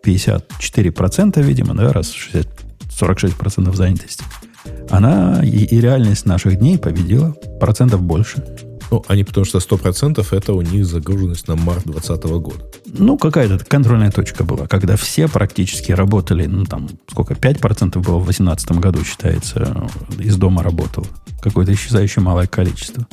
[0.05, 2.47] 54%, видимо, да, раз 60,
[2.99, 4.23] 46% занятости,
[4.89, 8.43] она и, и реальность наших дней победила процентов больше.
[8.91, 12.63] Ну, они потому что 100% это у них загруженность на март 2020 года.
[12.85, 18.25] Ну, какая-то контрольная точка была, когда все практически работали, ну, там, сколько, 5% было в
[18.25, 19.87] 2018 году, считается,
[20.19, 21.07] из дома работало.
[21.41, 23.05] Какое-то исчезающее малое количество.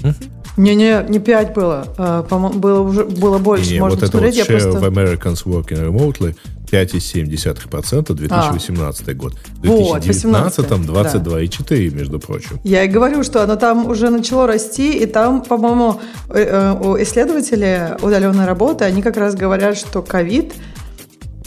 [0.57, 1.87] Не-не, не 5 было.
[1.97, 3.73] А, было уже было больше.
[3.73, 4.37] Не, Можно вот посмотреть.
[4.39, 4.87] Это вот share просто...
[4.87, 6.37] of Americans working remotely
[6.71, 9.15] 5,7% 2018 а.
[9.15, 9.35] год.
[9.35, 11.97] В 2019 вот, 22,4, да.
[11.97, 12.61] между прочим.
[12.65, 17.97] Я и говорю, что оно там уже начало расти, и там, по-моему, э, э, исследователи
[18.03, 20.53] удаленной работы, они как раз говорят, что ковид–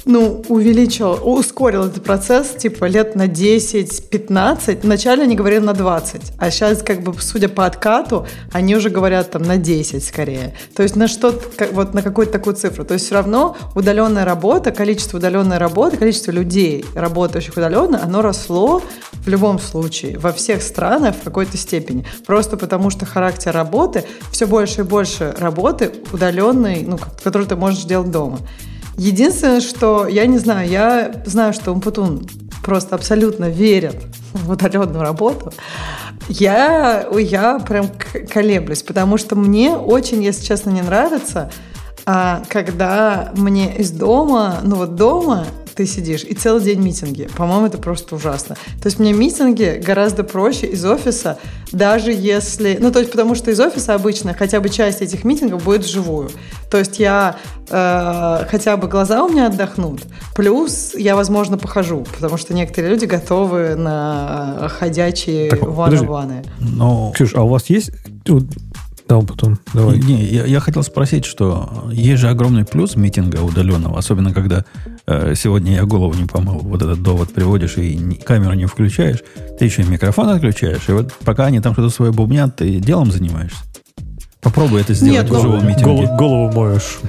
[0.05, 4.81] ну, увеличил, ускорил этот процесс, типа, лет на 10-15.
[4.83, 9.31] Вначале они говорили на 20, а сейчас, как бы, судя по откату, они уже говорят
[9.31, 10.53] там на 10 скорее.
[10.75, 12.85] То есть на что-то, вот на какую-то такую цифру.
[12.85, 18.81] То есть все равно удаленная работа, количество удаленной работы, количество людей, работающих удаленно, оно росло
[19.25, 22.05] в любом случае, во всех странах в какой-то степени.
[22.27, 27.85] Просто потому что характер работы, все больше и больше работы удаленной, ну, которую ты можешь
[27.85, 28.39] делать дома.
[28.97, 32.27] Единственное, что я не знаю, я знаю, что Умпутун
[32.63, 33.95] просто абсолютно верят
[34.33, 35.51] в удаленную работу.
[36.29, 37.89] Я, я прям
[38.31, 41.51] колеблюсь, потому что мне очень, если честно, не нравится,
[42.05, 45.45] а, когда мне из дома, ну вот дома
[45.75, 47.27] ты сидишь, и целый день митинги.
[47.35, 48.55] По-моему, это просто ужасно.
[48.81, 51.37] То есть мне митинги гораздо проще из офиса,
[51.71, 52.77] даже если...
[52.79, 56.29] Ну, то есть потому что из офиса обычно хотя бы часть этих митингов будет вживую.
[56.71, 57.35] То есть я
[57.69, 60.01] э, хотя бы глаза у меня отдохнут,
[60.35, 66.43] плюс я, возможно, похожу, потому что некоторые люди готовы на ходячие ваны-ваны.
[66.59, 67.11] Но...
[67.13, 67.91] Ксюш, а у вас есть
[69.07, 69.59] да, потом.
[69.73, 69.99] Давай.
[69.99, 74.65] Не, я, я хотел спросить, что есть же огромный плюс митинга удаленного, особенно когда
[75.05, 79.19] э, сегодня я голову не помыл, вот этот довод приводишь и не, камеру не включаешь,
[79.59, 83.11] ты еще и микрофон отключаешь, и вот пока они там что-то свое бубнят, ты делом
[83.11, 83.59] занимаешься.
[84.41, 85.83] Попробуй это сделать Нет, в живом митинге.
[85.83, 86.99] Голову, голову моешь.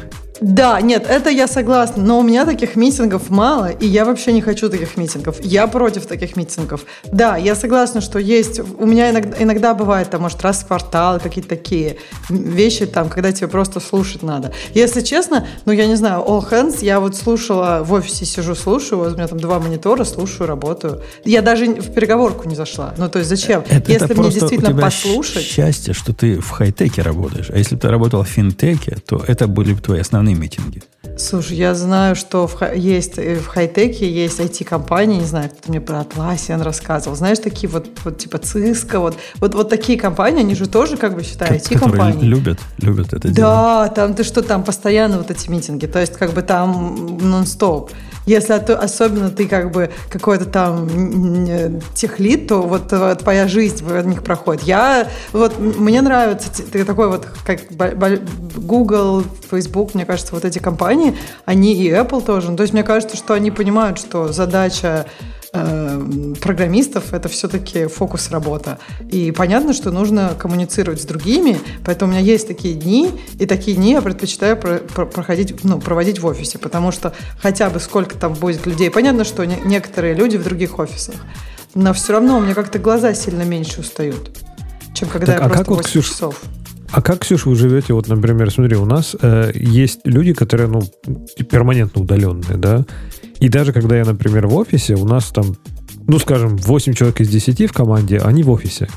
[0.40, 4.40] Да, нет, это я согласна, но у меня таких митингов мало, и я вообще не
[4.40, 5.36] хочу таких митингов.
[5.40, 6.84] Я против таких митингов.
[7.10, 8.60] Да, я согласна, что есть...
[8.60, 11.96] У меня иногда, иногда бывает, там, может, раз в квартал, какие-то такие
[12.28, 14.52] вещи, там, когда тебе просто слушать надо.
[14.74, 19.02] Если честно, ну, я не знаю, All Hands я вот слушала, в офисе сижу, слушаю,
[19.02, 21.02] у меня там два монитора, слушаю, работаю.
[21.24, 22.94] Я даже в переговорку не зашла.
[22.98, 23.64] Ну, то есть зачем?
[23.68, 25.42] Это, если это мне действительно у тебя послушать...
[25.42, 27.50] счастье, что ты в хай-теке работаешь.
[27.50, 30.82] А если бы ты работал в финтеке, то это были бы твои основные митинги.
[31.18, 35.80] Слушай, я знаю, что в, есть э, в хай-теке есть IT-компании, не знаю, кто мне
[35.80, 37.16] про Atlassian рассказывал.
[37.16, 41.14] Знаешь, такие вот, вот типа Cisco, вот, вот, вот такие компании, они же тоже, как
[41.14, 42.22] бы, считаю, IT-компании.
[42.22, 43.50] любят, любят это да, дело.
[43.50, 47.92] Да, там ты что, там постоянно вот эти митинги, то есть как бы там нон-стоп.
[48.26, 50.88] Если особенно ты как бы какой-то там
[51.94, 54.64] техлит, то вот э, твоя жизнь в них проходит.
[54.64, 57.60] Я вот мне нравится ты такой вот как
[58.56, 62.50] Google, Facebook, мне кажется, вот эти компании, они и Apple тоже.
[62.50, 65.06] Ну, то есть мне кажется, что они понимают, что задача
[66.40, 68.78] программистов это все-таки фокус работа.
[69.10, 73.76] И понятно, что нужно коммуницировать с другими, поэтому у меня есть такие дни, и такие
[73.76, 78.16] дни я предпочитаю про про проходить, ну, проводить в офисе, потому что хотя бы сколько
[78.16, 78.90] там будет людей.
[78.90, 81.16] Понятно, что не некоторые люди в других офисах,
[81.74, 84.30] но все равно у меня как-то глаза сильно меньше устают,
[84.94, 86.42] чем когда так, я а просто как 8 вот, Ксюш, часов.
[86.92, 87.92] А как, Ксюша, вы живете?
[87.92, 90.82] Вот, например, смотри, у нас э, есть люди, которые, ну,
[91.50, 92.84] перманентно удаленные, да,
[93.40, 95.56] и даже когда я, например, в офисе, у нас там,
[96.06, 98.88] ну, скажем, 8 человек из 10 в команде, они в офисе.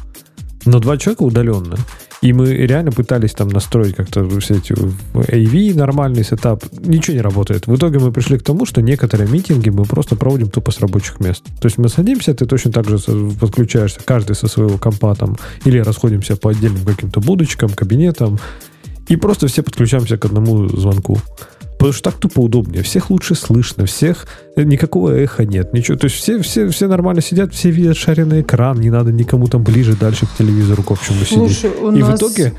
[0.66, 1.78] Но два человека удаленно.
[2.22, 6.66] И мы реально пытались там настроить как-то все эти AV, нормальный сетап.
[6.74, 7.68] Ничего не работает.
[7.68, 11.22] В итоге мы пришли к тому, что некоторые митинги мы просто проводим тупо с рабочих
[11.22, 11.44] мест.
[11.62, 12.98] То есть мы садимся, ты точно так же
[13.40, 18.38] подключаешься, каждый со своего компа там, или расходимся по отдельным каким-то будочкам, кабинетам,
[19.08, 21.20] и просто все подключаемся к одному звонку.
[21.80, 22.84] Потому что так тупо удобнее.
[22.84, 24.28] Всех лучше слышно, всех
[24.58, 25.98] э, никакого эха нет, ничего.
[25.98, 29.64] То есть все, все, все нормально сидят, все видят шаренный экран, не надо никому там
[29.64, 31.98] ближе, дальше к телевизору к общему Слушай, сидеть.
[31.98, 32.10] И нас...
[32.12, 32.54] в итоге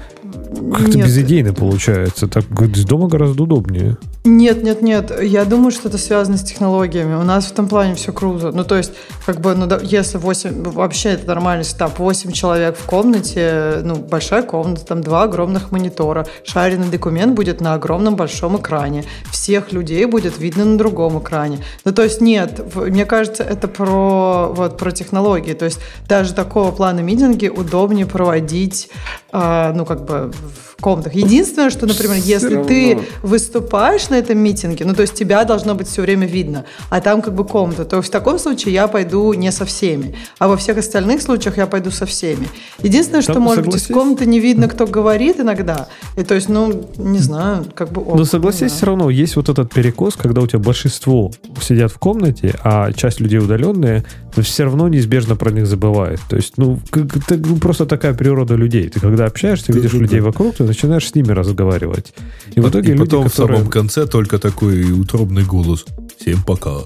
[0.73, 2.29] как-то безидейно получается.
[2.29, 3.97] Так из дома гораздо удобнее.
[4.25, 5.23] Нет, нет, нет.
[5.23, 7.15] Я думаю, что это связано с технологиями.
[7.15, 8.53] У нас в этом плане все круто.
[8.53, 8.93] Ну, то есть,
[9.25, 10.63] как бы, ну, да, если 8...
[10.63, 11.99] Вообще это нормальный сетап.
[11.99, 16.27] 8 человек в комнате, ну, большая комната, там два огромных монитора.
[16.45, 19.05] Шаренный документ будет на огромном большом экране.
[19.31, 21.61] Всех людей будет видно на другом экране.
[21.87, 22.75] Ну, то есть, нет.
[22.75, 25.55] Мне кажется, это про, вот, про технологии.
[25.55, 28.91] То есть, даже такого плана митинги удобнее проводить,
[29.33, 31.15] э, ну, как бы, в комнатах.
[31.15, 32.69] Единственное, что, например, все если равно.
[32.69, 37.01] ты выступаешь на этом митинге, ну, то есть тебя должно быть все время видно, а
[37.01, 40.57] там как бы комната, то в таком случае я пойду не со всеми, а во
[40.57, 42.49] всех остальных случаях я пойду со всеми.
[42.83, 43.83] Единственное, что, там, может согласись.
[43.83, 47.93] быть, из комнаты не видно, кто говорит иногда, и то есть, ну, не знаю, как
[47.93, 48.03] бы...
[48.17, 51.31] Но согласись, все равно есть вот этот перекос, когда у тебя большинство
[51.61, 54.05] сидят в комнате, а часть людей удаленные,
[54.37, 56.21] но все равно неизбежно про них забывает.
[56.29, 58.89] То есть, ну, это ну, просто такая природа людей.
[58.89, 62.15] Ты когда общаешься, видишь людей вокруг, ты начинаешь с ними разговаривать.
[62.55, 63.57] И в итоге и люди, потом которые...
[63.57, 65.85] в самом конце только такой утробный голос.
[66.19, 66.83] Всем пока.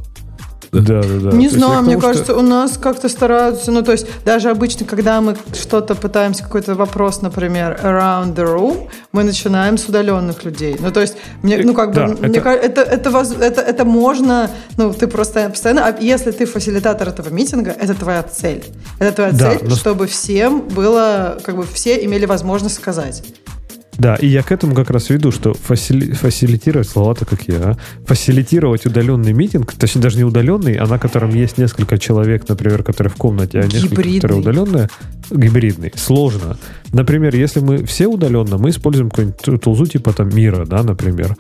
[0.73, 1.37] Да, да, да.
[1.37, 2.39] Не то знаю, мне тому, кажется, что...
[2.41, 7.23] у нас как-то стараются, ну, то есть даже обычно, когда мы что-то пытаемся, какой-то вопрос,
[7.23, 10.77] например, around the room, мы начинаем с удаленных людей.
[10.81, 12.27] Ну, то есть, мне, ну, как да, бы, это...
[12.27, 17.09] мне кажется, это, это, это, это можно, ну, ты просто постоянно, а если ты фасилитатор
[17.09, 18.65] этого митинга, это твоя цель.
[18.99, 19.77] Это твоя да, цель, но...
[19.77, 23.23] чтобы всем было, как бы, все имели возможность сказать.
[23.99, 27.79] Да, и я к этому как раз веду, что фасили, фасилитировать, слова-то как я, а?
[28.07, 33.11] фасилитировать удаленный митинг, точнее даже не удаленный, а на котором есть несколько человек, например, которые
[33.13, 34.21] в комнате, а несколько, гибридный.
[34.21, 34.89] которые удаленные,
[35.31, 36.57] гибридный, сложно.
[36.93, 41.37] например, если мы все удаленно, мы используем какую-нибудь тулзу типа там мира, да, например.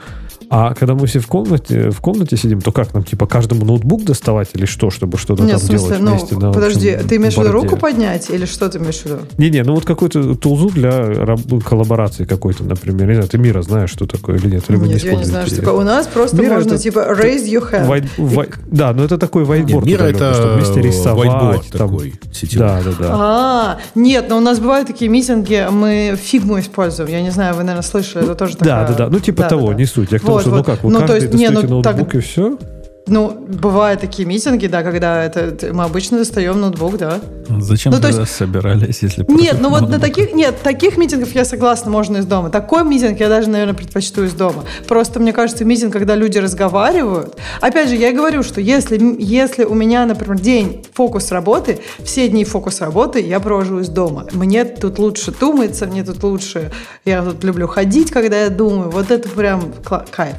[0.50, 4.04] А когда мы все в комнате, в комнате сидим, то как нам, типа, каждому ноутбук
[4.04, 6.36] доставать или что, чтобы что-то Нет, там смысле, делать ну, вместе?
[6.36, 9.18] на подожди, общем ты имеешь в виду руку поднять или что ты имеешь в виду?
[9.38, 10.90] Не-не, ну вот какую-то тулзу для
[11.24, 13.08] раб- коллаборации какой-то, например.
[13.08, 14.64] Не знаю, ты Мира знаешь, что такое или нет?
[14.68, 15.74] Или вы Нет, я не знаю, что такое.
[15.74, 17.88] У нас просто Мира можно, это- типа, raise your hand.
[17.88, 19.84] White- white- да, но это такой Нет, whiteboard.
[19.86, 21.26] Мира это чтобы вместе рисовать.
[21.28, 21.88] whiteboard там.
[21.88, 22.68] такой сетевой.
[22.68, 23.08] Да, да, да.
[23.12, 27.08] А, нет, но у нас бывают такие митинги, мы фигму используем.
[27.10, 29.10] Я не знаю, вы, наверное, слышали, это тоже Да, такая- да, да.
[29.10, 29.78] Ну, типа Да, того, да, да.
[29.78, 30.12] не суть.
[30.12, 30.66] Я к тому, Вот, что, ну вот.
[30.66, 32.56] как, вы Ну, то каждый есть, не, ну, так- ноутбук и все?
[33.06, 37.20] Ну, бывают такие митинги, да, когда это, мы обычно достаем ноутбук, да.
[37.60, 41.44] Зачем Ну, то тогда собирались, если Нет, ну вот на таких, нет, таких митингов я
[41.44, 42.48] согласна, можно из дома.
[42.48, 44.64] Такой митинг я даже, наверное, предпочту из дома.
[44.88, 47.36] Просто мне кажется, митинг, когда люди разговаривают.
[47.60, 52.28] Опять же, я и говорю, что если, если у меня, например, день фокус работы, все
[52.28, 54.26] дни фокус работы я провожу из дома.
[54.32, 56.72] Мне тут лучше думается, мне тут лучше,
[57.04, 58.90] я тут люблю ходить, когда я думаю.
[58.90, 59.74] Вот это прям
[60.10, 60.36] кайф.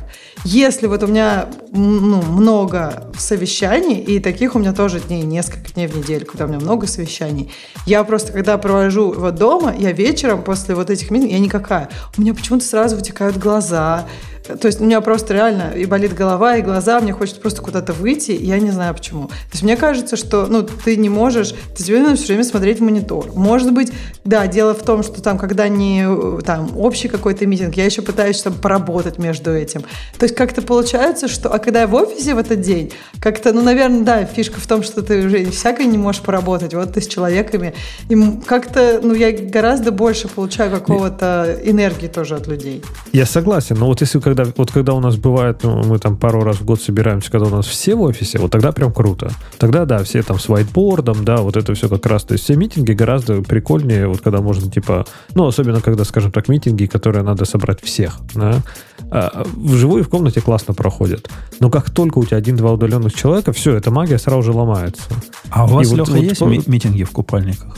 [0.48, 5.88] Если вот у меня ну, много совещаний, и таких у меня тоже дней, несколько дней
[5.88, 7.52] в неделю, когда у меня много совещаний,
[7.88, 11.90] я просто, когда провожу его дома, я вечером после вот этих митингов, я никакая.
[12.16, 14.08] У меня почему-то сразу вытекают глаза,
[14.48, 17.94] то есть у меня просто реально и болит голова, и глаза, мне хочется просто куда-то
[17.94, 19.28] выйти, и я не знаю почему.
[19.28, 22.80] То есть мне кажется, что ну, ты не можешь, ты тебе надо все время смотреть
[22.80, 23.32] в монитор.
[23.34, 23.92] Может быть,
[24.24, 26.06] да, дело в том, что там, когда не
[26.42, 29.82] там, общий какой-то митинг, я еще пытаюсь там поработать между этим.
[30.18, 31.50] То есть как-то получается, что...
[31.50, 34.84] А когда я в офисе в этот день, как-то, ну, наверное, да, фишка в том,
[34.84, 36.74] что ты уже всякой не можешь поработать.
[36.74, 37.74] Вот ты с человеками.
[38.10, 38.16] И
[38.46, 42.84] как-то, ну, я гораздо больше получаю какого-то энергии тоже от людей.
[43.12, 46.44] Я согласен, но вот если когда, вот когда у нас бывает, ну, мы там пару
[46.44, 49.32] раз в год собираемся, когда у нас все в офисе, вот тогда прям круто.
[49.58, 52.24] Тогда, да, все там с whiteboardом, да, вот это все как раз.
[52.24, 56.50] То есть все митинги гораздо прикольнее, вот когда можно типа, ну, особенно когда, скажем так,
[56.50, 58.62] митинги, которые надо собрать всех, да.
[59.12, 61.30] А, вживую в комнате классно проходят.
[61.60, 65.04] Но как только у тебя один-два удаленных человека, все, эта магия сразу же ломается.
[65.50, 67.76] А у вас, И вот- Леха, вот есть ми- митинги в купальниках?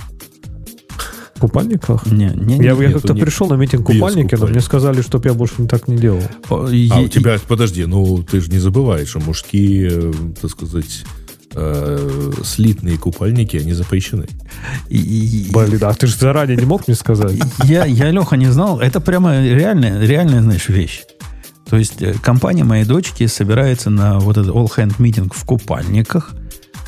[1.37, 2.05] В купальниках?
[2.07, 2.83] Не, не, Я, не.
[2.83, 3.23] я как-то нет.
[3.23, 6.21] пришел на митинг купальники, но мне сказали, чтобы я больше так не делал.
[6.49, 11.03] А е- у тебя, подожди, ну ты же не забываешь, что мужские, э, так сказать,
[11.53, 14.25] э, слитные купальники, они запрещены.
[14.89, 17.39] и- и- Блин, а ты же заранее не мог мне сказать?
[17.63, 18.79] Я, я, Леха, не знал.
[18.79, 21.03] Это прямо реальная, реальная, знаешь, вещь.
[21.69, 26.33] То есть э, компания моей дочки собирается на вот этот all-hand митинг в купальниках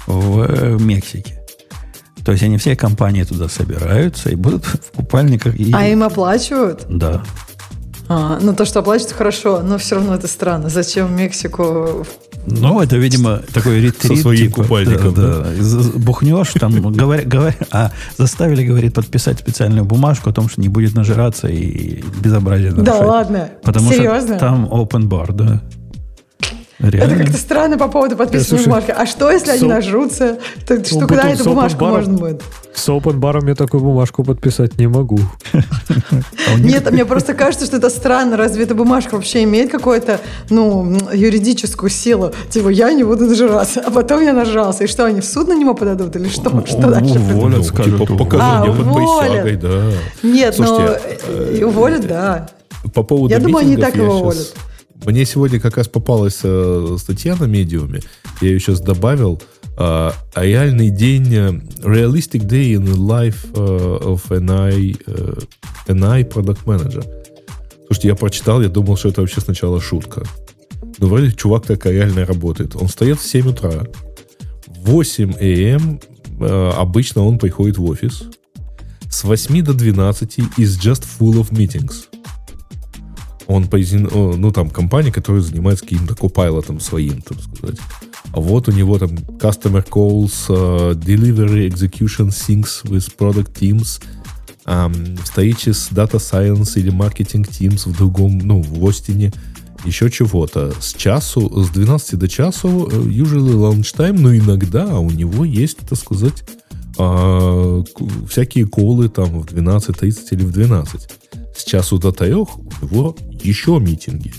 [0.08, 1.39] в э, Мексике.
[2.30, 5.56] То есть они все компании туда собираются и будут в купальниках.
[5.60, 5.72] И...
[5.74, 6.86] А им оплачивают?
[6.88, 7.24] Да.
[8.08, 10.70] А, ну, то, что оплачивают, хорошо, но все равно это странно.
[10.70, 12.06] Зачем в Мексику?
[12.46, 14.16] Ну, это, видимо, такой ретрит.
[14.18, 15.64] Со своим купальником, Да, да.
[15.64, 20.70] З- Бухнешь, там, говоря, говоря, а заставили, говорит, подписать специальную бумажку о том, что не
[20.70, 23.08] будет нажираться и безобразие Да нарушать.
[23.08, 23.50] ладно?
[23.64, 24.38] Потому Серьезно?
[24.38, 25.64] что там open bar, да.
[26.80, 27.18] Это Реально.
[27.18, 28.94] как-то странно по поводу подписывания слушай, бумажки.
[28.98, 30.40] А что, если они со- нажрутся?
[30.66, 31.92] То, что, Ну, когда потом эту бумажку open-баром.
[31.92, 32.42] можно будет?
[32.74, 35.20] С open баром я такую бумажку подписать не могу.
[35.54, 38.38] А Нет, мне просто кажется, что это странно.
[38.38, 42.32] Разве эта бумажка вообще имеет какую-то, ну, юридическую силу?
[42.50, 44.86] Типа, я не буду нажираться, а потом я нажрался.
[44.86, 46.16] И что, они в суд на него подадут?
[46.16, 46.64] Или что?
[46.66, 47.20] Что дальше?
[47.20, 48.18] уволят, Волят, скажут, типа уволят.
[48.30, 49.20] показания А, под уволят.
[49.20, 49.84] присягой, да.
[50.24, 50.90] Нет, но
[51.28, 52.50] э, уволят, да.
[52.94, 54.54] По поводу Я думаю, они так его уволят.
[55.06, 58.02] Мне сегодня как раз попалась э, статья на медиуме,
[58.42, 61.50] я ее сейчас добавил, э, а реальный день, э,
[61.84, 65.34] realistic day in the life э, of NI, э,
[65.88, 67.06] NI product manager.
[67.88, 70.24] Слушайте, я прочитал, я думал, что это вообще сначала шутка.
[71.00, 72.76] Но вроде чувак так реально работает.
[72.76, 73.86] Он встает в 7 утра.
[74.68, 76.00] В 8 ам
[76.40, 78.24] э, обычно он приходит в офис.
[79.10, 82.09] С 8 до 12 is just full of meetings
[83.50, 83.68] он
[84.12, 87.80] о, ну там компания, которая занимается каким-то копайлотом своим, так сказать.
[88.32, 89.10] А вот у него там
[89.40, 94.02] customer calls, э, delivery, execution syncs with product teams,
[94.66, 94.94] ам,
[95.24, 99.34] встречи с data science или marketing teams в другом, ну, в Остине,
[99.84, 100.72] еще чего-то.
[100.80, 105.78] С часу, с 12 до часу, э, usually lunch time, но иногда у него есть,
[105.78, 106.44] так сказать,
[107.00, 107.84] а,
[108.30, 111.10] всякие колы там в 12.30 или в 12.
[111.58, 112.50] С часу до трех
[112.82, 114.34] него еще митинги.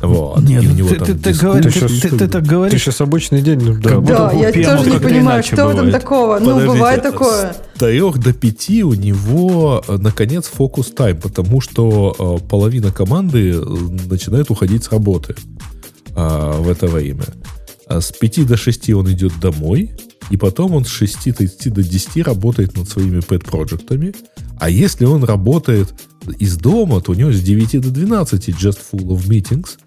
[0.00, 0.42] Вот.
[0.42, 2.50] Нет, И у ну него ты, там ты- ты Ты ты- щас- ты так Ты
[2.50, 3.60] говоришь, сейчас обычный день.
[3.60, 5.92] ну, Да, Да, я тоже не понимаю, что в этом бывает.
[5.92, 6.38] такого.
[6.40, 7.52] Ну, Подождите, бывает такое.
[7.52, 13.52] С трех до пяти у него, э, наконец, фокус тайм, потому что э, половина команды
[13.52, 13.64] э,
[14.10, 15.36] начинает уходить с работы
[16.16, 17.24] а, в это время.
[17.86, 19.92] А с 5 до 6 он идет домой,
[20.30, 24.14] и потом он с 6.30 до 10 работает над своими пэт-проектами,
[24.58, 25.94] А если он работает
[26.38, 29.78] из дома, то у него с 9 до 12 just full of meetings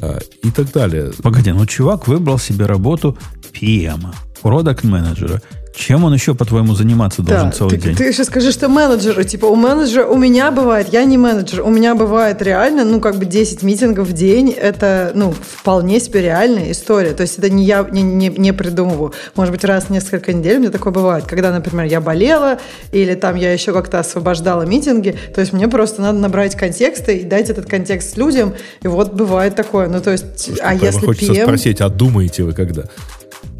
[0.00, 1.12] а, и так далее.
[1.22, 3.16] Погоди, ну чувак выбрал себе работу
[3.52, 5.42] PM, продакт менеджера
[5.76, 7.96] чем он еще, по-твоему, заниматься должен Да, целый ты, день?
[7.96, 11.68] ты еще скажи, что менеджер, типа у менеджера, у меня бывает, я не менеджер, у
[11.68, 16.72] меня бывает реально, ну, как бы 10 митингов в день, это, ну, вполне себе реальная
[16.72, 17.12] история.
[17.12, 19.12] То есть это не я не, не, не придумываю.
[19.34, 22.58] Может быть, раз в несколько недель у меня такое бывает, когда, например, я болела,
[22.92, 27.24] или там я еще как-то освобождала митинги, то есть мне просто надо набрать контексты и
[27.24, 29.88] дать этот контекст людям, и вот бывает такое.
[29.88, 31.42] Ну, то есть, а Прямо если хочется PM...
[31.42, 32.84] спросить, а думаете вы когда?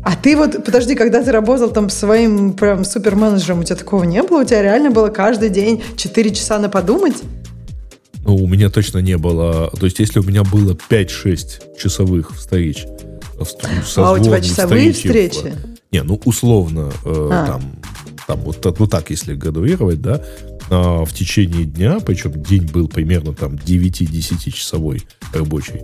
[0.06, 4.22] А ты вот, подожди, когда ты работал там своим прям суперменеджером, у тебя такого не
[4.22, 4.42] было?
[4.42, 7.16] У тебя реально было каждый день 4 часа на подумать?
[8.24, 9.68] Ну, у меня точно не было.
[9.76, 12.84] То есть, если у меня было 5-6 часовых встреч,
[13.36, 15.56] в- а у тебя часовые встречи, встречи?
[15.90, 17.46] Не, ну, условно, э, А.
[17.46, 17.62] там,
[18.28, 20.22] там вот, вот так, если градуировать, да,
[20.70, 25.02] а, в течение дня, причем день был примерно там 9-10 часовой
[25.32, 25.82] рабочий,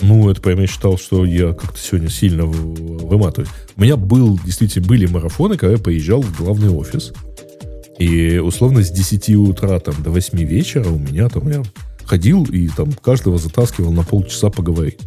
[0.00, 3.50] ну, это прям я считал, что я как-то сегодня сильно выматываюсь.
[3.76, 7.12] У меня был, действительно, были марафоны, когда я поезжал в главный офис,
[7.98, 11.62] и условно с 10 утра там, до 8 вечера у меня там я
[12.04, 14.98] ходил и там каждого затаскивал на полчаса поговорить.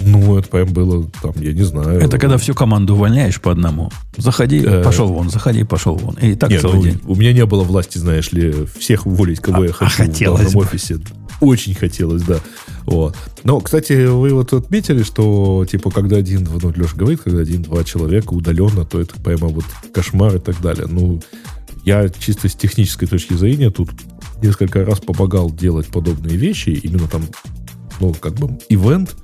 [0.00, 2.00] Ну, это прям было там, я не знаю.
[2.00, 3.90] Это когда всю команду увольняешь по одному.
[4.16, 4.82] Заходи, Э.
[4.82, 6.14] пошел вон, заходи, пошел вон.
[6.16, 7.00] И так целый ну, день.
[7.06, 10.52] У меня не было власти, знаешь ли, всех уволить, кого А- я а хочу хотелось
[10.54, 10.98] в офисе.
[11.40, 12.38] Очень хотелось, да.
[12.86, 13.16] Вот.
[13.44, 18.32] Но, кстати, вы вот отметили, что, типа, когда один, ну, Леша говорит, когда один-два человека
[18.32, 20.86] удаленно, то это прямо вот кошмар и так далее.
[20.88, 21.20] Ну,
[21.84, 23.90] я чисто с технической точки зрения тут
[24.42, 27.22] несколько раз помогал делать подобные вещи, именно там,
[28.00, 29.16] ну, как бы, ивент,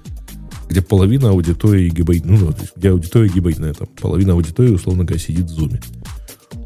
[0.69, 5.47] где половина аудитории гибридная, ну, есть, где аудитория гибридная, там, половина аудитории, условно говоря, сидит
[5.47, 5.81] в зуме.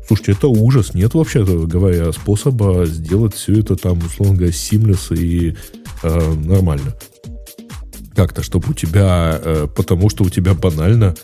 [0.06, 0.94] Слушайте, это ужас.
[0.94, 5.56] Нет, вообще говоря, способа сделать все это там, условно говоря, seamless и
[6.02, 6.94] э, нормально.
[8.14, 11.14] Как-то, чтобы у тебя, э, потому что у тебя банально,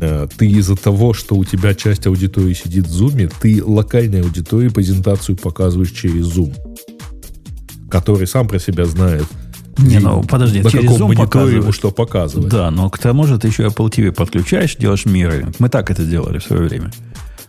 [0.00, 4.68] э, ты из-за того, что у тебя часть аудитории сидит в зуме, ты локальной аудитории
[4.68, 6.54] презентацию показываешь через Zoom,
[7.90, 9.26] который сам про себя знает.
[9.78, 12.48] Не, ну подожди, на через каком Zoom мониторе ему что показывать.
[12.48, 15.58] Да, но к тому же ты еще Apple TV подключаешь, делаешь мирроринг.
[15.58, 16.90] Мы так это делали в свое время.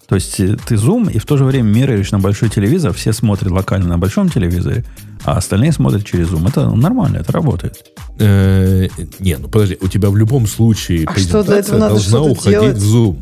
[0.08, 3.12] То есть э, ты Zoom и в то же время мирроришь на большой телевизор, все
[3.14, 4.84] смотрят локально на большом телевизоре,
[5.24, 6.48] а остальные смотрят через Zoom.
[6.48, 7.84] Это нормально, это работает.
[8.20, 8.88] Э,
[9.20, 12.78] не, ну подожди, у тебя в любом случае А презентация должна уходить делать?
[12.78, 13.18] в Zoom.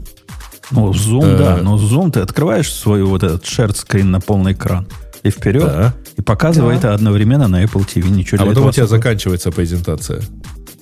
[0.72, 1.38] Ну, Zoom, Э.
[1.38, 4.88] да, но Zoom ты открываешь свой вот этот screen на полный экран
[5.24, 5.94] и вперед, Да.
[6.18, 6.90] и показывает Да.
[6.90, 8.10] это одновременно на Apple TV.
[8.10, 8.98] Ничего А потом у тебя особо.
[8.98, 10.22] заканчивается презентация.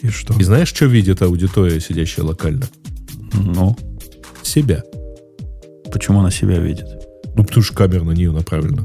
[0.02, 0.34] И что?
[0.40, 2.68] И знаешь, что видит аудитория, сидящая локально?
[3.34, 3.78] Ну,
[4.42, 4.82] Себя.
[5.92, 6.88] Почему она себя видит?
[7.36, 8.84] Ну, потому что камера на нее направлена.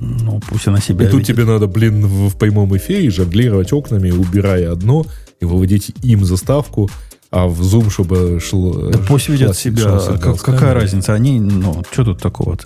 [0.00, 1.26] Ну, пусть она себя и тут видит.
[1.36, 5.04] тебе надо, блин, в, в прямом эфире жонглировать окнами, убирая одно,
[5.40, 6.90] и выводить им заставку,
[7.30, 8.90] а в зум, чтобы шло...
[8.90, 10.00] Да пусть шла- видят себя.
[10.00, 11.12] сигнал Как- какая разница?
[11.14, 12.64] Они, ну, что тут такого-то?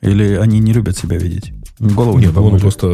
[0.00, 1.52] Или они не любят себя видеть?
[1.80, 2.86] Голову не Нет, ну, он просто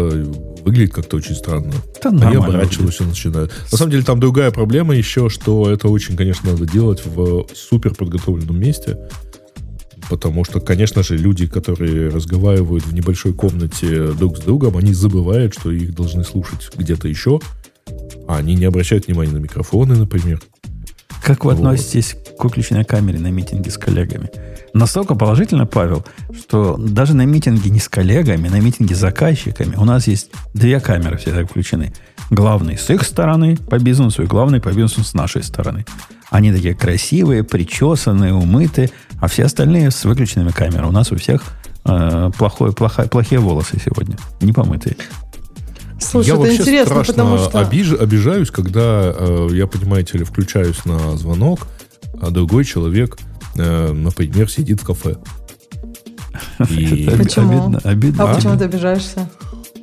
[0.65, 1.73] выглядит как-то очень странно.
[2.03, 3.53] Да Они нормально оборачиваются и начинают.
[3.73, 7.95] На самом деле, там другая проблема еще, что это очень, конечно, надо делать в супер
[7.95, 8.97] подготовленном месте.
[10.09, 15.55] Потому что, конечно же, люди, которые разговаривают в небольшой комнате друг с другом, они забывают,
[15.55, 17.41] что их должны слушать где-то еще.
[18.29, 20.41] А они не обращают внимания на микрофоны, например.
[21.25, 21.59] Как вы Вот.
[21.59, 24.31] относитесь к выключенной камере на митинге с коллегами?
[24.77, 26.05] Настолько положительно, Павел,
[26.39, 30.81] что даже на митинге не с коллегами, на митинге с заказчиками у нас есть две
[30.81, 31.95] камеры всегда включены.
[32.29, 35.87] Главный с их стороны по бизнесу и главный по бизнесу с нашей стороны.
[36.29, 40.89] Они такие красивые, причесанные, умытые, а все остальные с выключенными камерами.
[40.89, 41.43] У нас у всех
[41.87, 44.97] э, плохое, плохо- плохие волосы сегодня, не помытые.
[45.99, 47.59] Слушай, я это вообще интересно, страшно потому что...
[47.63, 51.67] обиж- обижаюсь, когда э, я, понимаете ли, включаюсь на звонок,
[52.21, 53.17] а другой человек,
[53.63, 55.17] например, сидит в кафе.
[56.71, 57.67] И, Почему?
[57.67, 58.25] Обидно, обидно.
[58.25, 58.69] А почему обидно.
[58.69, 59.29] ты обижаешься?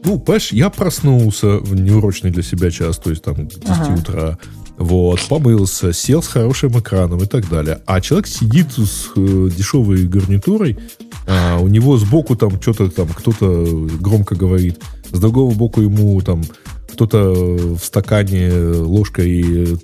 [0.03, 3.93] ну, понимаешь, я проснулся в неурочный для себя час, то есть там к 10 Ага.
[3.93, 4.37] утра,
[4.77, 7.79] вот, помылся, сел с хорошим экраном и так далее.
[7.85, 10.77] А человек сидит с э, дешевой гарнитурой,
[11.27, 14.79] а у него сбоку там что-то там кто-то громко говорит,
[15.11, 16.43] с другого боку ему там
[16.91, 19.77] кто-то в стакане ложкой э,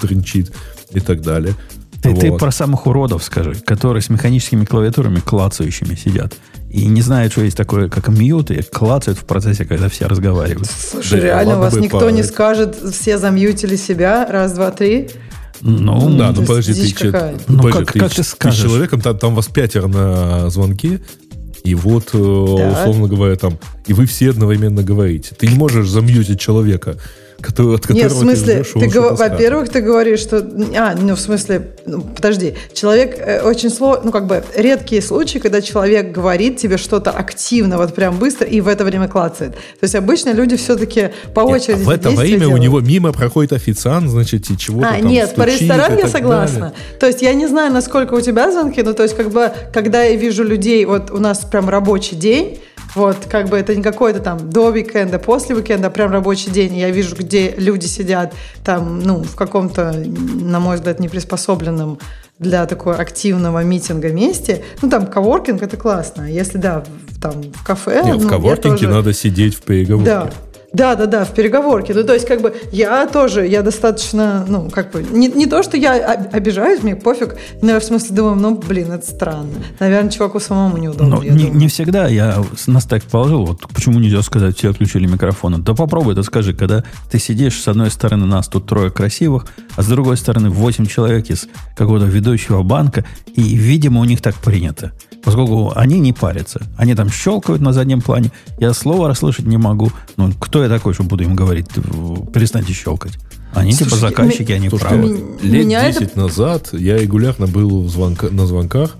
[0.00, 0.52] тринчит
[0.92, 1.54] и так далее.
[2.02, 2.40] Ты, ты Вот.
[2.40, 6.34] про самых уродов скажи, которые с механическими клавиатурами клацающими сидят.
[6.70, 10.68] И не знают, что есть такое, как мьют, и клацают в процессе, когда все разговаривают.
[10.70, 15.10] Слушай, Да, реально, вас никто по- не скажет, все замьютили себя, раз, два, три.
[15.62, 17.34] Ну, да, то ну подожди, ты, че- какая.
[17.48, 18.62] Ну, подожди, как- как ты с скажешь?
[18.62, 21.00] человеком, там, там вас пятеро на звонке,
[21.64, 25.34] и вот, э, условно говоря, там, и вы все одновременно говорите.
[25.38, 26.96] Ты не можешь замьютить человека,
[27.40, 30.38] который, от которого Нет, в смысле, ты ты, во-первых, ты говоришь, что...
[30.76, 32.54] А, ну, в смысле, ну, подожди.
[32.72, 34.02] Человек э, очень сложно...
[34.04, 38.60] Ну, как бы, редкие случаи, когда человек говорит тебе что-то активно, вот прям быстро, и
[38.60, 39.54] в это время клацает.
[39.54, 42.62] То есть обычно люди все-таки по Нет, очереди а в это время у делают.
[42.62, 46.08] него мимо проходит официант, значит, и чего-то А, там нет, по стучит ресторан и я
[46.08, 46.60] согласна.
[46.60, 46.74] далее.
[46.98, 50.02] То есть я не знаю, насколько у тебя звонки, но то есть как бы, когда
[50.02, 52.58] я вижу людей, вот у нас прям рабочий день,
[52.94, 56.76] вот, как бы это не какой-то там до уикенда, после уикенда, а прям рабочий день.
[56.76, 58.34] Я вижу, где люди сидят
[58.64, 61.98] там, ну, в каком-то, на мой взгляд, неприспособленном
[62.38, 64.64] для такого активного митинга месте.
[64.82, 66.24] Ну, там, коворкинг– это классно.
[66.24, 68.02] А Если, да, в, там, в кафе...
[68.04, 70.10] Нет, ну, в коворкинге тоже- надо сидеть в переговорке.
[70.10, 70.30] да.
[70.72, 71.92] Да, да, да, в переговорке.
[71.94, 75.64] Ну, то есть, как бы, я тоже, я достаточно, ну, как бы, не, не то,
[75.64, 79.50] что я об- обижаюсь, мне пофиг, но я в смысле думаю, ну, блин, это странно.
[79.80, 81.16] Наверное, чуваку самому неудобно.
[81.16, 81.56] Но я не, думаю.
[81.58, 85.58] не всегда я с- на стек положил, вот почему нельзя сказать, все отключили микрофоны.
[85.58, 89.82] Да попробуй, да скажи, когда ты сидишь, с одной стороны нас тут трое красивых, а
[89.82, 94.92] с другой стороны 8 человек из какого-то ведущего банка, и, видимо, у них так принято.
[95.22, 96.62] Поскольку они не парятся.
[96.76, 98.30] Они там щелкают на заднем плане.
[98.58, 99.92] Я слова расслышать не могу.
[100.16, 101.66] Ну, кто я такой, что буду им говорить?
[101.76, 103.18] В- Перестаньте щелкать.
[103.52, 105.08] Они типа Слушайте, заказчики, они Слушай, правы.
[105.42, 108.96] Лет меня это- 10 назад я регулярно был в звонка- на звонках,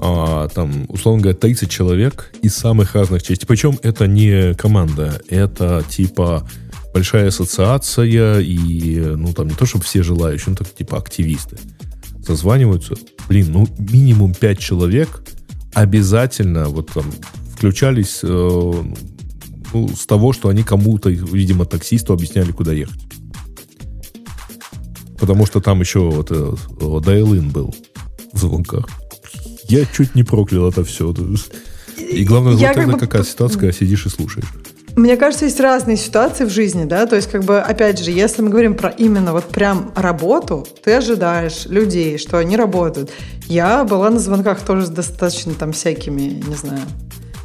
[0.00, 3.46] а, там, условно говоря, 30 человек из самых разных частей.
[3.46, 6.48] Причем это не команда, это типа
[6.94, 11.58] большая ассоциация и, ну, там не то, чтобы все желающие, ну, так, типа активисты.
[12.26, 12.94] Созваниваются,
[13.28, 15.22] блин, ну, минимум 5 человек
[15.76, 17.04] обязательно вот там
[17.54, 18.28] включались э,
[19.74, 23.00] ну, с того, что они кому-то, видимо, таксисту объясняли, куда ехать.
[25.18, 27.74] Потому что там еще вот этот, о, Dial-In был
[28.32, 28.88] в звонках.
[29.68, 31.14] Я чуть не проклял это все.
[31.98, 34.46] И главное, Я вот это бы- какая ситуация, когда сидишь и слушаешь.
[34.96, 38.40] Мне кажется, есть разные ситуации в жизни, да, то есть, как бы, опять же, если
[38.40, 43.10] мы говорим про именно вот прям работу, ты ожидаешь людей, что они работают.
[43.46, 46.80] Я была на звонках тоже с достаточно там всякими, не знаю,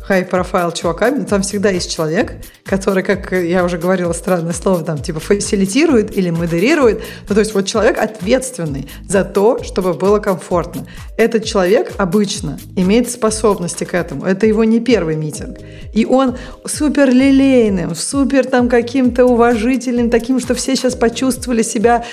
[0.03, 2.33] хай-профайл чуваками, но там всегда есть человек,
[2.63, 7.01] который, как я уже говорила, странное слово, там, типа, фасилитирует или модерирует.
[7.29, 10.87] Ну, то есть вот человек ответственный за то, чтобы было комфортно.
[11.17, 14.25] Этот человек обычно имеет способности к этому.
[14.25, 15.57] Это его не первый митинг.
[15.93, 22.03] И он супер лилейным, супер там каким-то уважительным, таким, что все сейчас почувствовали себя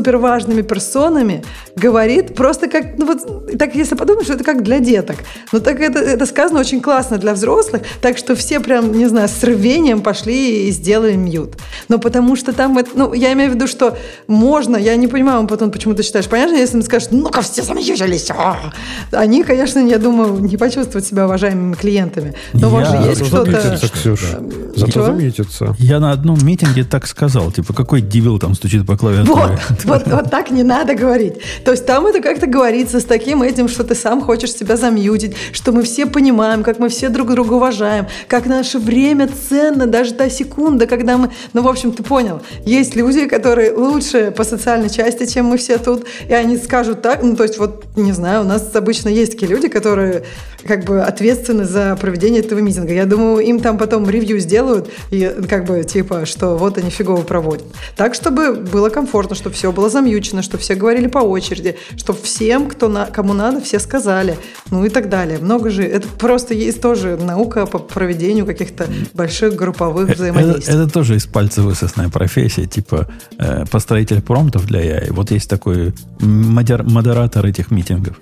[0.00, 1.44] важными персонами
[1.76, 5.16] говорит просто как, ну вот, так если подумать, что это как для деток.
[5.52, 9.28] Но так это, это сказано очень классно для взрослых, так что все прям, не знаю,
[9.28, 11.56] с рвением пошли и сделали мьют.
[11.88, 13.96] Но потому что там, это, ну, я имею в виду, что
[14.26, 18.30] можно, я не понимаю, потом, почему ты считаешь, понятно, если им скажешь, ну-ка все замьючились,
[18.30, 18.72] а!»
[19.12, 22.34] они, конечно, я думаю, не почувствуют себя уважаемыми клиентами.
[22.52, 23.78] Но Я- же есть что-то...
[23.92, 24.40] Ксюша.
[24.74, 25.04] Зато Чего?
[25.04, 25.76] заметится.
[25.78, 29.58] Я на одном митинге так сказал, типа, какой дебил там стучит по клавиатуре.
[29.68, 31.34] Вот, вот, вот так не надо говорить.
[31.64, 35.36] То есть там это как-то говорится с таким этим, что ты сам хочешь себя замьютить,
[35.52, 40.12] что мы все понимаем, как мы все друг друга уважаем, как наше время ценно, даже
[40.14, 41.30] та секунда, когда мы...
[41.52, 42.40] Ну, в общем, ты понял.
[42.64, 47.22] Есть люди, которые лучше по социальной части, чем мы все тут, и они скажут так,
[47.22, 50.24] ну, то есть вот, не знаю, у нас обычно есть такие люди, которые
[50.66, 52.92] как бы ответственны за проведение этого митинга.
[52.92, 57.22] Я думаю, им там потом ревью сделают, и как бы типа, что вот они фигово
[57.22, 57.64] проводят.
[57.96, 62.68] Так, чтобы было комфортно, чтобы все было замьючено, чтобы все говорили по очереди, чтобы всем,
[62.68, 64.36] кто на, кому надо, все сказали,
[64.70, 65.38] ну и так далее.
[65.38, 70.74] Много же, это просто есть тоже наука по проведению каких-то больших групповых Это, взаимодействий.
[70.74, 73.08] это тоже из пальца высосная профессия, типа
[73.38, 75.12] э, построитель промптов для AI.
[75.12, 78.16] Вот есть такой модер- модератор этих митингов.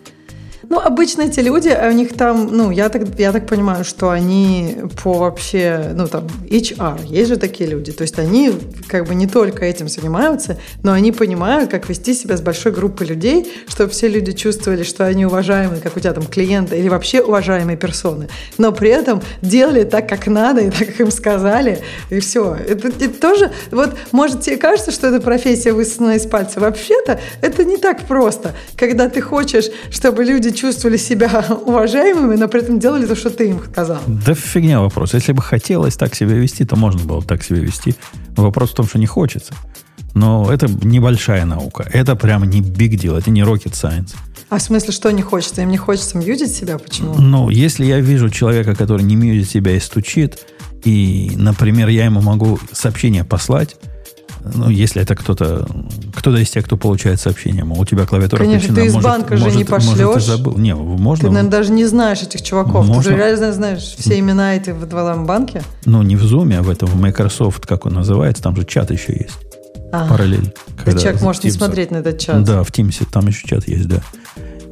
[0.71, 4.11] Ну, обычно эти люди, а у них там, ну, я так, я так понимаю, что
[4.11, 7.91] они по вообще, ну, там, HR, есть же такие люди.
[7.91, 8.53] То есть они
[8.87, 13.09] как бы не только этим занимаются, но они понимают, как вести себя с большой группой
[13.09, 17.21] людей, чтобы все люди чувствовали, что они уважаемые, как у тебя там клиенты, или вообще
[17.21, 18.29] уважаемые персоны.
[18.57, 21.81] Но при этом делали так, как надо, и так, как им сказали,
[22.11, 22.55] и все.
[22.55, 26.61] Это, это тоже, вот, может, тебе кажется, что это профессия высосанная из пальца.
[26.61, 28.55] Вообще-то это не так просто.
[28.77, 33.51] Когда ты хочешь, чтобы люди чувствовали себя уважаемыми, но при этом делали то, что ты
[33.51, 34.01] им сказал.
[34.07, 35.15] Да фигня вопрос.
[35.15, 37.95] Если бы хотелось так себя вести, то можно было бы так себя вести.
[38.37, 39.55] Вопрос в том, что не хочется.
[40.15, 41.89] Но это небольшая наука.
[41.93, 43.17] Это прям не big deal.
[43.17, 44.15] Это не rocket science.
[44.49, 45.63] А в смысле, что не хочется?
[45.63, 46.79] Им не хочется мьюзить себя?
[46.79, 47.15] Почему?
[47.15, 50.45] Ну, если я вижу человека, который не мьюзит себя и стучит,
[50.85, 53.77] и, например, я ему могу сообщение послать,
[54.55, 55.67] Ну, если это кто-то,
[56.15, 59.09] кто-то из тех, кто получает сообщение, мол, у тебя клавиатура Конечно, включена, ты из может,
[59.11, 60.15] банка же может, не может, пошлешь.
[60.15, 60.57] ты забыл.
[60.59, 61.29] Не, можно.
[61.29, 62.87] Ты, наверное, даже не знаешь этих чуваков.
[62.87, 63.11] Ты Можно.
[63.11, 65.63] же реально знаешь все имена этих в твоем банке.
[65.85, 68.91] Ну, не в Zoom, а в этом, в Microsoft, как он называется, там же чат
[68.91, 69.39] еще есть.
[69.93, 70.55] А, Параллель.
[70.77, 71.55] да Когда- человек может не Teams.
[71.55, 72.45] смотреть на этот чат.
[72.45, 74.01] Да, в Teams там еще чат есть, да.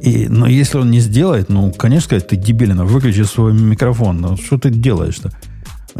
[0.01, 4.21] И, но если он не сделает, ну, конечно, ты дебилина, выключи свой микрофон.
[4.21, 5.29] Ну, что ты делаешь-то?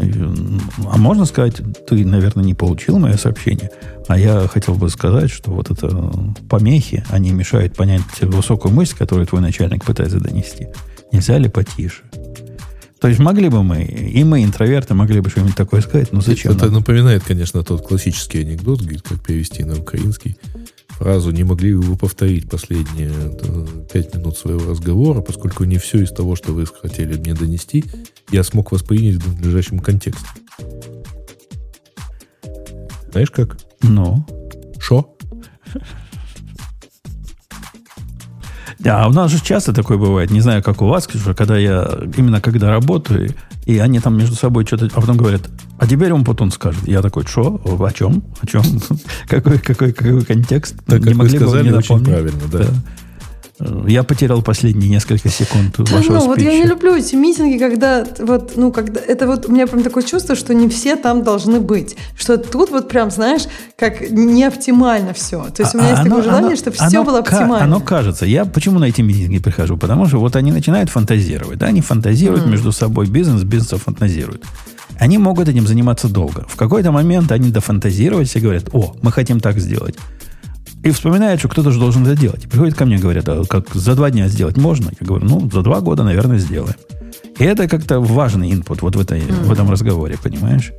[0.00, 3.70] А можно сказать, ты, наверное, не получил мое сообщение,
[4.08, 5.88] а я хотел бы сказать, что вот это
[6.48, 10.68] помехи, они мешают понять высокую мысль, которую твой начальник пытается донести.
[11.12, 12.02] Нельзя ли потише?
[13.00, 16.52] То есть могли бы мы, и мы, интроверты, могли бы что-нибудь такое сказать, но зачем?
[16.52, 16.74] Это нам?
[16.74, 20.36] напоминает, конечно, тот классический анекдот, как перевести на украинский
[21.00, 26.02] фразу «Не могли бы вы повторить последние э, пять минут своего разговора, поскольку не все
[26.02, 27.84] из того, что вы хотели мне донести,
[28.30, 30.26] я смог воспринять в надлежащем контексте».
[33.10, 33.56] Знаешь как?
[33.82, 34.24] Ну,
[34.78, 35.16] Шо?
[38.78, 40.30] Да, у нас же часто такое бывает.
[40.30, 43.34] Не знаю, как у вас, Ксюша, когда я именно когда работаю,
[43.70, 45.42] и они там между собой что-то, а потом говорят,
[45.78, 46.86] а теперь он потом скажет.
[46.88, 47.60] Я такой, что?
[47.64, 48.24] О чем?
[48.42, 48.62] О чем?
[49.28, 50.74] какой, какой, какой контекст?
[50.86, 52.08] Так, как вы могли бы сказали, мне очень напомнить?
[52.08, 52.66] правильно, да.
[53.86, 58.06] Я потерял последние несколько секунд Да вашего ну, вот я не люблю эти митинги, когда
[58.18, 61.60] вот, ну, когда это вот у меня прям такое чувство, что не все там должны
[61.60, 61.96] быть.
[62.16, 63.42] Что тут вот прям, знаешь,
[63.76, 65.44] как не оптимально все.
[65.54, 67.36] То есть у меня А есть оно- такое желание, оно- чтобы все оно было ка-
[67.36, 67.64] оптимально.
[67.64, 68.24] Оно кажется.
[68.26, 69.76] Я почему на эти митинги прихожу?
[69.76, 71.58] Потому что вот они начинают фантазировать.
[71.58, 71.66] Да?
[71.66, 73.06] Они фантазируют между собой.
[73.06, 74.42] Бизнес бизнесом фантазирует.
[74.98, 76.46] Они могут этим заниматься долго.
[76.48, 79.96] В какой-то момент они дофантазировались и говорят, о, мы хотим так сделать.
[80.82, 82.44] И вспоминают, что кто-то же должен это делать.
[82.44, 84.90] И приходят ко мне говорят, а как за два дня сделать можно?
[84.98, 86.76] Я говорю, ну, за два года, наверное, сделаем.
[87.38, 90.72] И это как-то важный инпут вот в, этой, в этом разговоре, понимаешь?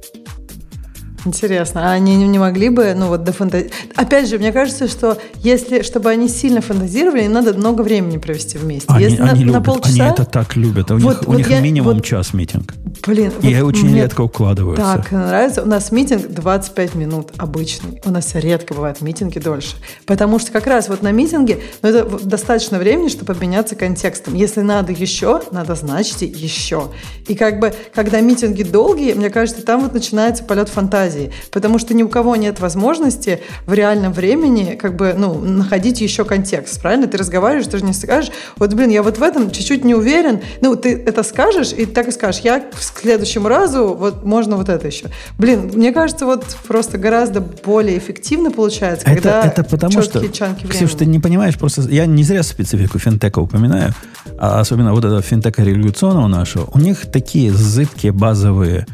[1.25, 5.17] Интересно, а они не могли бы, ну вот до фанта- Опять же, мне кажется, что
[5.43, 8.87] если, чтобы они сильно фантазировали, им надо много времени провести вместе.
[8.89, 10.89] Они, если на, они на любят, полчаса, они это так любят.
[10.91, 12.73] А У Вот- них, у вот них я- минимум вот- час митинг.
[13.05, 14.83] блин, И вот очень мне редко укладываются.
[14.83, 15.61] Так нравится.
[15.63, 18.01] У нас митинг 25 минут обычный.
[18.05, 19.75] У нас редко бывают митинги дольше.
[20.05, 24.33] Потому что как раз вот на митинге ну, это достаточно времени, чтобы обменяться контекстом.
[24.35, 26.89] Если надо еще, надо значит и еще.
[27.27, 31.10] И как бы, когда митинги долгие, мне кажется, там вот начинается полет фантазии.
[31.51, 36.25] Потому что ни у кого нет возможности в реальном времени как бы, ну, находить еще
[36.25, 36.81] контекст.
[36.81, 37.07] Правильно?
[37.07, 40.39] Ты разговариваешь, ты же не скажешь, вот, блин, я вот в этом чуть-чуть не уверен.
[40.61, 44.69] Ну, ты это скажешь, и так и скажешь, я к следующему разу, вот, можно вот
[44.69, 45.07] это еще.
[45.37, 50.65] Блин, мне кажется, вот просто гораздо более эффективно получается, Это, когда это потому что, чанки
[50.67, 51.13] Ксюш, ты времени.
[51.13, 53.93] не понимаешь, просто я не зря специфику финтека упоминаю,
[54.37, 58.85] а особенно вот этого финтека революционного нашего, у них такие зыбкие базовые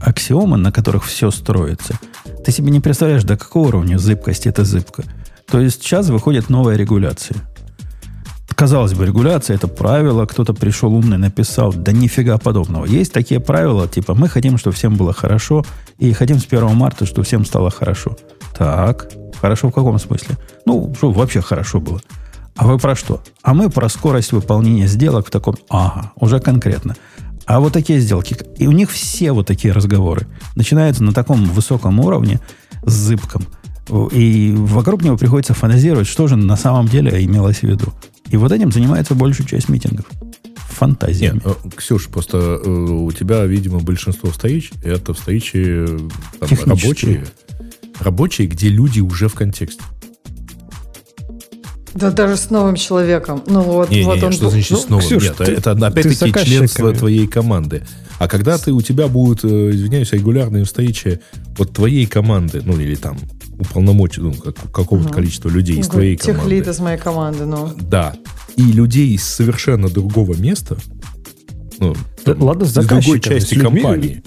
[0.00, 1.98] аксиомы, на которых все строится.
[2.44, 5.04] Ты себе не представляешь, до какого уровня зыбкости это зыбко.
[5.50, 7.36] То есть сейчас выходит новая регуляция.
[8.54, 12.84] Казалось бы, регуляция это правило, кто-то пришел умный, написал, да нифига подобного.
[12.84, 15.64] Есть такие правила, типа мы хотим, чтобы всем было хорошо,
[15.98, 18.16] и хотим с 1 марта, чтобы всем стало хорошо.
[18.56, 19.08] Так,
[19.40, 20.36] хорошо в каком смысле?
[20.66, 22.00] Ну, чтобы вообще хорошо было.
[22.54, 23.20] А вы про что?
[23.42, 26.96] А мы про скорость выполнения сделок в таком, ага, уже конкретно.
[27.52, 30.26] А вот такие сделки, и у них все вот такие разговоры
[30.56, 32.40] начинаются на таком высоком уровне
[32.86, 33.46] с зыбком.
[34.10, 37.92] И вокруг него приходится фантазировать, что же на самом деле имелось в виду.
[38.30, 40.06] И вот этим занимается большую часть митингов.
[40.70, 41.42] Фантазиями.
[41.44, 45.98] Нет, э, Ксюш, просто э, у тебя, видимо, большинство встреч это встречи э,
[46.40, 47.26] там, рабочие,
[48.00, 49.82] рабочие, где люди уже в контексте.
[51.94, 53.42] Да даже с новым человеком.
[53.46, 54.32] Ну вот, Не, вот не, он...
[54.32, 55.04] что значит ну, с новым?
[55.04, 57.82] Ксюш, Нет, ты- это опять-таки с членство твоей команды.
[58.18, 61.20] А когда ты, у тебя будут, э, извиняюсь, регулярные встречи
[61.58, 63.18] вот твоей команды, ну или там
[63.58, 65.16] уполномоченного, ну, как- какого-то Ага.
[65.16, 66.70] количества людей из ну, твоей Техлид команды.
[66.70, 67.72] из моей команды, ну.
[67.80, 68.14] Да.
[68.56, 70.76] И людей из совершенно другого места,
[71.78, 71.94] ну,
[72.24, 74.22] Да там, ладно, с из другой части с людьми, компании.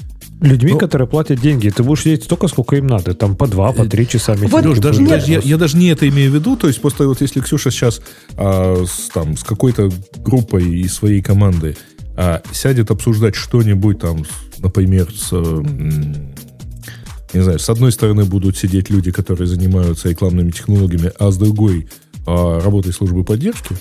[0.46, 1.70] Людьми, Ну- которые платят деньги.
[1.70, 3.14] Ты будешь сидеть столько, сколько им надо.
[3.14, 4.34] Там по два, по три часа.
[4.34, 6.56] Леш, даже, даже- я, я даже не это имею в виду.
[6.56, 8.02] То есть просто вот если Ксюша сейчас
[8.38, 11.76] а, с, там, с какой-то группой из своей команды
[12.16, 14.24] а, сядет обсуждать что-нибудь там,
[14.60, 15.32] например, с...
[17.34, 21.90] Не знаю, с одной стороны будут сидеть люди, которые занимаются рекламными технологиями, а с другой
[22.26, 23.76] а, работой службы поддержки,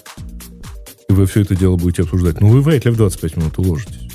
[1.08, 4.10] и вы все это дело будете обсуждать, ну вы вряд ли в 25 минут уложитесь.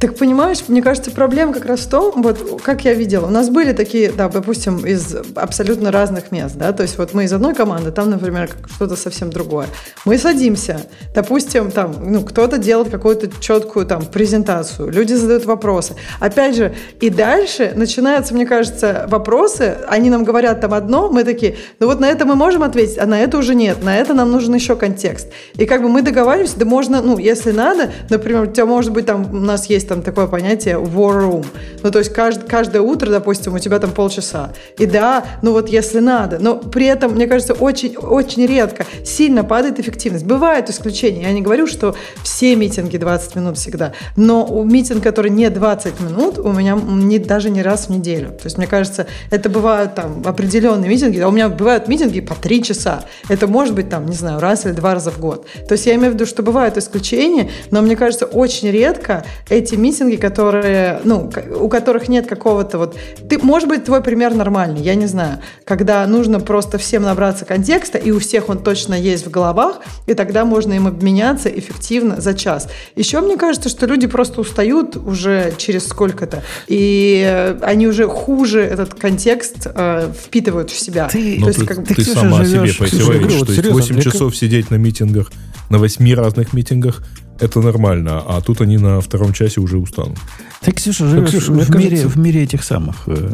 [0.00, 3.48] Так понимаешь, мне кажется, проблема как раз в том, вот как я видела, у нас
[3.48, 7.54] были такие, да, допустим, из абсолютно разных мест, да, то есть вот мы из одной
[7.54, 9.66] команды, там, например, что-то совсем другое.
[10.04, 10.80] Мы садимся,
[11.14, 15.94] допустим, там, ну, кто-то делает какую-то четкую там презентацию, люди задают вопросы.
[16.20, 21.56] Опять же, и дальше начинаются, мне кажется, вопросы, они нам говорят там одно, мы такие,
[21.80, 24.30] ну вот на это мы можем ответить, а на это уже нет, на это нам
[24.30, 25.28] нужен еще контекст.
[25.54, 29.06] И как бы мы договариваемся, да можно, ну, если надо, например, у тебя может быть
[29.06, 31.46] там, у нас есть там такое понятие war room,
[31.82, 34.52] ну, то есть кажд, каждое утро, допустим, у тебя там полчаса.
[34.78, 39.44] И да, ну вот если надо, но при этом, мне кажется, очень, очень редко сильно
[39.44, 40.24] падает эффективность.
[40.24, 45.48] Бывают исключения, я не говорю, что все митинги 20 минут всегда, но митинг, который не
[45.50, 48.28] 20 минут, у меня не, даже не раз в неделю.
[48.28, 52.34] То есть, мне кажется, это бывают там определенные митинги, а у меня бывают митинги по
[52.34, 53.04] 3 часа.
[53.28, 55.46] Это может быть там, не знаю, раз или два раза в год.
[55.68, 59.67] То есть, я имею в виду, что бывают исключения, но мне кажется, очень редко эти
[59.76, 61.30] митинги, которые, ну,
[61.60, 62.96] у которых нет какого-то вот...
[63.28, 65.38] Ты, может быть, твой пример нормальный, я не знаю.
[65.64, 70.14] Когда нужно просто всем набраться контекста, и у всех он точно есть в головах, и
[70.14, 72.68] тогда можно им обменяться эффективно за час.
[72.96, 78.94] Еще мне кажется, что люди просто устают уже через сколько-то, и они уже хуже этот
[78.94, 81.08] контекст э, впитывают в себя.
[81.08, 81.86] Ты, То есть, ты, как...
[81.86, 85.32] ты, ты сама живешь, себе противоречишь, что есть 8 часов сидеть на митингах,
[85.70, 87.02] на 8 разных митингах,
[87.40, 90.18] это нормально, а тут они на втором часе уже устанут.
[90.60, 92.08] Ты, Ксюша, живешь Ксюша, в, мире, кажется...
[92.08, 93.32] в мире этих самых э,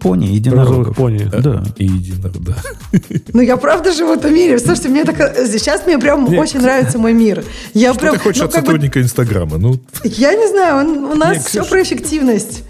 [0.00, 0.94] пони, единорогов.
[0.94, 1.28] пони.
[1.32, 1.64] Э, да.
[1.76, 2.56] И единорог, да.
[3.32, 4.58] Ну, я правда живу в этом мире.
[4.58, 5.16] Слушайте, мне так...
[5.46, 6.38] Сейчас мне прям Нет.
[6.38, 7.44] очень нравится мой мир.
[7.72, 9.04] Я Что прям, ты хочешь ну, от сотрудника бы...
[9.04, 9.58] Инстаграма?
[9.58, 9.80] Ну...
[10.04, 11.70] Я не знаю, он, у нас Нет, все Ксюша...
[11.70, 12.62] про эффективность.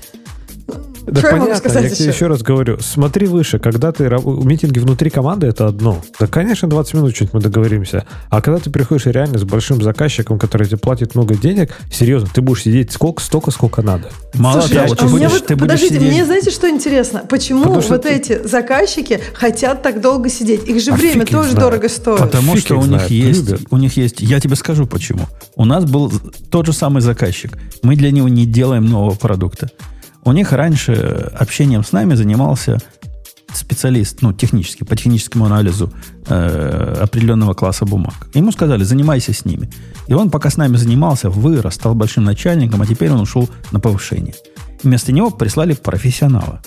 [1.07, 1.97] Да Что понятно, я, сказать я еще?
[1.99, 2.79] тебе еще раз говорю.
[2.81, 6.03] Смотри выше, когда ты митинги внутри команды, это одно.
[6.19, 8.07] Да, конечно, 20 минут что-нибудь мы договоримся.
[8.29, 12.41] А когда ты приходишь реально с большим заказчиком, который тебе платит много денег, серьезно, ты
[12.41, 14.11] будешь сидеть сколько, столько, сколько надо.
[14.35, 16.13] Мало Слушай, того, а ты, будешь, вот, ты будешь Подождите, сидеть...
[16.13, 17.23] мне знаете, что интересно?
[17.29, 18.49] Почему Потому вот что эти ты...
[18.49, 20.67] заказчики хотят так долго сидеть?
[20.67, 21.59] Их же а время тоже знает.
[21.59, 22.19] дорого стоит.
[22.19, 24.21] Потому фиг что у них, есть, у них есть...
[24.21, 25.27] Я тебе скажу почему.
[25.55, 26.13] У нас был
[26.51, 27.57] тот же самый заказчик.
[27.83, 29.71] Мы для него не делаем нового продукта.
[30.27, 30.93] У них раньше
[31.39, 32.79] общением с нами занимался
[33.55, 35.93] специалист, ну, технический, по техническому анализу
[36.27, 38.27] э, определенного класса бумаг.
[38.35, 39.71] Ему сказали, занимайся с ними.
[40.09, 43.79] И он, пока с нами занимался, вырос, стал большим начальником, а теперь он ушел на
[43.79, 44.35] повышение.
[44.83, 46.61] Вместо него прислали профессионала.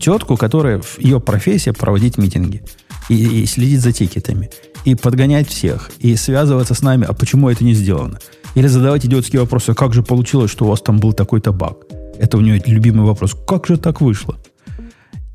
[0.00, 2.64] Тетку, которая ее профессия проводить митинги.
[3.08, 4.50] И, и следить за тикетами.
[4.84, 5.92] И подгонять всех.
[6.00, 8.18] И связываться с нами, а почему это не сделано.
[8.56, 11.76] Или задавать идиотские вопросы, как же получилось, что у вас там был такой-то баг.
[12.18, 13.34] Это у нее любимый вопрос.
[13.46, 14.36] Как же так вышло?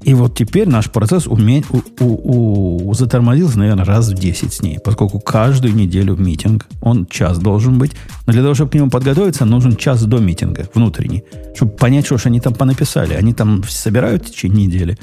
[0.03, 1.63] И вот теперь наш процесс уме...
[1.69, 7.05] у, у, у, затормозился, наверное, раз в 10 с ней, поскольку каждую неделю митинг, он
[7.05, 7.91] час должен быть.
[8.25, 11.23] Но для того, чтобы к нему подготовиться, нужен час до митинга внутренний,
[11.55, 13.13] чтобы понять, что же они там понаписали.
[13.13, 14.97] Они там собирают в течение недели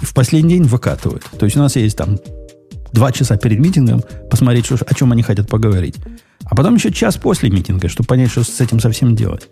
[0.00, 1.24] и в последний день выкатывают.
[1.38, 2.18] То есть у нас есть там
[2.92, 5.96] два часа перед митингом посмотреть, что, о чем они хотят поговорить.
[6.44, 9.48] А потом еще час после митинга, чтобы понять, что с этим совсем делать.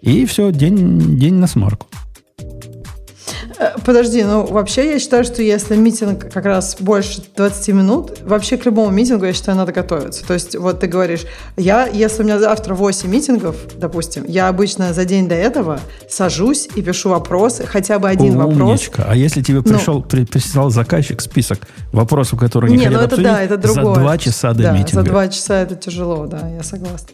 [0.00, 1.86] И все, день, день на смарку.
[3.58, 8.56] Э, подожди, ну вообще я считаю, что если митинг как раз больше 20 минут, вообще
[8.56, 10.26] к любому митингу, я считаю, надо готовиться.
[10.26, 11.24] То есть вот ты говоришь,
[11.56, 16.68] я, если у меня завтра 8 митингов, допустим, я обычно за день до этого сажусь
[16.74, 19.02] и пишу вопросы, хотя бы один Умничка.
[19.02, 19.06] вопрос.
[19.08, 21.60] А если тебе пришел, ну, при, прислал заказчик список
[21.92, 23.94] вопросов, которые не, не хотят ну это обсудить, да, это другое.
[23.94, 25.02] за 2 часа до да, митинга?
[25.02, 27.08] за 2 часа это тяжело, да, я согласна.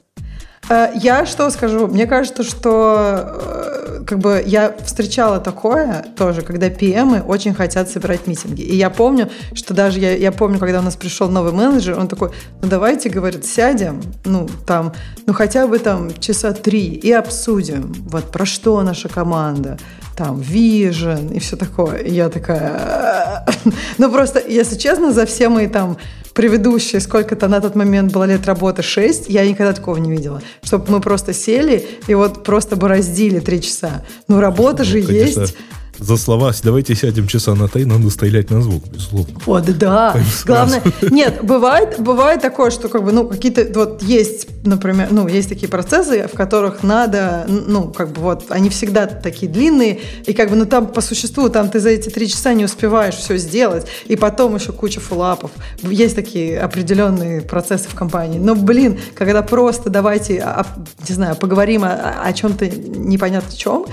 [0.68, 1.86] Э, я что скажу?
[1.86, 8.26] Мне кажется, что э, как бы я встречала такое тоже, когда PM очень хотят собирать
[8.26, 8.62] митинги.
[8.62, 12.08] И я помню, что даже я, я помню, когда у нас пришел новый менеджер, он
[12.08, 12.30] такой,
[12.60, 14.92] ну давайте, говорит, сядем, ну там,
[15.26, 19.78] ну хотя бы там часа три и обсудим, вот про что наша команда,
[20.16, 21.98] там, Vision и все такое.
[21.98, 23.44] И я такая...
[23.98, 25.96] ну просто, если честно, за все мои там
[26.34, 30.42] предыдущие, сколько-то на тот момент было лет работы, 6, я никогда такого не видела.
[30.62, 34.02] Чтобы мы просто сели и вот просто бы раздели три часа.
[34.28, 35.54] Ну, работа же есть
[36.02, 39.38] за слова «давайте сядем часа на тай», надо стрелять на звук, безусловно.
[39.46, 40.16] Вот, да.
[40.44, 45.48] Главное, нет, бывает, бывает такое, что как бы, ну, какие-то, вот есть, например, ну, есть
[45.48, 50.50] такие процессы, в которых надо, ну, как бы вот, они всегда такие длинные, и как
[50.50, 53.86] бы, ну, там по существу, там ты за эти три часа не успеваешь все сделать,
[54.06, 55.50] и потом еще куча фулапов.
[55.82, 58.38] Есть такие определенные процессы в компании.
[58.38, 60.44] Но, блин, когда просто давайте,
[61.08, 63.86] не знаю, поговорим о, о чем-то непонятно чем,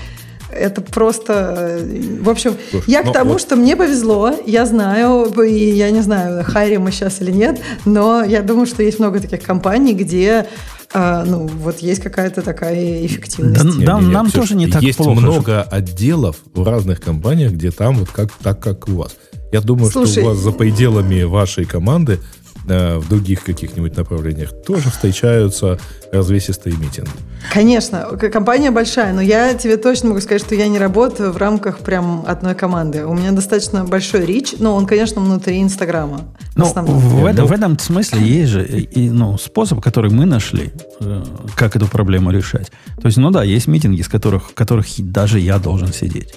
[0.52, 1.80] это просто...
[2.20, 3.40] В общем, Слушай, я к ну тому, вот...
[3.40, 8.22] что мне повезло, я знаю, и я не знаю, хайрим мы сейчас или нет, но
[8.24, 10.46] я думаю, что есть много таких компаний, где
[10.92, 13.78] а, ну, вот есть какая-то такая эффективность.
[13.78, 15.12] Да, да, не, не, нам Ксюш, тоже не так есть плохо.
[15.12, 19.16] Есть много отделов в разных компаниях, где там вот как, так, как у вас.
[19.52, 22.39] Я думаю, Слушай, что у вас за пределами вашей команды Э,
[22.70, 25.78] в других каких-нибудь направлениях тоже встречаются
[26.12, 27.10] развесистые митинги.
[27.52, 31.78] Конечно, компания большая, но я тебе точно могу сказать, что я не работаю в рамках
[31.78, 33.04] прям одной команды.
[33.06, 36.20] У меня достаточно большой рич, но он, конечно, внутри Инстаграма.
[36.56, 41.24] Ну, в, этом, в этом смысле есть же и, ну, способ, который мы нашли, э,
[41.56, 42.70] как эту проблему решать.
[43.00, 46.34] То есть, ну да, есть митинги, с которых, в которых даже я должен сидеть.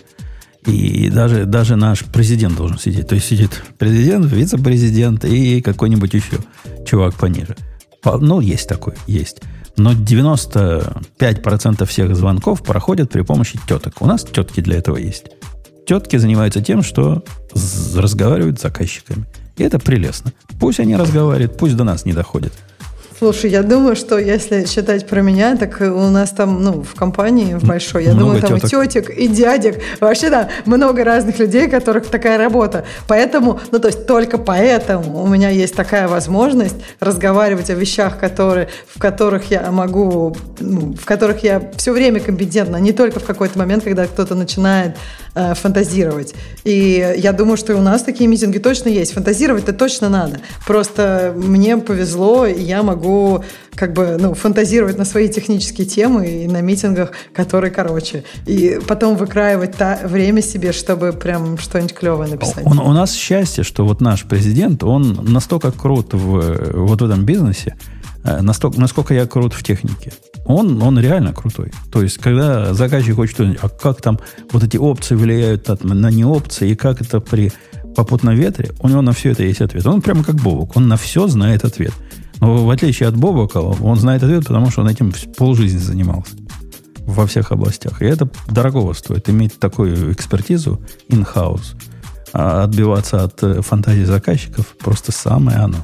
[0.65, 3.07] И даже, даже наш президент должен сидеть.
[3.07, 6.37] То есть сидит президент, вице-президент и какой-нибудь еще
[6.85, 7.55] чувак пониже.
[8.05, 9.41] Ну, есть такой, есть.
[9.75, 14.01] Но 95% всех звонков проходят при помощи теток.
[14.01, 15.25] У нас тетки для этого есть.
[15.85, 17.23] Тетки занимаются тем, что
[17.95, 19.25] разговаривают с заказчиками.
[19.57, 20.31] И это прелестно.
[20.59, 22.53] Пусть они разговаривают, пусть до нас не доходит.
[23.23, 27.53] Слушай, я думаю, что если считать про меня, так у нас там, ну, в компании
[27.53, 28.83] в большой, я много думаю, там теток.
[28.83, 32.83] и тетек, и дядек, вообще, да, много разных людей, у которых такая работа.
[33.07, 38.67] Поэтому, ну, то есть только поэтому у меня есть такая возможность разговаривать о вещах, которые,
[38.93, 43.57] в которых я могу, ну, в которых я все время компетентна, не только в какой-то
[43.57, 44.97] момент, когда кто-то начинает
[45.35, 46.33] э, фантазировать.
[46.63, 49.13] И я думаю, что и у нас такие митинги точно есть.
[49.13, 50.39] Фантазировать-то точно надо.
[50.65, 53.43] Просто мне повезло, и я могу
[53.75, 58.23] как бы ну, фантазировать на свои технические темы и на митингах, которые короче.
[58.45, 62.65] И потом выкраивать та, время себе, чтобы прям что-нибудь клевое написать.
[62.65, 67.25] У, у нас счастье, что вот наш президент, он настолько крут в, вот в этом
[67.25, 67.75] бизнесе,
[68.23, 70.13] настолько, насколько я крут в технике.
[70.45, 71.71] Он, он реально крутой.
[71.91, 74.19] То есть, когда заказчик хочет что-нибудь, а как там
[74.51, 77.51] вот эти опции влияют на не опции, и как это при
[77.95, 79.85] попутном ветре, у него на все это есть ответ.
[79.85, 81.93] Он прямо как Бобок, он на все знает ответ.
[82.39, 86.33] Но в отличие от Бобока, он знает ответ, потому что он этим полжизни занимался
[87.05, 88.01] во всех областях.
[88.01, 91.75] И это дорогого стоит, иметь такую экспертизу in-house.
[92.33, 95.77] А отбиваться от э, фантазии заказчиков просто самое оно.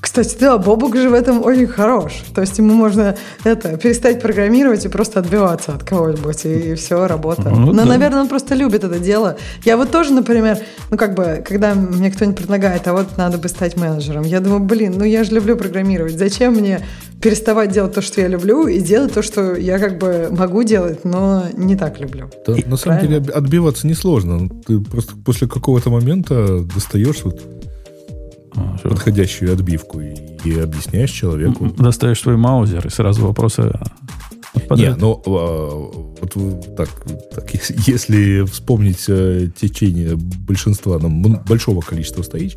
[0.00, 2.22] Кстати, да, Бобук же в этом очень хорош.
[2.34, 7.06] То есть ему можно это, перестать программировать и просто отбиваться от кого-нибудь, и, и все,
[7.06, 7.50] работа.
[7.50, 7.84] Ну, Но, да.
[7.84, 9.36] наверное, он просто любит это дело.
[9.64, 10.58] Я вот тоже, например,
[10.90, 14.60] ну как бы, когда мне кто-нибудь предлагает, а вот надо бы стать менеджером, я думаю,
[14.60, 16.18] блин, ну я же люблю программировать.
[16.18, 16.80] Зачем мне
[17.20, 21.04] переставать делать то, что я люблю, и делать то, что я как бы могу делать,
[21.04, 22.30] но не так люблю.
[22.46, 24.48] Да, на самом деле отбиваться несложно.
[24.66, 27.40] Ты просто после какого-то момента достаешь вот
[28.82, 30.14] подходящую отбивку и,
[30.44, 31.68] и объясняешь человеку.
[31.78, 33.72] Достаешь свой маузер и сразу вопросы
[34.70, 36.88] Не, ну, а, вот так,
[37.34, 37.50] так,
[37.86, 42.56] если вспомнить э, течение большинства, нам, большого количества стоич,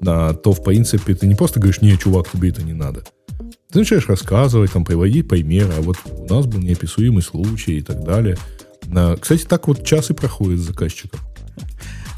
[0.00, 3.04] то, в принципе, ты не просто говоришь, не, чувак, тебе это не надо.
[3.70, 8.04] Ты начинаешь рассказывать, там, приводить примеры, а вот у нас был неописуемый случай и так
[8.04, 8.36] далее.
[9.20, 11.20] Кстати, так вот час и проходит с заказчиком.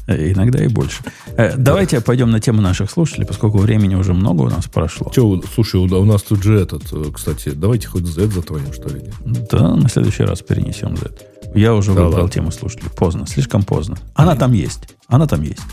[0.07, 1.03] Э, иногда и больше.
[1.35, 5.11] Э, давайте пойдем на тему наших слушателей, поскольку времени уже много у нас прошло.
[5.13, 9.01] Че, слушай, у нас тут же этот, э, кстати, давайте хоть Z затронем, что ли?
[9.25, 11.11] Да, на следующий раз перенесем Z.
[11.55, 12.29] Я уже да, выбрал ладно.
[12.29, 12.91] тему слушателей.
[12.95, 13.97] Поздно, слишком поздно.
[14.13, 14.89] Она там есть.
[15.07, 15.61] Она там есть.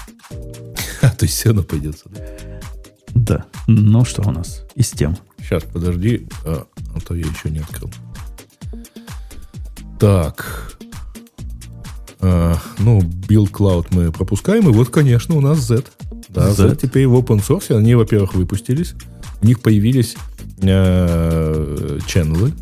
[1.02, 2.04] А, то есть все равно пойдется.
[3.08, 3.46] Да.
[3.66, 5.16] Ну, что у нас из тем?
[5.40, 6.28] Сейчас, подожди.
[6.44, 6.64] А,
[6.94, 7.90] а то я еще не открыл.
[9.98, 10.78] Так.
[12.22, 15.84] А, ну, Build Cloud мы пропускаем, и вот, конечно, у нас Z.
[16.28, 17.76] Да, Z, Z теперь в open source.
[17.76, 18.94] Они, во-первых, выпустились.
[19.42, 20.14] У них появились
[20.62, 22.52] э, ченнелы,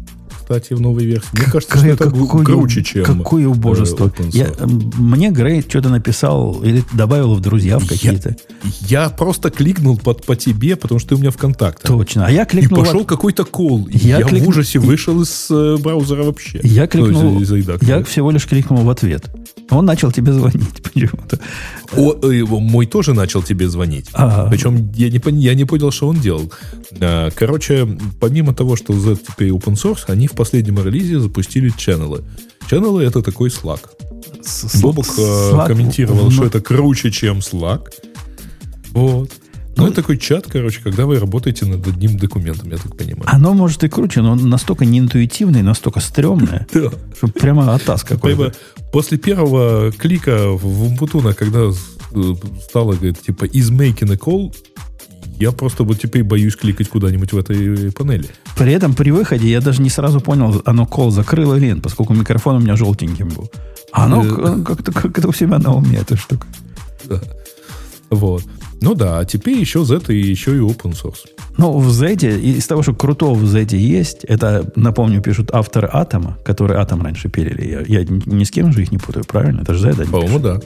[0.51, 1.29] кстати, в новой версии.
[1.33, 4.13] Мне кажется, какое, что это какое, круче, чем Какое убожество.
[4.19, 8.35] Э, я, мне Грей что-то написал или добавил в друзья в какие-то.
[8.81, 11.87] Я, я просто кликнул под, по тебе, потому что ты у меня в контактах.
[11.87, 12.27] Точно.
[12.27, 12.83] А я кликнул...
[12.83, 13.07] И пошел от...
[13.07, 13.87] какой-то кол.
[13.93, 14.43] Я, я клик...
[14.43, 16.59] в ужасе вышел из э, браузера вообще.
[16.65, 17.23] Я кликнул...
[17.23, 19.31] Ну, из, из я всего лишь кликнул в ответ.
[19.71, 21.39] Он начал тебе звонить почему-то.
[21.97, 24.09] О, э, мой тоже начал тебе звонить.
[24.13, 24.51] А-а-а.
[24.51, 26.53] Причем я не, я не понял, что он делал.
[27.01, 27.87] А, короче,
[28.19, 32.25] помимо того, что Z теперь open source, они в последнем релизе запустили ченнелы.
[32.67, 33.81] Ченнелы это такой Slack.
[34.81, 35.21] Бобок э,
[35.53, 36.33] Slack комментировал, в...
[36.33, 37.89] что это круче, чем Slack.
[38.93, 39.31] Вот.
[39.77, 43.25] Ну, это такой чат, короче, когда вы работаете над одним документом, я так понимаю.
[43.27, 46.67] Оно может и круче, но настолько неинтуитивное, настолько стрёмное,
[47.17, 48.55] что прямо атас какой-то.
[48.93, 51.73] После первого клика в Умпутуна, когда э,
[52.67, 54.55] стало, говорит, типа, is making a call,
[55.41, 58.29] я просто вот теперь боюсь кликать куда-нибудь в этой панели.
[58.57, 62.13] При этом при выходе я даже не сразу понял, оно кол закрыло или нет, поскольку
[62.15, 63.51] микрофон у меня желтеньким был.
[63.93, 66.47] А оно э, как-то как у себя на уме, эта штука.
[67.05, 67.21] Да.
[68.11, 68.45] Вот.
[68.83, 71.27] Ну да, а теперь еще Z и еще и open source.
[71.59, 76.39] Ну, в Z, из того, что крутого в Z есть, это, напомню, пишут авторы Атома,
[76.45, 77.85] которые Атом раньше пилили.
[77.89, 79.61] Я, я ни с кем же их не путаю, правильно?
[79.63, 80.61] Это же Z они По-моему, да.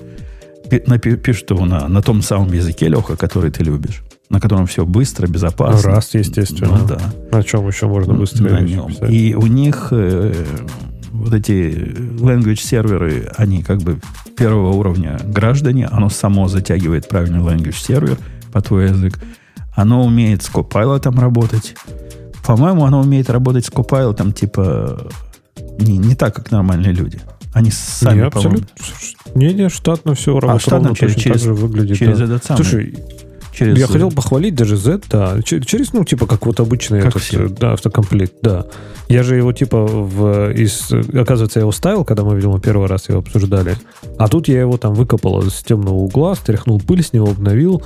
[0.71, 1.03] пишут.
[1.03, 4.03] Пи- Пишут его на, на том самом языке, Леха, который ты любишь.
[4.35, 5.91] На котором все быстро, безопасно.
[5.91, 6.77] Ну, раз, естественно.
[6.77, 6.99] Ну, да.
[7.31, 8.89] На чем еще можно быстрее на нем.
[8.89, 9.09] писать?
[9.09, 10.35] И у них э,
[11.13, 14.01] вот эти language серверы, они как бы
[14.37, 18.19] первого уровня граждане, оно само затягивает правильный language сервер
[18.53, 19.21] по твой язык.
[19.77, 21.77] Оно умеет с Copilot работать.
[22.45, 25.13] По-моему, оно умеет работать с Copilot типа
[25.79, 27.21] не, не так, как нормальные люди.
[27.53, 28.67] Они сами, не, абсолютно.
[29.37, 30.63] Не, не, штатно все работает.
[30.63, 31.97] штатно ровно через- через- так же выглядит.
[31.97, 32.25] через да.
[32.25, 32.65] этот самый.
[32.65, 32.99] Слушай,
[33.55, 35.41] через, я хотел похвалить даже Z, да.
[35.43, 37.45] Через, ну, типа, как вот обычный Как этот, все.
[37.45, 38.67] э, да, автокомплект, да.
[39.09, 40.91] Я же его, типа, в, из...
[40.93, 43.77] Оказывается, я его ставил, когда мы, видимо, первый раз его обсуждали.
[44.19, 47.83] А тут я его там выкопал из темного угла, стряхнул пыль с него, обновил.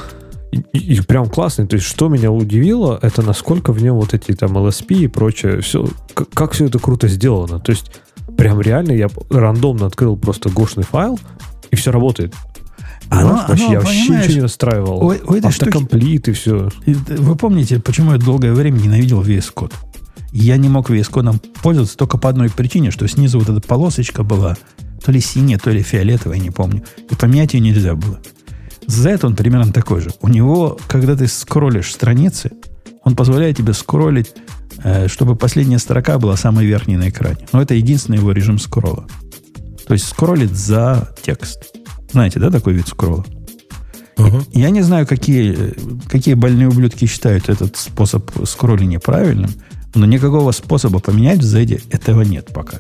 [0.52, 1.66] И, и- и прям классный.
[1.66, 5.60] То есть, что меня удивило, это насколько в нем вот эти там LSP и прочее,
[5.60, 7.60] все, как, как все это круто сделано.
[7.60, 7.90] То есть,
[8.38, 11.18] прям реально я рандомно открыл просто гошный файл,
[11.70, 12.32] и все работает.
[13.10, 13.48] Оно- Понимаешь?
[13.48, 15.02] Вообще, оно, я вообще ничего не настраивал.
[15.02, 16.68] у- у этой штуки- Автокомплит и все.
[16.86, 19.72] Вы помните, почему я долгое время ненавидел VS Code?
[20.32, 24.22] Я не мог VS Code пользоваться только по одной причине, что снизу вот эта полосочка
[24.22, 24.56] была,
[25.02, 26.82] то ли синяя, то ли фиолетовая, не помню.
[27.10, 28.20] И поменять ее нельзя было.
[28.86, 30.10] Z он примерно такой же.
[30.20, 32.50] У него, когда ты скроллишь страницы,
[33.04, 34.32] он позволяет тебе скроллить,
[34.84, 37.38] э, чтобы последняя строка была самой верхней на экране.
[37.52, 39.06] Но это единственный его режим скролла.
[39.86, 41.72] То есть скроллит за текст.
[42.10, 43.24] Знаете, да, такой вид скролла?
[44.16, 44.42] Ага.
[44.52, 45.74] Я не знаю, какие,
[46.08, 49.50] какие больные ублюдки считают этот способ скролления правильным,
[49.94, 52.78] но никакого способа поменять в Z этого нет пока.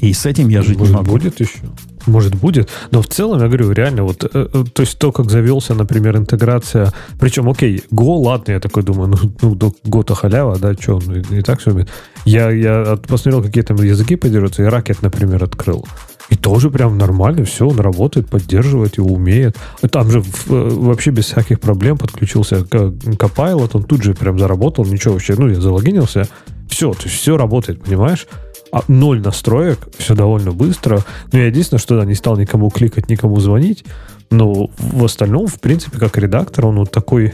[0.00, 1.10] И с этим я жить Может, не могу.
[1.10, 1.58] будет еще?
[2.06, 2.70] Может, будет.
[2.92, 6.16] Но в целом, я говорю, реально, вот, э, э, то есть то, как завелся, например,
[6.16, 6.92] интеграция.
[7.20, 11.14] Причем, окей, Go, ладно, я такой думаю, ну, ну до Go-то халява, да, что, он
[11.16, 11.90] и, и так все умеет.
[12.24, 15.84] Я, я от- посмотрел, какие там языки поддерживаются, и Racket, например, открыл.
[16.30, 19.56] И тоже прям нормально, все, он работает, поддерживает его, умеет.
[19.90, 25.14] Там же э, вообще без всяких проблем подключился Copilot, он тут же прям заработал, ничего
[25.14, 26.28] вообще, ну, я залогинился,
[26.68, 28.26] все, то есть все работает, понимаешь?
[28.70, 31.02] А ноль настроек, все довольно быстро.
[31.32, 33.84] Ну, я единственное, что да, не стал никому кликать, никому звонить.
[34.30, 37.32] Но в остальном, в принципе, как редактор, он вот такой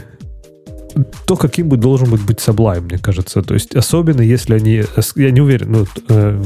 [1.27, 3.43] то, каким бы должен быть быть Sublime, мне кажется.
[3.43, 4.85] То есть, особенно если они...
[5.17, 6.43] Я не уверен, ну, э,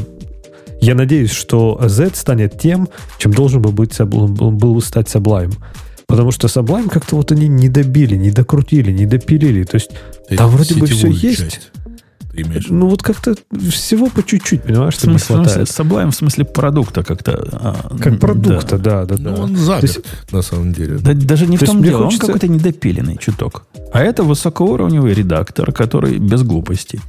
[0.81, 2.89] я надеюсь, что Z станет тем,
[3.19, 3.93] чем должен бы быть
[4.41, 5.55] он был стать Sublime.
[6.07, 9.65] Потому что Sublime как-то вот они не добили, не докрутили, не допилили.
[9.65, 9.91] То есть,
[10.37, 11.39] Там вроде бы есть.
[11.39, 11.71] часть
[12.33, 12.67] Ты в виду?
[12.71, 13.35] ну вот как-то
[13.71, 15.69] всего по чуть-чуть, понимаешь, В что не в хватает.
[15.69, 17.47] Sublime в смысле продукта как-то.
[17.53, 19.05] а, Как продукта, да.
[19.05, 19.31] да, да, да.
[19.37, 20.97] Ну, он То заперт, есть- на самом деле.
[20.99, 23.67] Да даже не в То есть том дело, хочется- он какой-то недопиленный чуток.
[23.93, 27.01] А это высокоуровневый редактор, который без глупостей.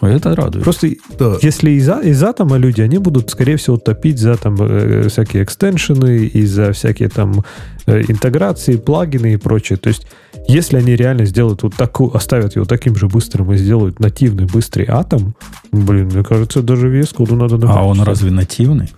[0.00, 0.64] Это радует.
[0.64, 1.36] Просто Да.
[1.42, 5.42] если из, а- из атома люди, они будут, скорее всего, топить за там э, всякие
[5.44, 7.44] экстеншены и за всякие там
[7.86, 9.76] э, интеграции, плагины и прочее.
[9.78, 10.06] То есть,
[10.48, 14.86] если они реально сделают вот такую, оставят его таким же быстрым и сделают нативный быстрый
[14.88, 15.34] атом,
[15.72, 17.80] блин, мне кажется, даже VS Code надо а добавить.
[17.80, 18.88] он разве нативный?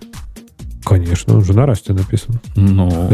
[0.83, 2.39] Конечно, он же на расте написан.
[2.55, 2.89] Ну,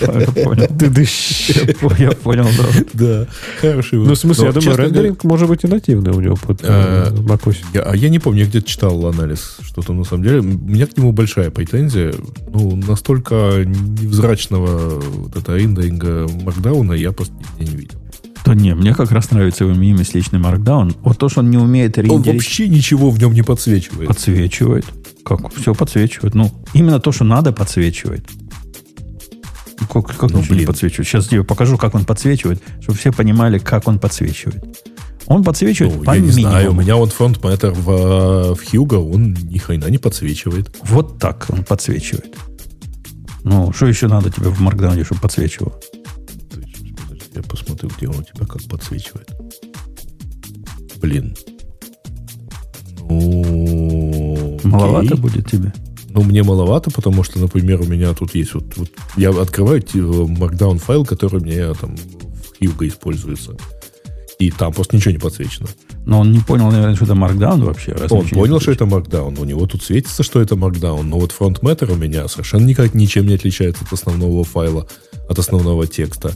[0.00, 0.68] я понял.
[0.68, 2.84] Я по- Я понял, да.
[2.94, 3.26] Да,
[3.60, 6.66] хороший Ну, в смысле, я думаю, рендеринг может быть и нативный у него под э,
[7.10, 7.56] Э, macOS.
[7.74, 10.40] Я, а я не помню, я где-то читал анализ, что-то на самом деле.
[10.40, 12.14] У меня к нему большая претензия.
[12.52, 17.98] Ну, настолько невзрачного вот этого рендеринга Маркдауна я просто не видел.
[18.44, 20.96] Да не, мне как раз нравится его мимис личный Markdown.
[21.02, 24.08] Вот то, что он не умеет Он рендерить, вообще ничего в нем не подсвечивает.
[24.08, 24.86] подсвечивает.
[25.24, 25.52] Как?
[25.54, 26.34] Все подсвечивает.
[26.34, 28.26] Ну, именно то, что надо, подсвечивает.
[29.80, 30.66] Ну, Как, как Ну, блин.
[30.66, 31.06] подсвечивает?
[31.08, 34.62] Сейчас тебе покажу, как он подсвечивает, чтобы все понимали, как он подсвечивает.
[35.26, 36.80] Он подсвечивает Ну, по я не знаю, у минимуму.
[36.82, 40.74] меня вот фронт-мэтр в, в Hugo, он ни хрена не подсвечивает.
[40.82, 42.34] Вот так он подсвечивает.
[43.44, 45.58] Ну, что еще надо тебе в Markdown, чтобы подожди,
[47.34, 49.28] Я посмотрю, где он у тебя как подсвечивает.
[51.00, 51.34] Блин.
[53.08, 53.59] Ну...
[54.70, 55.72] Маловато будет тебе?
[56.12, 58.64] Ну, мне маловато, потому что, например, у меня тут есть вот...
[58.76, 63.56] вот я открываю те- Markdown файл, который у меня там в Hugo используется.
[64.40, 65.68] И там просто ничего не подсвечено.
[66.06, 67.92] Но он не понял, наверное, что это Markdown вообще.
[67.92, 69.38] раз Он понял, что это Markdown.
[69.38, 71.02] У него тут светится, что это Markdown.
[71.02, 74.88] Но вот фронт у меня совершенно никак ничем не отличается от основного файла,
[75.28, 76.32] от основного текста.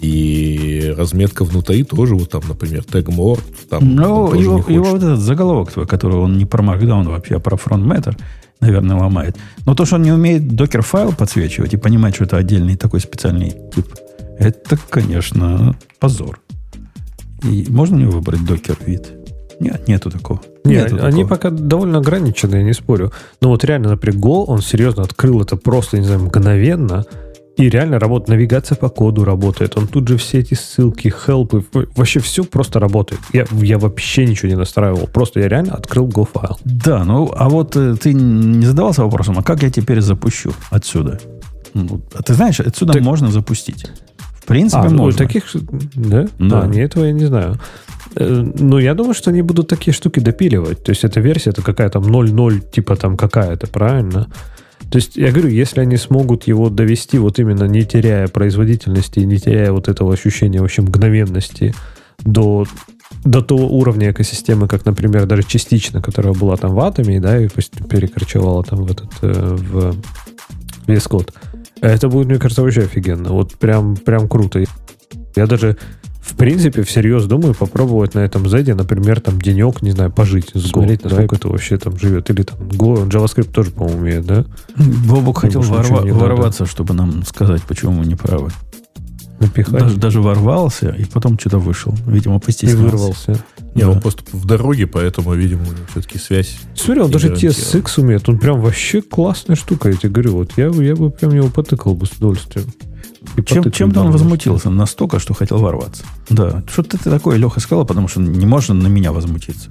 [0.00, 5.20] И разметка внутри тоже, вот там, например, tag more, там Ну, его, его вот этот
[5.20, 8.16] заголовок твой, который он не про Markdown вообще, а про Front Matter,
[8.60, 9.36] наверное, ломает.
[9.66, 13.54] Но то, что он не умеет докер-файл подсвечивать и понимать, что это отдельный такой специальный
[13.74, 13.86] тип,
[14.38, 16.40] это, конечно, позор.
[17.42, 19.12] И можно мне выбрать докер вид?
[19.60, 20.40] Нет, нету такого.
[20.64, 21.28] Нет, нету они такого.
[21.28, 23.12] пока довольно ограничены, я не спорю.
[23.40, 27.04] Но вот реально, например, Go, он серьезно открыл это просто, не знаю, мгновенно.
[27.56, 28.28] И реально работает.
[28.30, 29.76] Навигация по коду работает.
[29.76, 31.64] Он тут же все эти ссылки, хелпы,
[31.94, 33.20] вообще все просто работает.
[33.32, 35.06] Я, я вообще ничего не настраивал.
[35.06, 36.58] Просто я реально открыл Go файл.
[36.64, 41.20] Да, ну, а вот э, ты не задавался вопросом, а как я теперь запущу отсюда?
[41.74, 43.86] Ну, а ты знаешь, отсюда Так- можно запустить.
[44.40, 45.18] В принципе, А, ну, можно.
[45.18, 45.44] таких...
[45.94, 46.26] Да?
[46.38, 46.62] Да.
[46.62, 47.58] А, не, этого я не знаю.
[48.16, 50.82] Э, Ну, я думаю, что они будут такие штуки допиливать.
[50.84, 54.26] То есть, эта версия, это какая там 0.0, типа там какая-то, правильно?
[54.94, 59.38] То есть, я говорю, если они смогут его довести вот именно не теряя производительности не
[59.38, 61.74] теряя вот этого ощущения вообще мгновенности
[62.20, 62.64] до,
[63.24, 67.48] до того уровня экосистемы, как, например, даже частично, которая была там в атоме, да, и
[67.48, 69.96] перекорчевала там в этот, э, в
[70.86, 71.30] VS Code,
[71.80, 73.30] это будет, мне кажется, вообще офигенно.
[73.30, 74.62] Вот прям, прям круто.
[75.34, 75.76] Я даже,
[76.24, 80.64] в принципе, всерьез думаю попробовать на этом Z, например, там денек, не знаю, пожить с
[80.64, 80.70] Go.
[80.72, 82.30] Смотреть, да, насколько это вообще там живет.
[82.30, 84.44] Или там Go, JavaScript тоже, по-моему, умеет, да?
[85.06, 88.50] Бобок хотел ворва- ворваться, чтобы нам сказать, почему мы не правы.
[89.40, 89.80] Напихать.
[89.80, 91.94] Даже, даже ворвался, и потом что-то вышел.
[92.06, 92.82] Видимо, и постеснялся.
[92.84, 93.44] вырвался.
[93.74, 93.90] Не, Да.
[93.90, 96.56] он просто в дороге, поэтому, видимо, у него все-таки связь.
[96.74, 97.34] Смотри, он даже.
[97.34, 98.28] TSX умеет.
[98.28, 100.34] Он прям вообще классная штука, я тебе говорю.
[100.36, 102.66] Вот я, бы- я бы прям его потыкал бы с удовольствием.
[103.36, 106.04] И Чем, чем-то он возмутился настолько, что хотел ворваться.
[106.30, 109.70] Да, что-то ты такое, Леха, сказал, потому что не можно на меня возмутиться.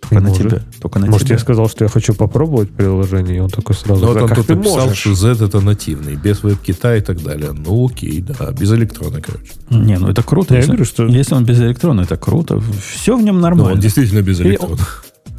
[0.00, 0.48] Только Не на может.
[0.48, 0.62] тебя.
[0.80, 1.36] Только на Может, тебя.
[1.36, 4.28] я сказал, что я хочу попробовать приложение, и он такой сразу, Ну, вот «Да он
[4.28, 4.98] как тут ты написал, можешь?
[4.98, 7.52] что Z это нативный, без веб-кита и так далее.
[7.52, 9.52] Ну, окей, да, без электрона, короче.
[9.70, 10.54] Не, ну это круто.
[10.54, 12.60] Я если, говорю, что- если он без электрона, это круто.
[12.94, 13.72] Все в нем Ну, нормально.
[13.74, 14.76] он действительно без И электрона.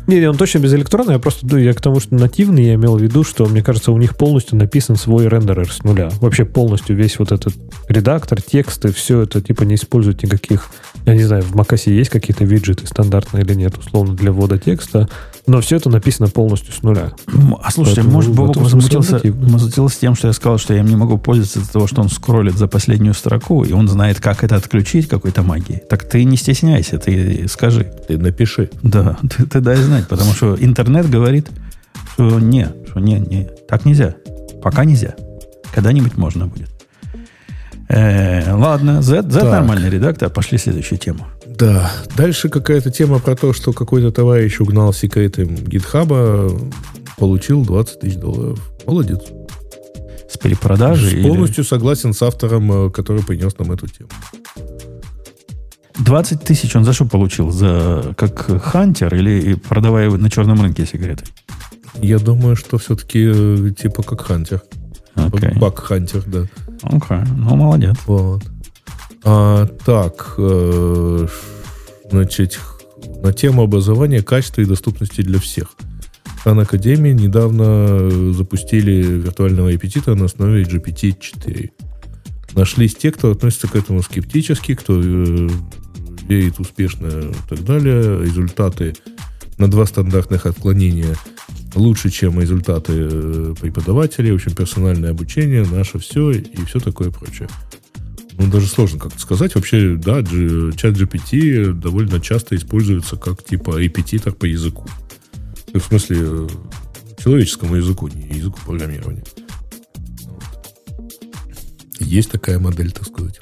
[0.07, 1.11] Не, не, он точно без электрона.
[1.11, 3.91] Я просто ну, я к тому, что нативный, я имел в виду, что, мне кажется,
[3.91, 6.09] у них полностью написан свой рендерер с нуля.
[6.19, 7.53] Вообще полностью весь вот этот
[7.87, 10.69] редактор, тексты, все это типа не использует никаких...
[11.05, 15.09] Я не знаю, в macOS есть какие-то виджеты стандартные или нет, условно, для ввода текста,
[15.45, 17.11] но все это написано полностью с нуля.
[17.61, 20.95] А слушайте, Поэтому может, Бобок возмутился, возмутился тем, что я сказал, что я им не
[20.95, 24.55] могу пользоваться из-за того, что он скроллит за последнюю строку, и он знает, как это
[24.55, 25.81] отключить какой-то магией.
[25.89, 27.91] Так ты не стесняйся, ты скажи.
[28.07, 28.69] Ты напиши.
[28.83, 31.49] Да, ты, ты дай знать, потому что интернет говорит,
[32.13, 34.15] что не, что не, не, так нельзя.
[34.61, 35.15] Пока нельзя.
[35.73, 36.69] Когда-нибудь можно будет.
[37.89, 39.51] Э, ладно, Z, Z Так.
[39.51, 40.29] нормальный редактор.
[40.29, 41.27] Пошли следующую тему.
[41.63, 41.89] Да.
[42.17, 46.51] Дальше какая-то тема про то, что какой-то товарищ угнал секреты гитхаба,
[47.17, 48.59] получил 20 тысяч долларов.
[48.85, 49.21] Молодец.
[50.29, 51.13] С перепродажей.
[51.21, 54.09] или- Полностью согласен с автором, э, который принес нам эту тему.
[55.99, 57.51] 20 тысяч он за что получил?
[57.51, 61.23] За как хантер или продавая на черном рынке секреты?
[62.01, 64.61] Я думаю, что все-таки типа как хантер.
[65.15, 65.53] Окей.
[65.57, 66.45] Бак-хантер, да.
[66.81, 67.19] Окей.
[67.37, 67.95] Ну, молодец.
[68.07, 68.41] Вот.
[69.23, 71.27] А, так, э,
[72.13, 72.59] значит,
[73.23, 75.75] на тему образования, качества и доступности для всех.
[76.43, 81.71] Хан Академии недавно э, запустили виртуального репетитора на основе GPT-4.
[82.53, 85.49] Нашлись те, кто относится к этому скептически, кто э,
[86.27, 88.23] верит успешно и так далее.
[88.23, 88.93] Результаты
[89.57, 91.15] на два стандартных отклонения
[91.73, 94.33] лучше, чем результаты э, преподавателей.
[94.33, 97.49] В общем, персональное обучение, наше все и все такое прочее.
[98.37, 99.55] Ну, даже сложно как-то сказать.
[99.55, 104.87] Вообще, да, чат GPT довольно часто используется как, типа, репетитор по языку.
[105.73, 106.47] В смысле, э,
[107.23, 109.23] человеческому языку, не языку программирования.
[110.25, 110.43] Вот.
[111.99, 113.39] Есть такая модель, так сказать,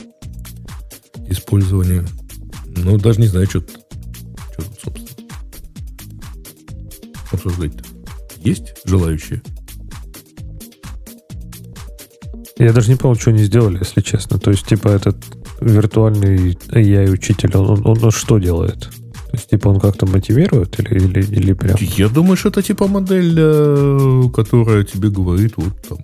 [1.27, 2.05] использования.
[2.67, 5.27] Ну, даже не знаю, что что тут собственно.
[7.31, 7.83] Обсуждать-то.
[8.37, 9.41] Есть желающие?
[12.61, 14.37] Я даже не понял, что они сделали, если честно.
[14.37, 15.17] То есть, типа, этот
[15.61, 18.81] виртуальный AI-учитель, он, он, он что делает?
[18.81, 21.75] То есть, типа, он как-то мотивирует или, или, или прям...
[21.79, 25.97] Я думаю, что это типа модель, э, которая тебе говорит вот там.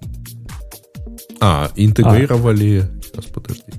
[1.39, 2.89] А, интегрировали.
[3.03, 3.71] Сейчас, подожди.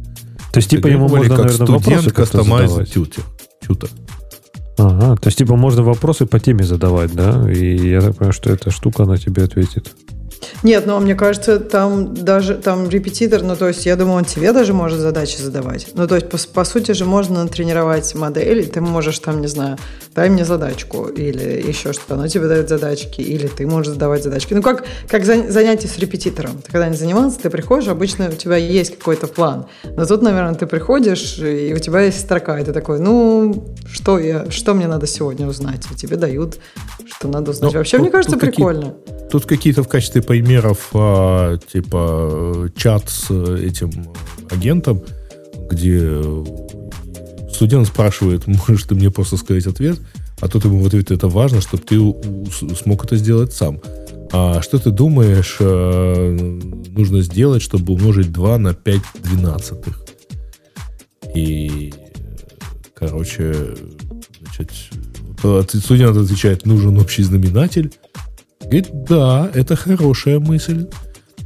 [0.52, 3.24] То есть, типа, ему можно, как наверное, студент кастомайз тютер.
[3.66, 3.90] Тютер.
[4.78, 7.50] Ага, то есть, типа, можно вопросы по теме задавать, да?
[7.50, 9.92] И я так понимаю, что эта штука, она тебе ответит.
[10.62, 14.52] Нет, но мне кажется, там даже там репетитор, ну то есть я думаю, он тебе
[14.52, 15.88] даже может задачи задавать.
[15.94, 19.46] Ну то есть по, по сути же можно натренировать модель, и ты можешь там, не
[19.46, 19.76] знаю,
[20.14, 24.54] дай мне задачку или еще что-то, оно тебе дает задачки, или ты можешь задавать задачки.
[24.54, 26.60] Ну как, как за- занятие с репетитором.
[26.64, 29.66] Ты когда не занимался, ты приходишь, обычно у тебя есть какой-то план.
[29.96, 34.18] Но тут, наверное, ты приходишь, и у тебя есть строка, и ты такой, ну, что,
[34.18, 35.84] я, что мне надо сегодня узнать?
[35.92, 36.58] И тебе дают,
[37.06, 37.72] что надо узнать.
[37.72, 38.94] Ну, Вообще, тут- мне кажется, тут какие- прикольно.
[39.30, 43.90] Тут какие-то в качестве примеров, а, типа, чат с этим
[44.50, 45.00] агентом,
[45.70, 46.22] где
[47.50, 49.98] студент спрашивает, можешь ты мне просто сказать ответ,
[50.42, 51.96] а тут ему в ответ это важно, чтобы ты
[52.76, 53.80] смог это сделать сам.
[54.30, 56.60] А что ты думаешь, э,
[56.90, 60.04] нужно сделать, чтобы умножить 2 на 5 двенадцатых?
[61.34, 61.94] И,
[62.94, 63.54] короче,
[64.42, 64.72] значит,
[65.82, 67.94] студент отвечает, нужен общий знаменатель.
[68.60, 70.86] Говорит, да, это хорошая мысль,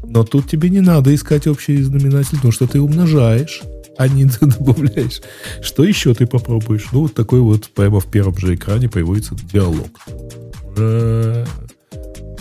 [0.05, 3.62] но тут тебе не надо искать общий знаменатель, потому что ты умножаешь,
[3.97, 5.20] а не добавляешь.
[5.62, 6.89] Что еще ты попробуешь?
[6.93, 9.89] Ну, вот такой вот прямо в первом же экране появится диалог.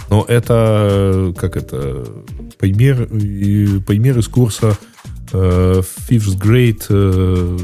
[0.09, 2.05] Но это, как это,
[2.57, 4.77] пример, пример из курса
[5.31, 7.57] э, Fifth Grade э,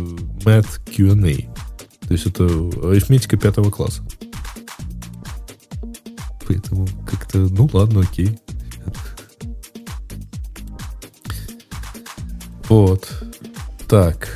[0.45, 1.53] Math Q&A.
[2.07, 4.01] То есть это арифметика пятого класса.
[6.47, 8.37] Поэтому как-то, ну ладно, окей.
[12.69, 13.09] Вот.
[13.87, 14.29] Так.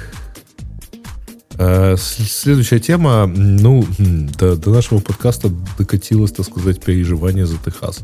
[1.57, 8.01] Э, Следующая тема, ну, м, до, до нашего подкаста докатилось, так сказать, переживание за Техас.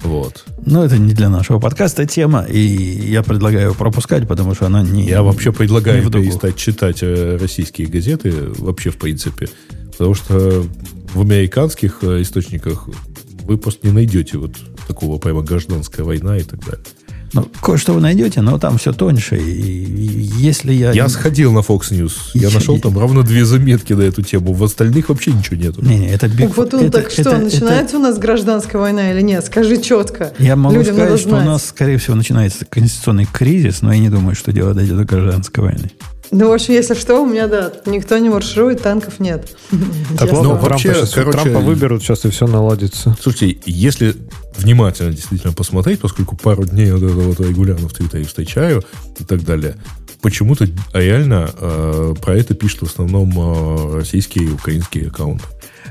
[0.00, 0.44] Вот.
[0.64, 5.06] Но это не для нашего подкаста тема, и я предлагаю пропускать, потому что она не...
[5.06, 6.24] Я вообще не предлагаю дугу.
[6.24, 9.48] перестать читать э, российские газеты, вообще в принципе.
[9.96, 10.64] Потому что
[11.14, 12.88] в американских э, источниках
[13.44, 14.52] вы просто не найдете вот
[14.88, 16.84] такого прямо гражданская война и так далее.
[17.32, 19.36] Ну, кое-что вы найдете, но там все тоньше.
[19.36, 20.92] И, если я...
[20.92, 24.52] Я сходил на Fox News, я Я- нашел там ровно две заметки на эту тему.
[24.54, 25.82] В остальных вообще ничего нету.
[25.84, 29.20] Не-не, это Big Вот он это- так что, это- начинается у нас гражданская война или
[29.22, 29.44] нет?
[29.44, 30.24] Скажи четко.
[30.24, 33.98] это- Я могу Людям сказать, что у нас, скорее всего, начинается конституционный кризис, но я
[33.98, 35.90] не думаю, что дело дойдет до гражданской войны.
[36.30, 39.56] Ну, в общем, если что, у меня, да, никто не марширует, танков нет.
[40.18, 43.16] Так ладно, Ну, Трампа, вообще, щас- короче- Трампа выберут, сейчас и все наладится.
[43.20, 44.14] Слушайте, если
[44.58, 48.82] внимательно действительно посмотреть, поскольку пару дней вот это вот регулярно в Твиттере встречаю
[49.20, 49.76] и так далее,
[50.22, 55.44] почему-то реально э, про это пишут в основном э, российские и украинские аккаунты.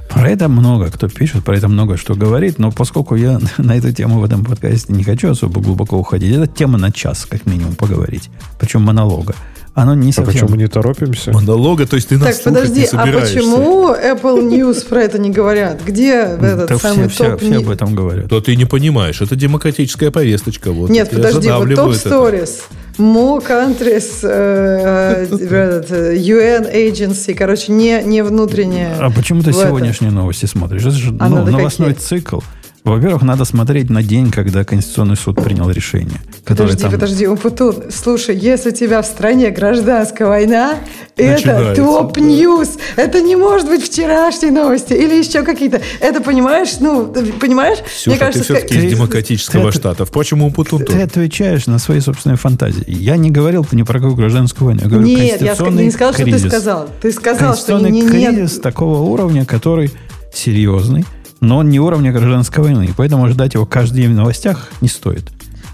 [0.09, 3.91] Про это много кто пишет, про это много что говорит, но поскольку я на эту
[3.93, 7.75] тему в этом подкасте не хочу особо глубоко уходить, это тема на час, как минимум,
[7.75, 8.29] поговорить.
[8.59, 9.33] Причем монолога.
[9.75, 10.25] Оно не А совсем...
[10.33, 11.31] почему мы не торопимся?
[11.33, 13.35] Монолога, то есть ты нас Так, подожди, не а собираешься.
[13.35, 15.81] почему Apple News про это не говорят?
[15.85, 18.29] Где этот Да самый все, все, топ все ни- об этом говорят.
[18.29, 20.71] То ты не понимаешь, это демократическая повесточка.
[20.71, 22.61] Вот, Нет, подожди, вот топ stories.
[22.97, 28.95] More countries, э, э, этот, э, UN agency, короче, не, не внутренняя.
[28.97, 30.83] А почему ты сегодняшние новости смотришь?
[30.83, 32.07] Это же А новостной какие?
[32.07, 32.39] цикл.
[32.85, 36.21] Во-первых, надо смотреть на день, когда Конституционный суд принял решение.
[36.45, 40.75] Подожди, там- подожди, Умпутун, слушай, если у тебя в стране гражданская война,
[41.17, 42.69] это Начинается, top news.
[42.95, 45.81] Это не может быть вчерашние новости или еще какие-то.
[45.99, 47.07] Это, понимаешь, ну,
[47.41, 50.05] понимаешь, Ксюша, ты все-таки ты- из демократического ты- штата.
[50.05, 52.83] Впрочем, у Путун Ты отвечаешь на свои собственные фантазии.
[52.87, 54.81] Я не говорил ни про какую гражданскую войну.
[54.83, 56.41] Я говорю, Нет, я не сказал, что кризис.
[56.43, 56.89] ты сказал.
[57.01, 58.11] Ты сказал, что не, не- нет.
[58.35, 59.91] кризис такого уровня, который
[60.31, 61.05] серьезный,
[61.45, 62.89] но он не уровня гражданской войны.
[62.97, 65.25] Поэтому ждать его каждый день в новостях не стоит.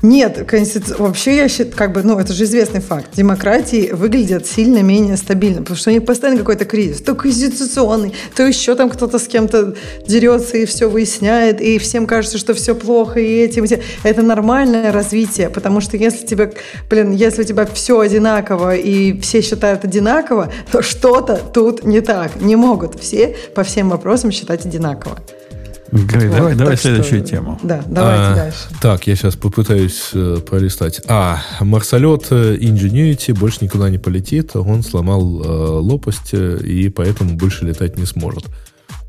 [0.03, 3.10] Нет, конститу- вообще я считаю, как бы, ну, это же известный факт.
[3.15, 7.02] Демократии выглядят сильно менее стабильно, потому что у них постоянно какой-то кризис.
[7.02, 9.76] То конституционный, то еще там кто-то с кем-то
[10.07, 13.80] дерется и все выясняет, и всем кажется, что все плохо, и этим, и.
[14.02, 16.52] Это нормальное развитие, потому что если тебе,
[16.89, 22.41] блин, если у тебя все одинаково, и все считают одинаково, то что-то тут не так.
[22.41, 25.19] Не могут все по всем вопросам считать одинаково.
[25.92, 27.60] Говори, Вот, давай, давай так что- следующую тему.
[27.64, 28.58] Да, давайте А, дальше.
[28.82, 31.02] Так, я сейчас попытаюсь э, пролистать.
[31.08, 34.56] А, марсолет э, Ingenuity больше никуда не полетит.
[34.56, 35.48] Он сломал э,
[35.82, 38.46] лопасть, э, и поэтому больше летать не сможет.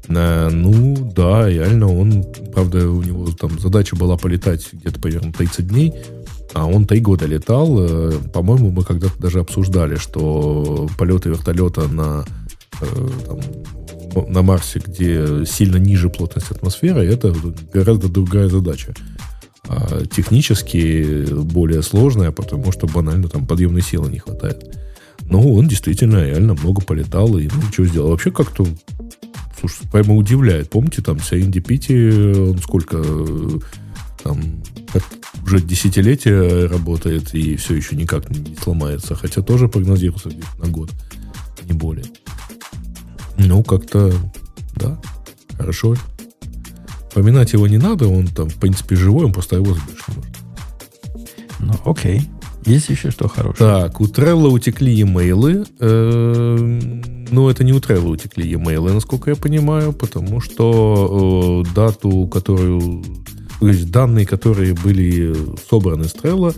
[0.08, 5.68] Э, ну, да, реально, он, правда, у него там задача была полетать где-то примерно 30
[5.68, 5.94] дней,
[6.52, 7.76] а он три года летал.
[7.78, 12.24] Э, по-моему, мы когда-то даже обсуждали, что полеты вертолета на,
[12.80, 12.86] э,
[13.26, 13.38] там,
[14.14, 17.34] на Марсе, где сильно ниже плотность атмосферы, это
[17.72, 18.94] гораздо другая задача.
[19.68, 24.76] А технически более сложная, потому что банально там подъемной силы не хватает.
[25.24, 28.10] Но он действительно реально много полетал и ну, что сделал.
[28.10, 28.66] Вообще как-то
[29.58, 30.68] слушай, прямо удивляет.
[30.70, 33.02] Помните, там Serendipity, он сколько
[34.22, 34.62] там
[35.44, 39.14] уже десятилетия работает и все еще никак не сломается.
[39.14, 40.90] Хотя тоже прогнозировался где-то на год,
[41.64, 42.04] не более.
[43.36, 44.12] Ну, как-то,
[44.76, 45.00] да,
[45.56, 45.96] хорошо.
[47.14, 49.76] Поминать его не надо, он там, в принципе, живой, он просто его
[50.06, 50.32] может.
[51.60, 52.28] Ну, окей.
[52.64, 53.56] Есть еще что хорошее?
[53.68, 55.66] Так, у Трелла утекли e-mail.
[57.30, 63.02] Ну, это не у Трелла утекли e-mail, насколько я понимаю, потому что э, дату, которую...
[63.58, 65.34] то есть данные, которые были
[65.68, 66.54] собраны с Трелла,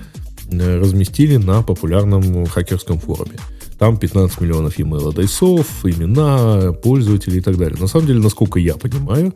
[0.51, 3.39] э, разместили на популярном хакерском форуме.
[3.85, 7.79] Там там 15 миллионов email адресов, имена, пользователей и так далее.
[7.79, 9.35] На самом деле, насколько я понимаю,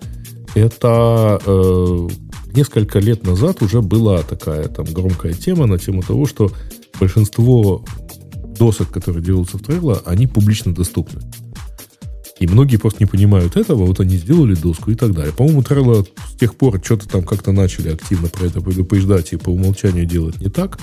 [0.54, 2.08] это э,
[2.54, 6.50] несколько лет назад уже была такая там громкая тема на тему того, что
[6.98, 7.84] большинство
[8.58, 11.20] досок, которые делаются в Trello, они публично доступны.
[12.40, 15.34] И многие просто не понимают этого, вот они сделали доску и так далее.
[15.34, 19.50] По-моему, Trello с тех пор что-то там как-то начали активно про это предупреждать и по
[19.50, 20.78] умолчанию делать не так.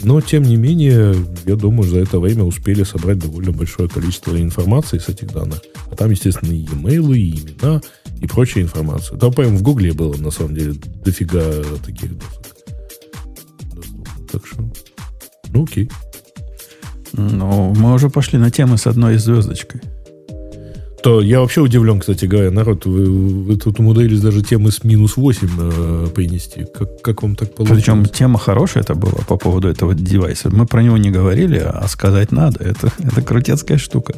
[0.00, 1.14] Но, тем не менее,
[1.44, 5.60] я думаю, за это время успели собрать довольно большое количество информации с этих данных.
[5.90, 7.80] А там, естественно, и имейлы, и имена,
[8.20, 9.18] и прочая информация.
[9.18, 11.42] Там, по-моему, в Гугле было, на самом деле, дофига
[11.84, 12.56] таких досок.
[14.30, 14.70] Так что,
[15.52, 15.90] ну окей.
[17.12, 19.80] Ну, мы уже пошли на темы с одной звездочкой
[21.08, 25.16] то я вообще удивлен, кстати говоря, народ, вы, вы тут умудрились даже темы с минус
[25.16, 26.66] 8 э, принести.
[26.74, 27.82] Как, как вам так получилось?
[27.82, 30.50] Причем тема хорошая это была по поводу этого девайса.
[30.50, 32.62] Мы про него не говорили, а сказать надо.
[32.62, 34.16] Это, это крутецкая штука.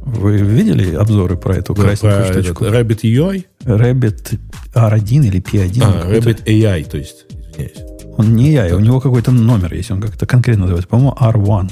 [0.00, 2.64] Вы видели обзоры про эту да, красненькую про штучку?
[2.64, 3.44] Этот, Rabbit UI?
[3.64, 4.38] Rabbit
[4.72, 5.82] R1 или P1.
[5.84, 7.76] А, Rabbit AI, то есть, извиняюсь.
[8.16, 10.88] Он не AI, у него какой-то номер есть, он как-то конкретно называется.
[10.88, 11.70] По-моему, R1.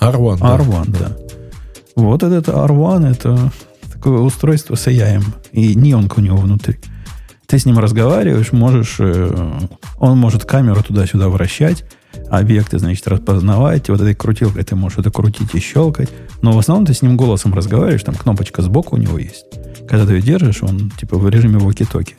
[0.00, 0.98] R1, R1, да.
[1.00, 1.16] да.
[1.96, 3.52] Вот этот R1, это
[3.96, 5.22] такое устройство с AI.
[5.52, 6.76] И неонка у него внутри.
[7.46, 8.96] Ты с ним разговариваешь, можешь...
[8.98, 9.58] Э,
[9.98, 11.84] он может камеру туда-сюда вращать,
[12.28, 13.88] объекты, значит, распознавать.
[13.88, 16.10] Вот этой крутилкой ты можешь это крутить и щелкать.
[16.42, 19.46] Но в основном ты с ним голосом разговариваешь, там кнопочка сбоку у него есть.
[19.88, 22.16] Когда ты ее держишь, он типа в режиме воки-токи.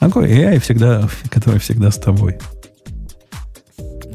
[0.00, 2.36] Такой AI всегда, который всегда с тобой.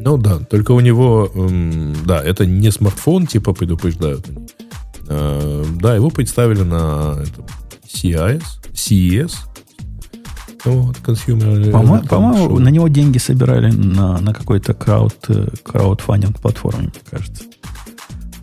[0.01, 1.31] Ну да, только у него,
[2.05, 4.27] да, это не смартфон, типа предупреждают.
[4.29, 4.48] Э,
[5.09, 7.43] да, его представили на это,
[7.85, 9.31] CIS, CES,
[10.65, 16.83] вот, Consumer По-моему, по на него деньги собирали на, на какой-то крауд, э, краудфандинг платформе,
[16.83, 17.43] мне кажется.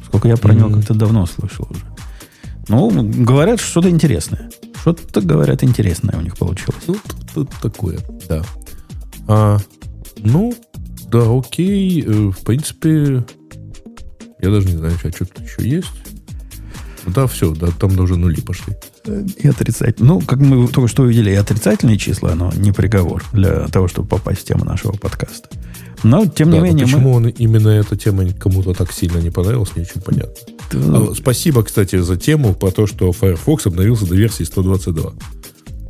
[0.06, 0.58] Сколько я про mm-hmm.
[0.58, 1.84] него как-то давно слышал уже.
[2.68, 4.50] Ну, говорят, что-то интересное.
[4.80, 6.82] Что-то, говорят, интересное у них получилось.
[6.86, 7.98] Ну, тут, тут такое,
[8.28, 8.42] да.
[9.28, 9.58] А,
[10.16, 10.54] ну,
[11.10, 12.02] да, окей.
[12.02, 13.24] Э, в принципе,
[14.40, 15.92] я даже не знаю, а что-то еще есть.
[17.06, 18.76] Да, все, да, там уже нули пошли.
[19.36, 20.12] И отрицательные.
[20.14, 24.08] Ну, как мы только что увидели, и отрицательные числа, но не приговор для того, чтобы
[24.08, 25.48] попасть в тему нашего подкаста.
[26.02, 26.84] Но, тем да, не менее...
[26.84, 27.16] Почему мы...
[27.16, 30.34] он, именно эта тема кому-то так сильно не понравилась, не очень понятно.
[30.72, 31.10] Да.
[31.10, 35.12] А, спасибо, кстати, за тему про то, что Firefox обновился до версии 122.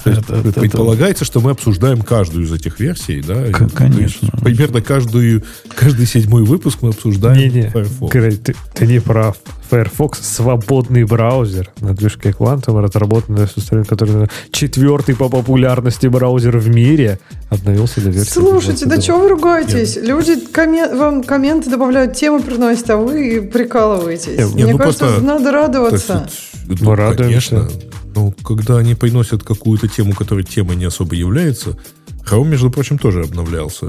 [0.07, 1.33] То есть это, предполагается, это...
[1.33, 3.51] что мы обсуждаем каждую из этих версий, да?
[3.51, 4.27] К- конечно.
[4.27, 5.43] Есть, примерно каждую,
[5.75, 7.71] каждый седьмой выпуск мы обсуждаем не, не.
[7.71, 8.13] Firefox.
[8.13, 9.37] Ты, ты не прав.
[9.69, 13.49] Firefox свободный браузер на движке Quantum, разработанный
[13.85, 17.19] который четвертый по популярности браузер в мире,
[17.51, 18.31] обновился до версии.
[18.31, 19.97] Слушайте, да чего вы ругаетесь?
[19.97, 20.07] Нет.
[20.07, 24.39] Люди коммен, вам комменты добавляют, темы приносят, а вы прикалываетесь.
[24.39, 25.23] Нет, Мне ну кажется, просто...
[25.23, 26.29] надо радоваться.
[26.69, 27.51] есть, мы радуемся.
[27.51, 27.69] Конечно.
[28.17, 31.77] Но когда они приносят какую-то тему, которая темой не особо является,
[32.25, 33.87] Chrome, между прочим, тоже обновлялся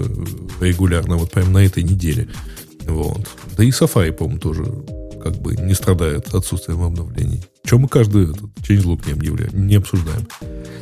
[0.59, 2.27] регулярно, вот прямо на этой неделе.
[2.85, 3.25] Вот.
[3.57, 4.65] Да и Safari, по-моему, тоже
[5.23, 7.41] как бы не страдает отсутствием обновлений.
[7.63, 10.27] Чем мы каждый этот changelog не объявляем, не обсуждаем.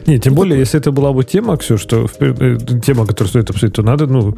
[0.08, 0.60] Не, тем ну, более, такое.
[0.60, 4.38] если это была бы тема, Ксюш, что э, тема, которую стоит обсудить, то надо, ну,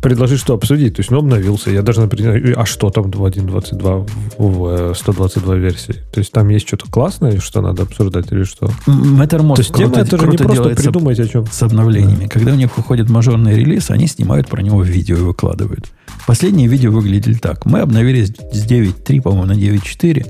[0.00, 0.96] предложить, что обсудить.
[0.96, 1.70] То есть, ну, обновился.
[1.70, 5.92] Я даже, например, а что там в 1.22 в 122 версии?
[6.12, 8.70] То есть, там есть что-то классное, что надо обсуждать или что?
[8.86, 11.46] Mattermost То есть, тема это же не просто придумать о чем.
[11.46, 12.24] С обновлениями.
[12.24, 12.28] Да.
[12.28, 15.86] Когда у них выходит мажорный релиз, они снимают про него видео и выкладывают.
[16.26, 17.64] Последние видео выглядели так.
[17.66, 20.26] Мы обновились с 9.3, по-моему, на 9.4.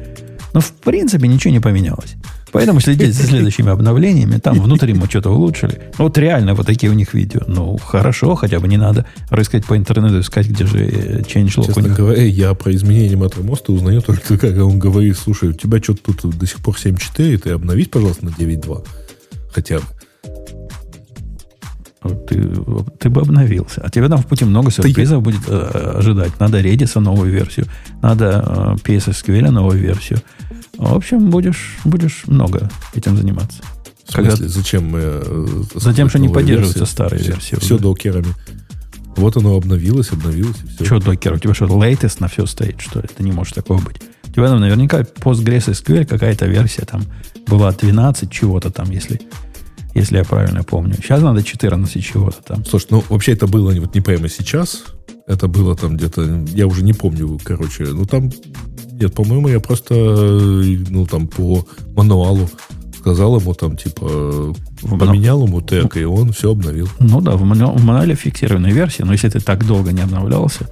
[0.52, 2.14] Но, в принципе, ничего не поменялось.
[2.54, 4.38] Поэтому следите за следующими обновлениями.
[4.38, 5.90] Там внутри мы что-то улучшили.
[5.98, 7.40] Вот реально вот такие у них видео.
[7.48, 10.78] Ну, хорошо, хотя бы не надо рыскать по интернету, искать, где же
[11.22, 11.96] changelog Честно у них.
[11.96, 16.38] говоря, я про изменение матромоста узнаю только, когда он говорит, слушай, у тебя что-то тут
[16.38, 18.86] до сих пор 7.4, ты обновись, пожалуйста, на 9.2.
[19.52, 19.84] Хотя бы.
[22.28, 22.50] Ты,
[22.98, 23.80] ты бы обновился.
[23.82, 26.38] А тебе там в пути много сюрпризов будет э, ожидать.
[26.38, 27.66] Надо Redis новую версию,
[28.02, 30.20] надо э, PSSQL новую версию.
[30.76, 33.62] В общем, будешь, будешь много этим заниматься.
[34.06, 34.48] В смысле, Когда...
[34.48, 35.00] зачем мы...
[35.02, 37.56] Э, Затем, что не поддерживаются версии, старые все, версии.
[37.56, 37.82] Все уже.
[37.82, 38.34] докерами.
[39.16, 40.56] Вот оно обновилось, обновилось.
[40.62, 40.84] И все.
[40.84, 41.34] Что докер?
[41.34, 43.06] У тебя что, latest на все стоит, что ли?
[43.10, 44.02] Это не может такого быть.
[44.24, 47.02] У тебя там наверняка PostgreSQL какая-то версия там
[47.46, 49.20] была 12 чего-то там, если,
[49.94, 50.94] если я правильно помню.
[50.94, 52.64] Сейчас надо 14 чего-то там.
[52.64, 54.84] Слушай, ну вообще это было вот не прямо сейчас.
[55.26, 57.84] Это было там где-то, я уже не помню, короче.
[57.84, 58.30] Ну там
[59.00, 61.66] нет, по-моему, я просто, ну, там, по
[61.96, 62.48] мануалу
[62.98, 66.88] сказал ему там, типа, поменял ему тег, и он все обновил.
[67.00, 70.70] Ну да, в, мануале фиксированной версии, но если ты так долго не обновлялся,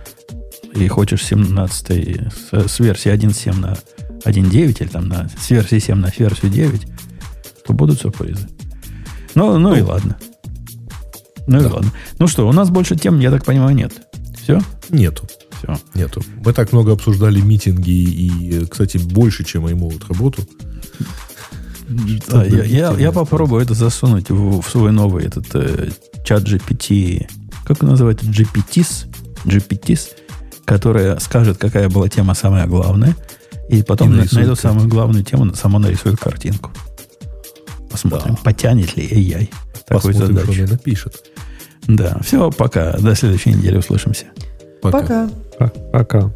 [0.74, 3.76] и хочешь 17 с, с версии 1.7 на
[4.24, 6.86] 1.9 или там на, с версии 7 на версию 9,
[7.66, 8.48] то будут сюрпризы.
[9.34, 10.16] Ну, ну и ладно.
[11.46, 11.92] Ну и ладно.
[12.18, 13.92] Ну что, у нас больше тем, я так понимаю, нет.
[14.42, 14.60] Все?
[14.90, 15.24] Нету.
[15.58, 15.78] Все.
[15.94, 16.22] Нету.
[16.44, 20.42] Мы так много обсуждали митинги и, кстати, больше, чем iMode работу.
[22.28, 25.90] Да, я, я, я попробую это засунуть в, в свой новый этот э,
[26.24, 27.28] чат GPT.
[27.64, 28.24] Как он называется?
[28.26, 29.08] GPTs?
[29.44, 30.08] GPTs,
[30.64, 33.14] которая скажет, какая была тема самая главная.
[33.68, 36.70] И потом И на, на эту самую главную тему само нарисует картинку.
[37.92, 38.40] Посмотрим, Да.
[38.42, 39.48] потянет ли AI
[39.86, 40.62] такой Посмотрим, что задачу.
[40.62, 41.24] она напишет.
[41.86, 42.92] Да, все, пока.
[42.98, 44.26] До следующей недели услышимся.
[44.80, 45.28] Пока.
[45.58, 45.68] Пока.
[45.92, 46.32] Пока.